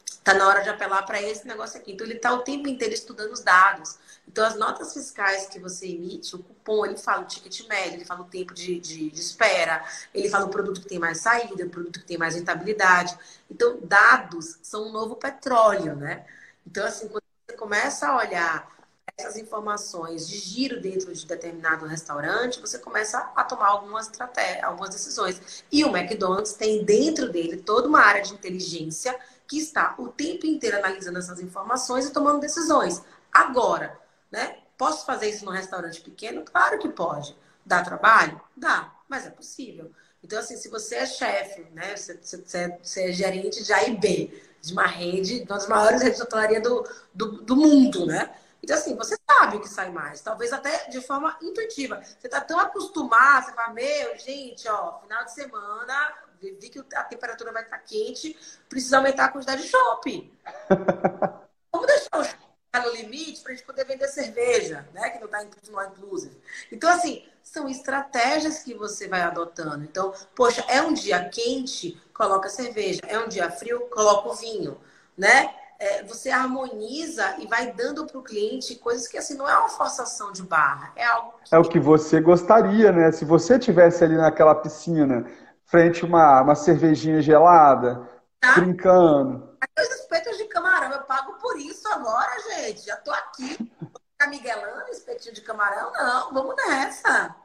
Está 0.04 0.34
na 0.34 0.48
hora 0.48 0.64
de 0.64 0.68
apelar 0.68 1.06
para 1.06 1.22
esse 1.22 1.46
negócio 1.46 1.78
aqui. 1.78 1.92
Então, 1.92 2.04
ele 2.04 2.16
está 2.16 2.32
o 2.34 2.40
tempo 2.40 2.66
inteiro 2.66 2.92
estudando 2.92 3.32
os 3.32 3.42
dados. 3.42 3.98
Então, 4.26 4.44
as 4.44 4.56
notas 4.56 4.92
fiscais 4.92 5.46
que 5.46 5.60
você 5.60 5.86
emite, 5.86 6.34
o 6.34 6.40
cupom, 6.40 6.84
ele 6.84 6.96
fala 6.96 7.22
o 7.22 7.26
ticket 7.26 7.68
médio, 7.68 7.94
ele 7.94 8.04
fala 8.04 8.22
o 8.22 8.24
tempo 8.24 8.52
de, 8.52 8.80
de, 8.80 9.10
de 9.10 9.20
espera, 9.20 9.84
ele 10.12 10.28
fala 10.28 10.46
o 10.46 10.50
produto 10.50 10.80
que 10.80 10.88
tem 10.88 10.98
mais 10.98 11.18
saída, 11.18 11.64
o 11.64 11.70
produto 11.70 12.00
que 12.00 12.06
tem 12.06 12.18
mais 12.18 12.34
rentabilidade. 12.34 13.16
Então, 13.48 13.78
dados 13.80 14.58
são 14.60 14.88
um 14.88 14.92
novo 14.92 15.14
petróleo, 15.14 15.94
né? 15.94 16.26
Então, 16.66 16.84
assim, 16.84 17.06
quando 17.06 17.22
você 17.48 17.56
começa 17.56 18.08
a 18.08 18.16
olhar 18.16 18.75
essas 19.18 19.36
informações 19.38 20.28
de 20.28 20.38
giro 20.38 20.78
dentro 20.78 21.12
de 21.12 21.26
determinado 21.26 21.86
restaurante, 21.86 22.60
você 22.60 22.78
começa 22.78 23.18
a 23.34 23.42
tomar 23.44 23.68
algumas 23.68 24.06
estratégias, 24.06 24.62
algumas 24.62 24.90
decisões. 24.90 25.64
E 25.72 25.82
o 25.84 25.96
McDonald's 25.96 26.52
tem 26.52 26.84
dentro 26.84 27.30
dele 27.30 27.56
toda 27.56 27.88
uma 27.88 28.00
área 28.00 28.22
de 28.22 28.34
inteligência 28.34 29.18
que 29.48 29.58
está 29.58 29.94
o 29.98 30.08
tempo 30.08 30.46
inteiro 30.46 30.76
analisando 30.76 31.18
essas 31.18 31.40
informações 31.40 32.04
e 32.04 32.12
tomando 32.12 32.40
decisões. 32.40 33.02
Agora, 33.32 33.98
né? 34.30 34.58
Posso 34.76 35.06
fazer 35.06 35.30
isso 35.30 35.46
num 35.46 35.52
restaurante 35.52 36.02
pequeno? 36.02 36.44
Claro 36.44 36.78
que 36.78 36.88
pode. 36.90 37.34
Dá 37.64 37.82
trabalho? 37.82 38.38
Dá, 38.54 38.92
mas 39.08 39.26
é 39.26 39.30
possível. 39.30 39.90
Então, 40.22 40.38
assim, 40.38 40.56
se 40.56 40.68
você 40.68 40.96
é 40.96 41.06
chefe, 41.06 41.62
né? 41.72 41.96
Você, 41.96 42.18
você, 42.22 42.78
você 42.82 43.08
é 43.08 43.12
gerente 43.12 43.64
de 43.64 43.72
A 43.72 43.88
e 43.88 43.96
B, 43.96 44.42
de 44.60 44.72
uma 44.74 44.86
rede, 44.86 45.38
uma 45.38 45.56
das 45.56 45.66
maiores 45.66 46.02
redes 46.02 46.18
de 46.18 46.24
hotelaria 46.24 46.60
do, 46.60 46.86
do, 47.14 47.42
do 47.42 47.56
mundo, 47.56 48.04
né? 48.04 48.30
Então, 48.66 48.76
assim, 48.76 48.96
você 48.96 49.16
sabe 49.30 49.58
o 49.58 49.60
que 49.60 49.68
sai 49.68 49.92
mais. 49.92 50.20
Talvez 50.20 50.52
até 50.52 50.88
de 50.88 51.00
forma 51.00 51.38
intuitiva. 51.40 52.02
Você 52.02 52.28
tá 52.28 52.40
tão 52.40 52.58
acostumado, 52.58 53.46
você 53.46 53.52
fala, 53.52 53.72
meu, 53.72 54.18
gente, 54.18 54.66
ó, 54.66 54.98
final 54.98 55.24
de 55.24 55.32
semana, 55.32 56.12
vi 56.40 56.68
que 56.68 56.84
a 56.96 57.04
temperatura 57.04 57.52
vai 57.52 57.62
estar 57.62 57.78
quente, 57.78 58.36
precisa 58.68 58.96
aumentar 58.96 59.26
a 59.26 59.28
quantidade 59.28 59.62
de 59.62 59.68
shopping. 59.68 60.36
Vamos 61.70 61.86
deixar 61.86 62.18
o 62.18 62.46
no 62.82 62.90
limite 62.90 63.40
para 63.40 63.52
a 63.52 63.54
gente 63.54 63.64
poder 63.64 63.86
vender 63.86 64.08
cerveja, 64.08 64.86
né? 64.92 65.10
Que 65.10 65.20
não 65.20 65.26
está 65.26 65.44
incluso 65.44 65.70
no 65.70 65.82
inclusive. 65.84 66.36
Então, 66.72 66.90
assim, 66.90 67.24
são 67.44 67.68
estratégias 67.68 68.64
que 68.64 68.74
você 68.74 69.06
vai 69.06 69.22
adotando. 69.22 69.84
Então, 69.84 70.12
poxa, 70.34 70.64
é 70.68 70.82
um 70.82 70.92
dia 70.92 71.26
quente, 71.28 71.98
coloca 72.12 72.48
cerveja. 72.48 73.00
É 73.06 73.16
um 73.16 73.28
dia 73.28 73.48
frio, 73.48 73.82
coloca 73.90 74.28
o 74.28 74.34
vinho, 74.34 74.76
né? 75.16 75.54
É, 75.78 76.02
você 76.04 76.30
harmoniza 76.30 77.36
e 77.38 77.46
vai 77.46 77.72
dando 77.72 78.06
para 78.06 78.18
o 78.18 78.22
cliente 78.22 78.76
coisas 78.76 79.06
que 79.06 79.18
assim 79.18 79.36
não 79.36 79.48
é 79.48 79.56
uma 79.58 79.68
forçação 79.68 80.32
de 80.32 80.42
barra, 80.42 80.92
é 80.96 81.04
algo 81.04 81.34
que... 81.44 81.54
é 81.54 81.58
o 81.58 81.68
que 81.68 81.78
você 81.78 82.20
gostaria, 82.20 82.90
né? 82.92 83.12
Se 83.12 83.24
você 83.24 83.58
tivesse 83.58 84.02
ali 84.02 84.16
naquela 84.16 84.54
piscina, 84.54 85.26
frente 85.66 86.04
a 86.04 86.06
uma, 86.06 86.42
uma 86.42 86.54
cervejinha 86.54 87.20
gelada, 87.20 88.08
tá? 88.40 88.54
brincando. 88.54 89.56
Aqueles 89.60 90.00
espetos 90.00 90.36
de 90.38 90.44
camarão, 90.44 90.92
eu 90.92 91.02
pago 91.02 91.34
por 91.34 91.58
isso 91.58 91.86
agora, 91.88 92.30
gente. 92.54 92.86
Já 92.86 92.96
tô 92.96 93.10
aqui. 93.10 93.54
Ficar 93.54 94.30
miguelando, 94.30 94.90
espetinho 94.90 95.34
de 95.34 95.42
camarão, 95.42 95.92
não, 95.92 96.32
vamos 96.32 96.56
nessa. 96.56 97.36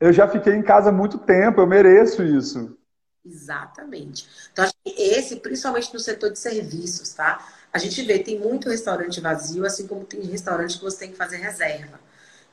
Eu 0.00 0.12
já 0.12 0.28
fiquei 0.28 0.54
em 0.54 0.62
casa 0.62 0.92
muito 0.92 1.18
tempo, 1.18 1.60
eu 1.60 1.66
mereço 1.66 2.22
isso. 2.22 2.77
Exatamente. 3.24 4.26
Então, 4.52 4.64
acho 4.64 4.74
que 4.84 4.90
esse, 5.02 5.36
principalmente 5.36 5.92
no 5.92 6.00
setor 6.00 6.30
de 6.32 6.38
serviços, 6.38 7.12
tá? 7.12 7.46
A 7.72 7.78
gente 7.78 8.02
vê, 8.02 8.18
tem 8.18 8.38
muito 8.38 8.68
restaurante 8.70 9.20
vazio, 9.20 9.66
assim 9.66 9.86
como 9.86 10.04
tem 10.04 10.20
restaurante 10.22 10.78
que 10.78 10.84
você 10.84 10.98
tem 11.00 11.10
que 11.10 11.16
fazer 11.16 11.36
reserva. 11.36 12.00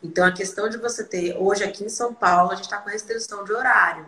Então, 0.04 0.26
a 0.26 0.32
questão 0.32 0.68
de 0.70 0.78
você 0.78 1.04
ter, 1.04 1.38
hoje 1.38 1.64
aqui 1.64 1.84
em 1.84 1.90
São 1.90 2.14
Paulo, 2.14 2.52
a 2.52 2.56
gente 2.56 2.66
está 2.66 2.78
com 2.80 2.90
restrição 2.90 3.44
de 3.46 3.54
horário. 3.54 4.08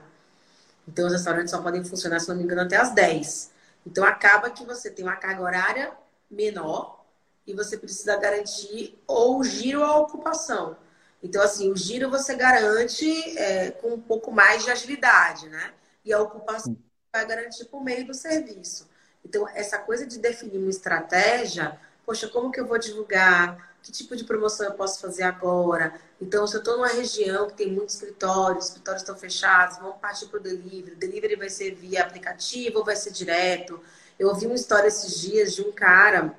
Então, 0.88 1.08
os 1.08 1.14
restaurantes 1.14 1.52
só 1.52 1.62
podem 1.62 1.84
funcionar, 1.84 2.20
se 2.20 2.30
não 2.30 2.36
me 2.36 2.44
engano, 2.44 2.62
até 2.62 2.78
as 2.78 2.94
10. 2.94 3.52
Então, 3.86 4.04
acaba 4.06 4.50
que 4.50 4.66
você 4.66 4.90
tem 4.92 5.06
uma 5.06 5.16
carga 5.16 5.42
horária 5.42 5.94
menor 6.30 7.06
e 7.48 7.54
você 7.54 7.78
precisa 7.78 8.18
garantir 8.18 9.02
ou 9.08 9.40
o 9.40 9.44
giro 9.44 9.80
ou 9.80 9.86
a 9.86 9.98
ocupação. 10.00 10.78
Então, 11.24 11.42
assim, 11.42 11.72
o 11.72 11.76
giro 11.78 12.10
você 12.10 12.36
garante 12.36 13.08
é, 13.38 13.72
com 13.72 13.94
um 13.96 14.02
pouco 14.02 14.32
mais 14.32 14.64
de 14.64 14.72
agilidade, 14.72 15.50
né? 15.50 15.74
E 16.08 16.14
a 16.14 16.22
ocupação 16.22 16.76
vai 17.14 17.28
garantir 17.28 17.66
por 17.66 17.84
meio 17.84 18.08
do 18.08 18.14
serviço. 18.14 18.90
Então, 19.24 19.48
essa 19.50 19.78
coisa 19.78 20.06
de 20.06 20.18
definir 20.18 20.58
uma 20.58 20.70
estratégia, 20.70 21.78
poxa, 22.06 22.28
como 22.30 22.52
que 22.52 22.60
eu 22.60 22.66
vou 22.66 22.80
divulgar? 22.80 23.68
que 23.88 23.92
tipo 23.92 24.18
de 24.18 24.26
promoção 24.26 24.66
eu 24.66 24.74
posso 24.74 25.00
fazer 25.00 25.24
agora. 25.24 25.94
Então, 26.20 26.46
se 26.46 26.56
eu 26.56 26.60
estou 26.60 26.76
numa 26.76 26.90
região 26.90 27.48
que 27.48 27.54
tem 27.54 27.72
muitos 27.72 27.96
escritórios, 27.96 28.66
os 28.66 28.70
escritórios 28.72 29.02
estão 29.02 29.16
fechados, 29.16 29.78
vamos 29.78 29.98
partir 29.98 30.26
para 30.26 30.40
o 30.40 30.44
delivery. 30.44 30.94
O 30.94 30.98
delivery 30.98 31.36
vai 31.38 31.50
ser 31.50 31.74
via 31.74 32.04
aplicativo 32.04 32.80
ou 32.80 32.86
vai 32.86 32.98
ser 32.98 33.12
direto? 33.12 33.80
Eu 34.20 34.28
ouvi 34.28 34.46
uma 34.46 34.56
história 34.56 34.88
esses 34.88 35.22
dias 35.22 35.56
de 35.56 35.62
um 35.62 35.72
cara 35.72 36.38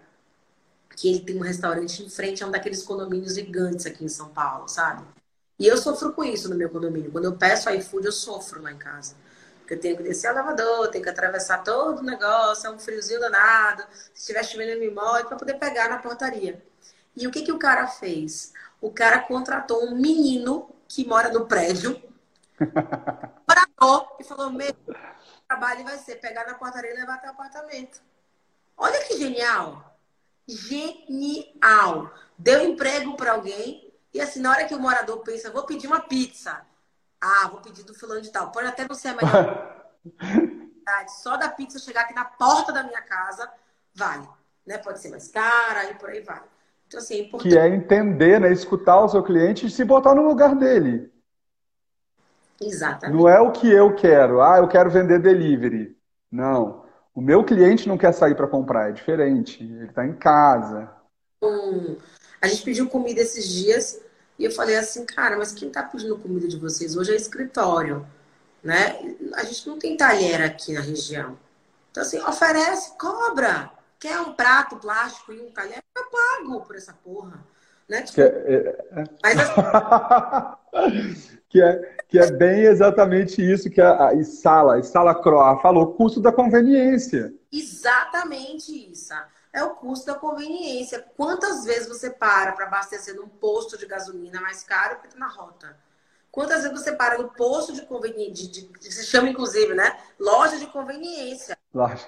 que 0.94 1.08
ele 1.08 1.20
tem 1.20 1.36
um 1.36 1.42
restaurante 1.42 2.02
em 2.02 2.10
frente 2.10 2.44
a 2.44 2.46
um 2.46 2.50
daqueles 2.50 2.82
condomínios 2.82 3.34
gigantes 3.34 3.86
aqui 3.86 4.04
em 4.04 4.08
São 4.08 4.28
Paulo, 4.28 4.68
sabe? 4.68 5.02
E 5.58 5.66
eu 5.66 5.76
sofro 5.78 6.12
com 6.12 6.24
isso 6.24 6.50
no 6.50 6.54
meu 6.56 6.68
condomínio. 6.68 7.10
Quando 7.10 7.24
eu 7.24 7.36
peço 7.36 7.70
iFood, 7.70 8.06
eu 8.06 8.12
sofro 8.12 8.60
lá 8.60 8.72
em 8.72 8.78
casa. 8.78 9.14
Porque 9.68 9.74
eu 9.74 9.80
tenho 9.80 9.96
que 9.98 10.02
descer 10.02 10.28
o 10.28 10.34
elevador, 10.34 10.88
tenho 10.88 11.04
que 11.04 11.10
atravessar 11.10 11.62
todo 11.62 11.98
o 11.98 12.02
negócio, 12.02 12.66
é 12.66 12.70
um 12.70 12.78
friozinho 12.78 13.20
danado. 13.20 13.82
Se 14.14 14.20
estiver 14.20 14.42
chovendo, 14.42 14.80
me 14.80 14.90
molho 14.90 15.26
para 15.26 15.36
poder 15.36 15.58
pegar 15.58 15.90
na 15.90 15.98
portaria. 15.98 16.64
E 17.14 17.26
o 17.26 17.30
que, 17.30 17.42
que 17.42 17.52
o 17.52 17.58
cara 17.58 17.86
fez? 17.86 18.54
O 18.80 18.90
cara 18.90 19.18
contratou 19.18 19.84
um 19.84 19.94
menino 19.94 20.74
que 20.88 21.06
mora 21.06 21.30
no 21.30 21.44
prédio, 21.44 22.02
morador, 23.46 24.16
e 24.18 24.24
falou: 24.24 24.48
meu 24.48 24.74
trabalho 25.46 25.84
vai 25.84 25.98
ser 25.98 26.16
pegar 26.16 26.46
na 26.46 26.54
portaria 26.54 26.90
e 26.90 26.96
levar 26.96 27.16
até 27.16 27.28
o 27.28 27.32
apartamento. 27.32 28.00
Olha 28.74 29.04
que 29.04 29.18
genial! 29.18 29.98
Genial! 30.46 32.10
Deu 32.38 32.62
emprego 32.62 33.18
para 33.18 33.32
alguém, 33.32 33.92
e 34.14 34.20
assim, 34.22 34.40
na 34.40 34.50
hora 34.50 34.64
que 34.64 34.74
o 34.74 34.80
morador 34.80 35.18
pensa, 35.18 35.50
vou 35.50 35.66
pedir 35.66 35.88
uma 35.88 36.00
pizza. 36.00 36.66
Ah, 37.20 37.48
vou 37.50 37.60
pedir 37.60 37.84
do 37.84 37.94
fulano 37.94 38.20
de 38.20 38.30
tal. 38.30 38.50
Pode 38.50 38.66
até 38.66 38.86
não 38.86 38.94
ser 38.94 39.08
a 39.08 39.14
melhor. 39.14 39.76
Só 41.08 41.36
da 41.36 41.48
pizza 41.48 41.78
chegar 41.78 42.02
aqui 42.02 42.14
na 42.14 42.24
porta 42.24 42.72
da 42.72 42.82
minha 42.82 43.02
casa, 43.02 43.50
vale. 43.94 44.26
Né? 44.66 44.78
Pode 44.78 45.00
ser 45.00 45.10
mais 45.10 45.28
cara 45.28 45.90
e 45.90 45.94
por 45.94 46.08
aí 46.08 46.20
vai. 46.20 46.42
Então, 46.86 47.00
assim, 47.00 47.14
é 47.14 47.18
importante. 47.20 47.52
Que 47.52 47.58
é 47.58 47.68
entender, 47.68 48.40
né? 48.40 48.52
Escutar 48.52 49.00
o 49.00 49.08
seu 49.08 49.22
cliente 49.22 49.66
e 49.66 49.70
se 49.70 49.84
botar 49.84 50.14
no 50.14 50.26
lugar 50.26 50.54
dele. 50.54 51.12
Exatamente. 52.60 53.16
Não 53.16 53.28
é 53.28 53.40
o 53.40 53.52
que 53.52 53.70
eu 53.70 53.94
quero. 53.94 54.40
Ah, 54.40 54.58
eu 54.58 54.68
quero 54.68 54.90
vender 54.90 55.20
delivery. 55.20 55.96
Não. 56.30 56.84
O 57.14 57.20
meu 57.20 57.44
cliente 57.44 57.88
não 57.88 57.98
quer 57.98 58.12
sair 58.12 58.34
para 58.34 58.46
comprar, 58.46 58.90
é 58.90 58.92
diferente. 58.92 59.62
Ele 59.62 59.86
está 59.86 60.06
em 60.06 60.14
casa. 60.14 60.90
Hum, 61.42 61.96
a 62.40 62.48
gente 62.48 62.62
pediu 62.62 62.88
comida 62.88 63.20
esses 63.20 63.48
dias 63.48 64.00
e 64.38 64.44
eu 64.44 64.52
falei 64.52 64.76
assim, 64.76 65.04
cara, 65.04 65.36
mas 65.36 65.52
quem 65.52 65.68
está 65.68 65.82
pedindo 65.82 66.16
comida 66.16 66.46
de 66.46 66.56
vocês 66.56 66.96
hoje 66.96 67.12
é 67.12 67.16
escritório, 67.16 68.06
né? 68.62 68.96
A 69.34 69.42
gente 69.42 69.66
não 69.66 69.78
tem 69.78 69.96
talher 69.96 70.42
aqui 70.42 70.72
na 70.72 70.80
região. 70.80 71.36
Então, 71.90 72.02
assim, 72.02 72.20
oferece, 72.20 72.96
cobra. 72.96 73.70
Quer 73.98 74.20
um 74.20 74.32
prato 74.32 74.76
plástico 74.76 75.32
e 75.32 75.40
um 75.40 75.50
talher? 75.50 75.82
Eu 75.96 76.04
pago 76.04 76.60
por 76.60 76.76
essa 76.76 76.92
porra. 76.92 77.44
Né? 77.88 78.02
Tipo, 78.02 78.14
que, 78.14 78.20
é, 78.22 78.26
é... 78.26 79.04
Mas, 79.22 79.38
assim... 79.40 81.36
que, 81.48 81.60
é, 81.60 81.96
que 82.06 82.18
é 82.18 82.30
bem 82.30 82.60
exatamente 82.60 83.42
isso 83.42 83.68
que 83.68 83.80
a, 83.80 84.08
a 84.08 84.14
Isala, 84.14 84.74
a 84.74 84.78
Isala 84.78 85.20
Croa 85.20 85.60
falou, 85.60 85.94
custo 85.94 86.20
da 86.20 86.30
conveniência. 86.30 87.34
Exatamente 87.50 88.92
isso 88.92 89.12
é 89.52 89.62
o 89.62 89.74
custo 89.74 90.06
da 90.06 90.14
conveniência. 90.14 91.04
Quantas 91.16 91.64
vezes 91.64 91.88
você 91.88 92.10
para 92.10 92.52
para 92.52 92.66
abastecer 92.66 93.14
num 93.14 93.28
posto 93.28 93.78
de 93.78 93.86
gasolina 93.86 94.40
mais 94.40 94.62
caro 94.62 94.96
porque 94.96 95.08
está 95.08 95.18
na 95.18 95.28
rota? 95.28 95.76
Quantas 96.30 96.62
vezes 96.62 96.78
você 96.78 96.92
para 96.92 97.18
no 97.18 97.30
posto 97.30 97.72
de 97.72 97.82
conveniência, 97.82 98.48
de, 98.48 98.66
de, 98.66 98.92
se 98.92 99.06
chama 99.06 99.28
inclusive, 99.28 99.74
né? 99.74 99.98
Loja 100.18 100.58
de 100.58 100.66
conveniência. 100.66 101.56
Loja. 101.72 102.06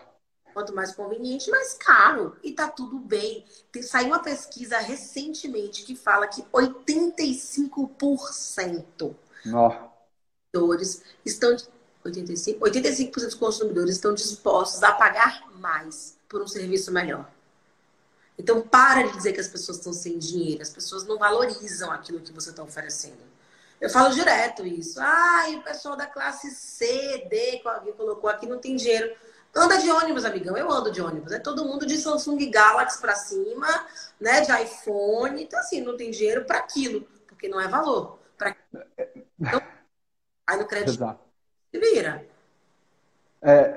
Quanto 0.53 0.75
mais 0.75 0.93
conveniente, 0.93 1.51
mais 1.51 1.75
caro. 1.75 2.37
E 2.43 2.53
tá 2.53 2.69
tudo 2.69 2.99
bem. 2.99 3.45
Tem, 3.73 3.83
saiu 3.83 4.09
uma 4.09 4.23
pesquisa 4.23 4.79
recentemente 4.79 5.85
que 5.85 5.97
fala 5.97 6.27
que 6.27 6.43
85% 6.43 9.15
consumidores 10.53 11.03
estão 11.25 11.57
85, 12.05 12.65
85% 12.65 13.13
dos 13.13 13.35
consumidores 13.35 13.97
estão 13.97 14.15
dispostos 14.15 14.83
a 14.83 14.93
pagar 14.93 15.51
mais 15.55 16.19
por 16.31 16.41
um 16.41 16.47
serviço 16.47 16.93
melhor. 16.93 17.29
Então, 18.39 18.63
para 18.63 19.03
de 19.03 19.13
dizer 19.13 19.35
que 19.35 19.41
as 19.41 19.49
pessoas 19.49 19.77
estão 19.77 19.93
sem 19.93 20.17
dinheiro. 20.17 20.63
As 20.63 20.71
pessoas 20.71 21.05
não 21.05 21.19
valorizam 21.19 21.91
aquilo 21.91 22.21
que 22.21 22.33
você 22.33 22.51
está 22.51 22.63
oferecendo. 22.63 23.19
Eu 23.79 23.91
falo 23.91 24.15
direto 24.15 24.65
isso. 24.65 24.99
Ai, 25.01 25.57
o 25.57 25.63
pessoal 25.63 25.97
da 25.97 26.07
classe 26.07 26.51
C, 26.53 27.27
D, 27.29 27.59
que 27.59 27.69
alguém 27.69 27.93
colocou 27.93 28.31
aqui, 28.31 28.47
não 28.47 28.59
tem 28.59 28.77
dinheiro. 28.77 29.15
Anda 29.55 29.77
de 29.79 29.91
ônibus, 29.91 30.25
amigão. 30.25 30.57
Eu 30.57 30.71
ando 30.71 30.93
de 30.93 31.03
ônibus. 31.03 31.33
É 31.33 31.39
todo 31.39 31.65
mundo 31.65 31.85
de 31.85 31.99
Samsung 31.99 32.49
Galaxy 32.49 33.01
para 33.01 33.17
cima, 33.17 33.87
né? 34.19 34.41
De 34.41 34.53
iPhone. 34.63 35.43
Então, 35.43 35.59
assim, 35.59 35.81
não 35.81 35.97
tem 35.97 36.11
dinheiro 36.11 36.45
para 36.45 36.59
aquilo, 36.59 37.03
porque 37.27 37.49
não 37.49 37.61
é 37.61 37.67
valor. 37.67 38.21
Pra... 38.39 38.57
Então, 39.39 39.61
aí 40.47 40.59
no 40.59 40.67
crédito 40.67 40.93
se 40.93 41.79
vira. 41.79 42.25
É, 43.43 43.75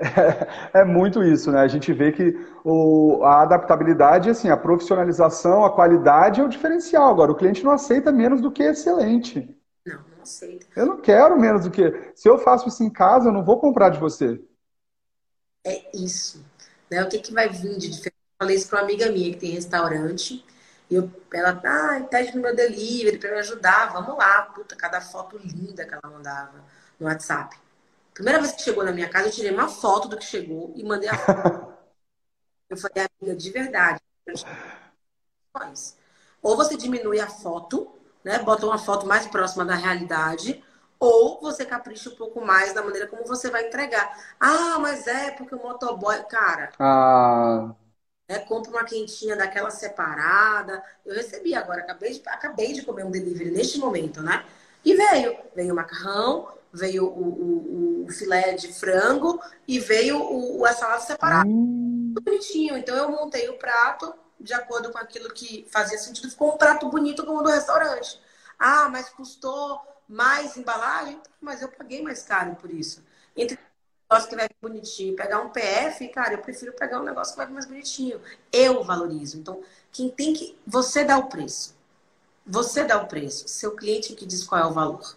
é, 0.80 0.84
muito 0.84 1.22
isso, 1.22 1.50
né? 1.50 1.60
A 1.60 1.68
gente 1.68 1.92
vê 1.92 2.12
que 2.12 2.36
o, 2.64 3.22
a 3.24 3.42
adaptabilidade, 3.42 4.28
assim, 4.28 4.48
a 4.48 4.56
profissionalização, 4.56 5.64
a 5.64 5.74
qualidade 5.74 6.40
é 6.40 6.44
o 6.44 6.48
diferencial. 6.48 7.10
Agora, 7.10 7.32
o 7.32 7.34
cliente 7.34 7.64
não 7.64 7.72
aceita 7.72 8.12
menos 8.12 8.40
do 8.40 8.50
que 8.50 8.62
excelente. 8.62 9.56
Não, 9.86 9.96
não 9.96 10.22
aceita. 10.22 10.66
Eu 10.76 10.86
não 10.86 11.00
quero 11.00 11.38
menos 11.38 11.64
do 11.64 11.70
que. 11.70 12.12
Se 12.14 12.28
eu 12.28 12.38
faço 12.38 12.68
isso 12.68 12.82
em 12.82 12.90
casa, 12.90 13.28
eu 13.28 13.32
não 13.32 13.44
vou 13.44 13.58
comprar 13.58 13.88
de 13.88 13.98
você. 13.98 14.40
É 15.66 15.96
isso. 15.96 16.44
Né? 16.90 17.02
O 17.02 17.08
que, 17.08 17.18
que 17.18 17.32
vai 17.32 17.48
vir 17.48 17.78
de 17.78 17.88
diferente? 17.90 18.14
Eu 18.14 18.46
falei 18.46 18.56
isso 18.56 18.68
para 18.68 18.80
uma 18.80 18.84
amiga 18.84 19.10
minha 19.10 19.32
que 19.32 19.38
tem 19.38 19.50
restaurante. 19.50 20.44
E 20.90 20.94
eu, 20.94 21.10
ela, 21.32 21.58
ah, 21.64 22.06
pede 22.10 22.36
no 22.36 22.42
meu 22.42 22.54
delivery 22.54 23.16
para 23.18 23.30
me 23.30 23.38
ajudar. 23.38 23.92
Vamos 23.94 24.14
lá. 24.18 24.42
Puta, 24.42 24.76
cada 24.76 25.00
foto 25.00 25.38
linda 25.38 25.86
que 25.86 25.94
ela 25.94 26.12
mandava 26.12 26.62
no 27.00 27.06
WhatsApp. 27.06 27.63
Primeira 28.14 28.40
vez 28.40 28.52
que 28.52 28.62
chegou 28.62 28.84
na 28.84 28.92
minha 28.92 29.08
casa, 29.08 29.26
eu 29.26 29.32
tirei 29.32 29.50
uma 29.50 29.68
foto 29.68 30.08
do 30.08 30.16
que 30.16 30.24
chegou 30.24 30.72
e 30.76 30.84
mandei 30.84 31.08
a 31.08 31.18
foto. 31.18 31.74
eu 32.70 32.76
falei, 32.76 33.08
amiga, 33.20 33.36
de 33.36 33.50
verdade. 33.50 34.00
Ou 36.40 36.56
você 36.56 36.76
diminui 36.76 37.20
a 37.20 37.28
foto, 37.28 37.92
né? 38.22 38.38
Bota 38.38 38.66
uma 38.66 38.78
foto 38.78 39.06
mais 39.06 39.26
próxima 39.26 39.64
da 39.64 39.74
realidade, 39.74 40.62
ou 40.98 41.40
você 41.40 41.64
capricha 41.64 42.08
um 42.08 42.14
pouco 42.14 42.40
mais 42.40 42.72
da 42.72 42.82
maneira 42.82 43.06
como 43.08 43.24
você 43.26 43.50
vai 43.50 43.66
entregar. 43.66 44.16
Ah, 44.38 44.78
mas 44.78 45.06
é 45.06 45.32
porque 45.32 45.54
o 45.54 45.62
motoboy. 45.62 46.22
Cara. 46.24 46.70
Ah. 46.78 47.74
É, 48.26 48.38
compra 48.38 48.70
uma 48.70 48.84
quentinha 48.84 49.36
daquela 49.36 49.70
separada. 49.70 50.82
Eu 51.04 51.14
recebi 51.14 51.54
agora, 51.54 51.80
acabei 51.82 52.12
de, 52.12 52.22
acabei 52.26 52.72
de 52.72 52.82
comer 52.82 53.04
um 53.04 53.10
delivery 53.10 53.50
neste 53.50 53.78
momento, 53.78 54.22
né? 54.22 54.44
E 54.84 54.94
veio. 54.94 55.36
Veio 55.54 55.72
o 55.72 55.76
macarrão, 55.76 56.48
veio 56.74 57.06
o, 57.06 58.02
o, 58.02 58.04
o, 58.04 58.10
filé 58.10 58.54
de 58.54 58.72
frango 58.72 59.40
e 59.66 59.78
veio 59.78 60.20
o, 60.20 60.64
a 60.66 60.72
salada 60.72 61.00
separada. 61.00 61.48
Hum. 61.48 62.14
Bonitinho. 62.20 62.76
Então 62.76 62.96
eu 62.96 63.08
montei 63.08 63.48
o 63.48 63.56
prato 63.56 64.12
de 64.38 64.52
acordo 64.52 64.90
com 64.90 64.98
aquilo 64.98 65.32
que 65.32 65.66
fazia 65.70 65.96
sentido. 65.96 66.28
Ficou 66.28 66.54
um 66.54 66.58
prato 66.58 66.88
bonito 66.88 67.24
como 67.24 67.38
o 67.38 67.42
do 67.42 67.48
restaurante. 67.48 68.20
Ah, 68.58 68.88
mas 68.88 69.08
custou 69.08 69.80
mais 70.08 70.56
embalagem? 70.56 71.20
Mas 71.40 71.62
eu 71.62 71.68
paguei 71.68 72.02
mais 72.02 72.22
caro 72.22 72.56
por 72.56 72.70
isso. 72.70 73.02
Entre 73.36 73.58
negócio 74.10 74.28
que 74.28 74.36
vai 74.36 74.48
bonitinho 74.60 75.16
pegar 75.16 75.40
um 75.40 75.50
PF, 75.50 76.08
cara, 76.08 76.34
eu 76.34 76.38
prefiro 76.38 76.72
pegar 76.72 77.00
um 77.00 77.04
negócio 77.04 77.34
que 77.34 77.38
vai 77.38 77.48
mais 77.48 77.66
bonitinho. 77.66 78.20
Eu 78.52 78.82
valorizo. 78.82 79.38
Então, 79.38 79.62
quem 79.92 80.10
tem 80.10 80.34
que. 80.34 80.58
Você 80.66 81.04
dá 81.04 81.18
o 81.18 81.28
preço. 81.28 81.74
Você 82.46 82.84
dá 82.84 83.00
o 83.00 83.06
preço. 83.06 83.48
Seu 83.48 83.74
cliente 83.74 84.14
que 84.14 84.26
diz 84.26 84.44
qual 84.44 84.60
é 84.60 84.66
o 84.66 84.72
valor. 84.72 85.16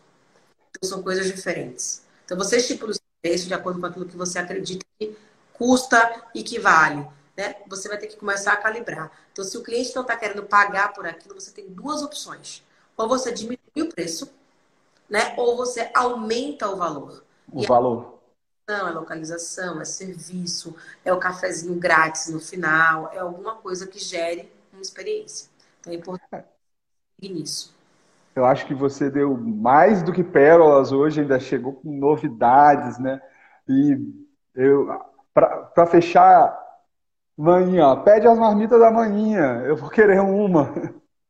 Então, 0.78 0.90
são 0.90 1.04
coisas 1.04 1.26
diferentes. 1.28 2.04
Então, 2.26 2.38
você 2.38 2.58
estipula 2.58 2.94
o 2.94 2.98
preço 3.22 3.48
de 3.48 3.54
acordo 3.54 3.80
com 3.80 3.86
aquilo 3.88 4.06
que 4.06 4.16
você 4.16 4.38
acredita 4.38 4.86
que 5.00 5.18
custa 5.54 6.24
e 6.34 6.44
que 6.44 6.60
vale. 6.60 7.06
Né? 7.36 7.56
Você 7.68 7.88
vai 7.88 7.98
ter 7.98 8.08
que 8.08 8.16
começar 8.16 8.54
a 8.54 8.58
calibrar. 8.58 9.12
Então, 9.32 9.44
se 9.44 9.58
o 9.58 9.64
cliente 9.64 9.96
não 9.96 10.04
está 10.04 10.16
querendo 10.16 10.44
pagar 10.44 10.94
por 10.94 11.06
aquilo, 11.06 11.40
você 11.40 11.52
tem 11.52 11.68
duas 11.68 12.02
opções. 12.02 12.64
Ou 12.96 13.08
você 13.08 13.32
diminui 13.32 13.60
o 13.76 13.90
preço, 13.90 14.30
né? 15.10 15.34
ou 15.38 15.56
você 15.56 15.90
aumenta 15.94 16.70
o 16.70 16.76
valor. 16.76 17.24
O 17.52 17.64
e 17.64 17.68
valor. 17.68 18.18
É 18.70 18.82
localização, 18.82 19.80
é 19.80 19.86
serviço, 19.86 20.76
é 21.06 21.14
o 21.14 21.20
cafezinho 21.20 21.76
grátis 21.76 22.28
no 22.28 22.40
final, 22.40 23.10
é 23.14 23.20
alguma 23.20 23.56
coisa 23.56 23.88
que 23.88 23.98
gere 23.98 24.52
uma 24.74 24.82
experiência. 24.82 25.50
Então, 25.80 25.94
é 25.94 25.96
importante 25.96 26.46
ir 27.22 27.30
nisso. 27.30 27.77
Eu 28.38 28.46
acho 28.46 28.68
que 28.68 28.76
você 28.76 29.10
deu 29.10 29.36
mais 29.36 30.04
do 30.04 30.14
que 30.14 30.24
pérolas 30.24 30.92
hoje, 30.92 31.22
ainda 31.22 31.40
chegou 31.40 31.74
com 31.74 31.92
novidades, 31.92 33.00
né? 33.00 33.20
E 33.68 33.98
eu, 34.54 34.88
para 35.34 35.88
fechar, 35.88 36.56
manhã, 37.36 38.00
pede 38.04 38.28
as 38.28 38.38
marmitas 38.38 38.80
da 38.80 38.92
manhã, 38.92 39.64
eu 39.64 39.76
vou 39.76 39.90
querer 39.90 40.20
uma. 40.20 40.72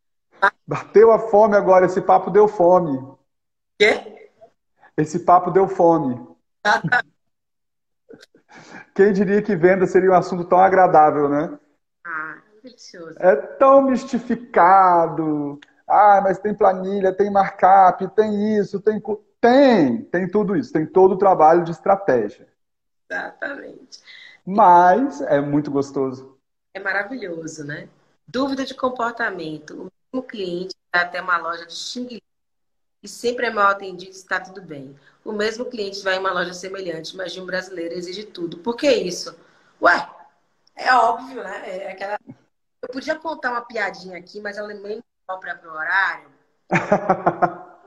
Bateu 0.68 1.10
a 1.14 1.18
fome 1.18 1.56
agora, 1.56 1.86
esse 1.86 2.02
papo 2.02 2.30
deu 2.30 2.46
fome. 2.46 3.02
Quê? 3.80 4.30
Esse 4.98 5.20
papo 5.20 5.50
deu 5.50 5.66
fome. 5.66 6.28
Quem 8.94 9.14
diria 9.14 9.42
que 9.42 9.56
venda 9.56 9.88
seria 9.88 10.12
um 10.12 10.16
assunto 10.16 10.44
tão 10.44 10.60
agradável, 10.60 11.30
né? 11.30 11.58
Ah, 12.06 12.42
delicioso. 12.62 13.16
É 13.18 13.34
tão 13.34 13.84
mistificado. 13.84 15.58
Ah, 15.88 16.20
mas 16.22 16.38
tem 16.40 16.54
planilha, 16.54 17.14
tem 17.14 17.32
markup, 17.32 18.08
tem 18.10 18.58
isso, 18.58 18.80
tem. 18.80 19.02
Tem, 19.40 20.02
tem 20.06 20.30
tudo 20.30 20.56
isso, 20.56 20.74
tem 20.74 20.86
todo 20.86 21.14
o 21.14 21.18
trabalho 21.18 21.64
de 21.64 21.72
estratégia. 21.72 22.48
Exatamente. 23.10 24.02
Mas 24.46 25.22
é 25.22 25.40
muito 25.40 25.70
gostoso. 25.70 26.38
É 26.74 26.80
maravilhoso, 26.80 27.64
né? 27.64 27.88
Dúvida 28.28 28.66
de 28.66 28.74
comportamento. 28.74 29.92
O 30.12 30.14
mesmo 30.14 30.28
cliente 30.28 30.76
vai 30.92 31.04
até 31.04 31.22
uma 31.22 31.38
loja 31.38 31.66
de 31.66 31.74
xing 31.74 32.20
e 33.04 33.08
sempre 33.08 33.46
é 33.46 33.52
mal 33.52 33.68
atendido 33.68 34.12
está 34.12 34.40
tudo 34.40 34.62
bem. 34.62 34.96
O 35.24 35.32
mesmo 35.32 35.66
cliente 35.66 36.04
vai 36.04 36.16
em 36.16 36.20
uma 36.20 36.34
loja 36.34 36.54
semelhante, 36.54 37.16
mas 37.16 37.32
de 37.32 37.40
um 37.40 37.46
brasileiro 37.46 37.94
exige 37.94 38.24
tudo. 38.26 38.58
Por 38.58 38.76
que 38.76 38.90
isso? 38.92 39.38
Ué, 39.82 40.10
é 40.76 40.94
óbvio, 40.94 41.44
né? 41.44 41.84
É 41.84 41.92
aquela... 41.92 42.18
Eu 42.82 42.90
podia 42.90 43.16
contar 43.18 43.52
uma 43.52 43.62
piadinha 43.62 44.18
aqui, 44.18 44.42
mas 44.42 44.58
ela 44.58 44.72
é 44.72 44.76
meio 44.76 45.04
própria 45.28 45.56
para 45.56 45.70
o 45.70 45.74
horário. 45.74 46.32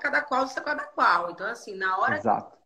cada 0.00 0.22
qual 0.22 0.46
é 0.46 0.60
cada 0.60 0.84
qual. 0.84 1.30
Então, 1.30 1.46
assim, 1.46 1.74
na 1.74 1.98
hora 1.98 2.18
Exato. 2.18 2.56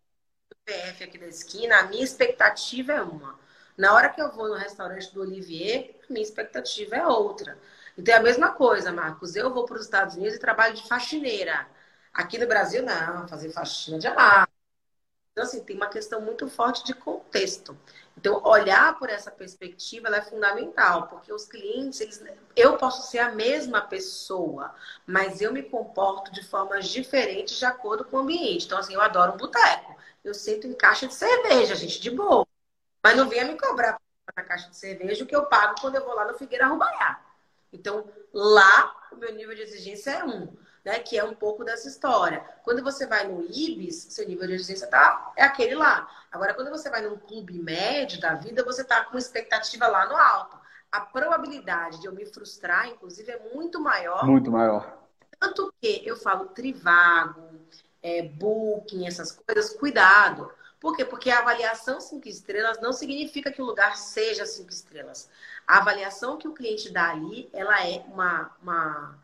do 0.51 0.57
PF 0.67 1.05
aqui 1.05 1.19
da 1.19 1.27
esquina, 1.27 1.79
a 1.79 1.85
minha 1.85 2.05
expectativa 2.05 2.93
é 2.93 3.03
uma. 3.03 3.41
Na 3.77 3.95
hora 3.95 4.11
que 4.11 4.21
eu 4.21 4.31
vou 4.31 4.49
no 4.49 4.55
restaurante 4.55 5.13
do 5.15 5.23
Olivier, 5.23 5.99
a 6.09 6.13
minha 6.13 6.23
expectativa 6.23 6.95
é 6.97 7.07
outra. 7.07 7.59
Então 7.97 8.15
é 8.15 8.19
a 8.19 8.23
mesma 8.23 8.53
coisa, 8.53 8.93
Marcos. 8.93 9.35
Eu 9.35 9.53
vou 9.53 9.65
para 9.65 9.77
os 9.77 9.85
Estados 9.85 10.15
Unidos 10.15 10.35
e 10.35 10.39
trabalho 10.39 10.75
de 10.75 10.87
faxineira. 10.87 11.67
Aqui 12.13 12.37
no 12.37 12.47
Brasil, 12.47 12.83
não, 12.83 13.27
fazer 13.27 13.51
faxina 13.51 13.99
de 13.99 14.07
amar. 14.07 14.47
Então, 15.33 15.45
assim, 15.45 15.65
tem 15.65 15.77
uma 15.77 15.89
questão 15.89 16.21
muito 16.21 16.47
forte 16.49 16.85
de 16.85 16.95
contexto. 16.95 17.77
Então, 18.17 18.43
olhar 18.45 18.99
por 18.99 19.09
essa 19.09 19.31
perspectiva 19.31 20.09
é 20.15 20.23
fundamental, 20.23 21.09
porque 21.09 21.33
os 21.33 21.45
clientes, 21.47 22.01
eles, 22.01 22.23
eu 22.55 22.77
posso 22.77 23.11
ser 23.11 23.19
a 23.19 23.33
mesma 23.33 23.81
pessoa, 23.81 24.75
mas 25.07 25.41
eu 25.41 25.53
me 25.53 25.63
comporto 25.63 26.31
de 26.33 26.43
formas 26.43 26.89
diferentes 26.89 27.59
de 27.59 27.65
acordo 27.65 28.05
com 28.05 28.19
o 28.19 28.21
ambiente. 28.21 28.67
Então, 28.67 28.79
assim, 28.79 28.95
eu 28.95 29.01
adoro 29.01 29.33
um 29.33 29.37
boteco. 29.37 29.97
Eu 30.23 30.35
sento 30.35 30.67
em 30.67 30.75
caixa 30.75 31.09
de 31.09 31.15
cerveja, 31.15 31.75
gente, 31.75 32.01
de 32.01 32.11
boa. 32.11 32.47
Mas 33.03 33.17
não 33.17 33.29
venha 33.29 33.45
me 33.45 33.59
cobrar 33.59 33.99
na 34.37 34.43
caixa 34.45 34.71
de 34.71 34.77
cerveja 34.77 35.25
o 35.25 35.27
que 35.27 35.35
eu 35.35 35.47
pago 35.47 35.81
quando 35.81 35.97
eu 35.97 36.05
vou 36.05 36.15
lá 36.15 36.27
no 36.27 36.39
Figueira 36.39 36.67
Rubaiá. 36.67 37.21
Então, 37.73 38.09
lá, 38.33 39.09
o 39.11 39.17
meu 39.17 39.35
nível 39.35 39.55
de 39.55 39.63
exigência 39.63 40.11
é 40.11 40.25
um 40.25 40.55
né? 40.85 40.99
Que 40.99 41.19
é 41.19 41.25
um 41.25 41.35
pouco 41.35 41.65
dessa 41.65 41.89
história. 41.89 42.45
Quando 42.63 42.83
você 42.83 43.07
vai 43.07 43.27
no 43.27 43.45
IBIS, 43.45 44.09
seu 44.11 44.27
nível 44.27 44.47
de 44.47 44.55
exigência 44.55 44.87
tá, 44.87 45.33
é 45.37 45.45
aquele 45.45 45.75
lá. 45.75 46.09
Agora, 46.31 46.55
quando 46.55 46.71
você 46.71 46.91
vai 46.91 47.03
num 47.03 47.17
clube 47.17 47.59
médio 47.59 48.21
da 48.21 48.35
vida, 48.35 48.65
você 48.65 48.85
tá 48.85 49.05
com 49.05 49.19
expectativa 49.19 49.87
lá 49.87 50.07
no 50.07 50.17
alto. 50.17 50.59
A 50.91 51.01
probabilidade 51.01 52.01
de 52.01 52.07
eu 52.07 52.13
me 52.13 52.27
frustrar, 52.27 52.89
inclusive, 52.89 53.31
é 53.31 53.55
muito 53.55 53.81
maior. 53.81 54.25
Muito 54.27 54.51
maior. 54.51 54.99
Tanto 55.39 55.73
que 55.81 56.03
eu 56.05 56.17
falo 56.17 56.47
trivago, 56.47 57.61
é, 58.03 58.23
booking, 58.23 59.07
essas 59.07 59.33
coisas, 59.33 59.75
cuidado. 59.75 60.53
Por 60.79 60.97
quê? 60.97 61.05
Porque 61.05 61.31
a 61.31 61.39
avaliação 61.39 62.01
cinco 62.01 62.29
estrelas 62.29 62.81
não 62.81 62.93
significa 62.93 63.53
que 63.53 63.63
o 63.63 63.65
lugar 63.65 63.97
seja 63.97 64.45
cinco 64.45 64.71
estrelas. 64.71 65.31
A 65.67 65.79
avaliação 65.79 66.37
que 66.37 66.49
o 66.49 66.53
cliente 66.53 66.93
dá 66.93 67.11
ali, 67.11 67.49
ela 67.53 67.87
é 67.87 68.05
uma, 68.09 68.51
uma 68.61 69.19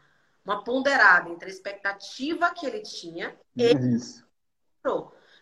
uma 0.49 0.65
ponderada 0.65 1.29
entre 1.29 1.47
a 1.47 1.53
expectativa 1.53 2.51
que 2.51 2.67
ele 2.67 2.81
tinha 2.81 3.37
e 3.57 3.73
isso. 3.95 4.27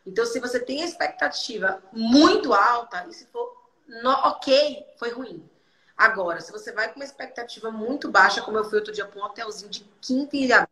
Então, 0.05 0.27
se 0.27 0.41
você 0.41 0.59
tem 0.59 0.83
a 0.83 0.85
expectativa 0.85 1.81
muito 1.93 2.53
alta, 2.53 3.07
e 3.09 3.13
se 3.13 3.27
for 3.27 3.49
no, 3.87 4.11
ok, 4.11 4.85
foi 4.99 5.11
ruim. 5.11 5.49
Agora, 5.97 6.41
se 6.41 6.51
você 6.53 6.73
vai 6.73 6.89
com 6.89 6.97
uma 6.97 7.05
expectativa 7.05 7.71
muito 7.71 8.11
baixa, 8.11 8.43
como 8.43 8.59
eu 8.59 8.65
fui 8.65 8.79
outro 8.79 8.93
dia 8.93 9.07
para 9.07 9.21
um 9.21 9.25
hotelzinho 9.25 9.71
de 9.71 9.85
quinta 10.01 10.37
ilha 10.37 10.69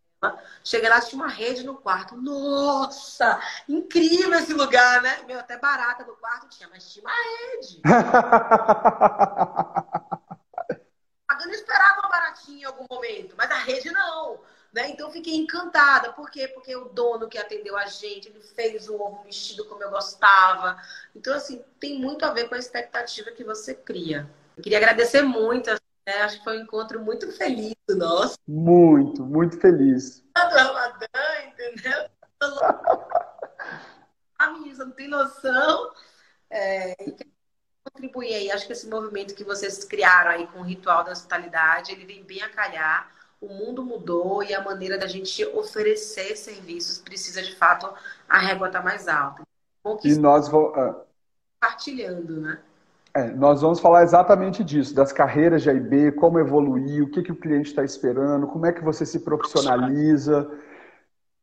cheguei 0.63 0.89
lá, 0.89 1.01
tinha 1.01 1.21
uma 1.21 1.31
rede 1.31 1.65
no 1.65 1.75
quarto. 1.75 2.17
Nossa, 2.17 3.39
incrível 3.69 4.33
esse 4.35 4.55
lugar, 4.55 5.03
né? 5.03 5.23
Meu, 5.27 5.39
até 5.39 5.59
barata 5.59 6.03
no 6.05 6.17
quarto 6.17 6.49
tinha, 6.49 6.67
mas 6.71 6.91
tinha 6.91 7.05
uma 7.05 7.13
rede. 7.13 7.83
Eu 11.45 11.49
não 11.49 11.55
esperava 11.55 12.01
uma 12.01 12.09
baratinha 12.09 12.63
em 12.63 12.65
algum 12.65 12.87
momento, 12.91 13.35
mas 13.37 13.51
a 13.51 13.59
rede 13.59 13.91
não. 13.91 14.41
Né? 14.73 14.89
Então 14.89 15.11
fiquei 15.11 15.37
encantada. 15.37 16.13
Por 16.13 16.31
quê? 16.31 16.49
Porque 16.49 16.75
o 16.75 16.87
dono 16.87 17.29
que 17.29 17.37
atendeu 17.37 17.77
a 17.77 17.87
gente, 17.87 18.29
ele 18.29 18.41
fez 18.41 18.89
o 18.89 18.95
ovo 18.95 19.23
mexido 19.23 19.67
como 19.67 19.83
eu 19.83 19.91
gostava. 19.91 20.81
Então, 21.15 21.35
assim, 21.35 21.63
tem 21.79 21.99
muito 21.99 22.25
a 22.25 22.33
ver 22.33 22.49
com 22.49 22.55
a 22.55 22.59
expectativa 22.59 23.31
que 23.31 23.45
você 23.45 23.75
cria. 23.75 24.29
Eu 24.57 24.63
queria 24.63 24.79
agradecer 24.79 25.23
muito. 25.23 25.71
Né? 25.71 26.23
Acho 26.23 26.39
que 26.39 26.45
foi 26.45 26.59
um 26.59 26.63
encontro 26.63 26.99
muito 27.01 27.31
feliz 27.33 27.75
nosso. 27.91 28.39
Muito, 28.49 29.23
muito 29.23 29.61
feliz. 29.61 30.25
Ramadã, 30.37 31.07
entendeu? 31.47 32.09
A 34.39 34.51
menina 34.59 34.85
não 34.87 34.93
tem 34.93 35.09
noção. 35.09 35.93
É, 36.51 36.95
contribuir 37.95 38.35
aí. 38.35 38.51
Acho 38.51 38.67
que 38.67 38.73
esse 38.73 38.89
movimento 38.89 39.35
que 39.35 39.45
vocês 39.45 39.85
criaram 39.85 40.33
aí 40.33 40.47
com 40.49 40.61
o 40.61 40.65
ritual 40.65 41.05
da 41.05 41.13
hospitalidade, 41.13 41.93
ele 41.93 42.05
vem 42.05 42.23
bem 42.25 42.43
a 42.43 42.49
calhar. 42.49 43.09
O 43.41 43.49
mundo 43.49 43.85
mudou 43.85 44.43
e 44.43 44.55
a 44.55 44.63
maneira 44.63 44.99
da 44.99 45.07
gente 45.07 45.45
oferecer 45.47 46.37
serviços 46.37 46.99
precisa, 46.99 47.43
de 47.43 47.55
fato, 47.57 47.89
a 48.29 48.39
régua 48.39 48.67
estar 48.67 48.81
tá 48.81 48.85
mais 48.85 49.07
alta. 49.07 49.43
E 50.03 50.17
nós 50.17 50.49
vamos... 50.49 50.77
Ah. 50.77 50.97
Compartilhando, 51.61 52.41
né? 52.41 52.59
É, 53.17 53.31
nós 53.31 53.63
vamos 53.63 53.79
falar 53.79 54.03
exatamente 54.03 54.65
disso, 54.65 54.95
das 54.95 55.13
carreiras 55.13 55.63
de 55.63 55.71
AIB, 55.71 56.13
como 56.13 56.39
evoluir, 56.39 57.05
o 57.05 57.11
que, 57.11 57.23
que 57.23 57.31
o 57.31 57.37
cliente 57.37 57.69
está 57.69 57.85
esperando, 57.85 58.49
como 58.49 58.67
é 58.67 58.73
que 58.73 58.83
você 58.83 59.07
se 59.07 59.21
profissionaliza, 59.21 60.51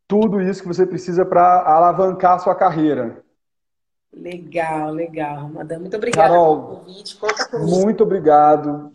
tudo 0.05 0.41
isso 0.41 0.61
que 0.61 0.67
você 0.67 0.85
precisa 0.85 1.25
para 1.25 1.61
alavancar 1.61 2.33
a 2.33 2.39
sua 2.39 2.53
carreira. 2.53 3.23
Legal, 4.13 4.91
legal. 4.91 5.49
Madame, 5.49 5.81
muito 5.81 5.95
obrigada 5.97 6.29
Carol, 6.29 6.63
pelo 6.63 6.77
convite. 6.79 7.15
Conta 7.15 7.45
comigo. 7.47 7.81
Muito 7.81 8.03
obrigado. 8.03 8.91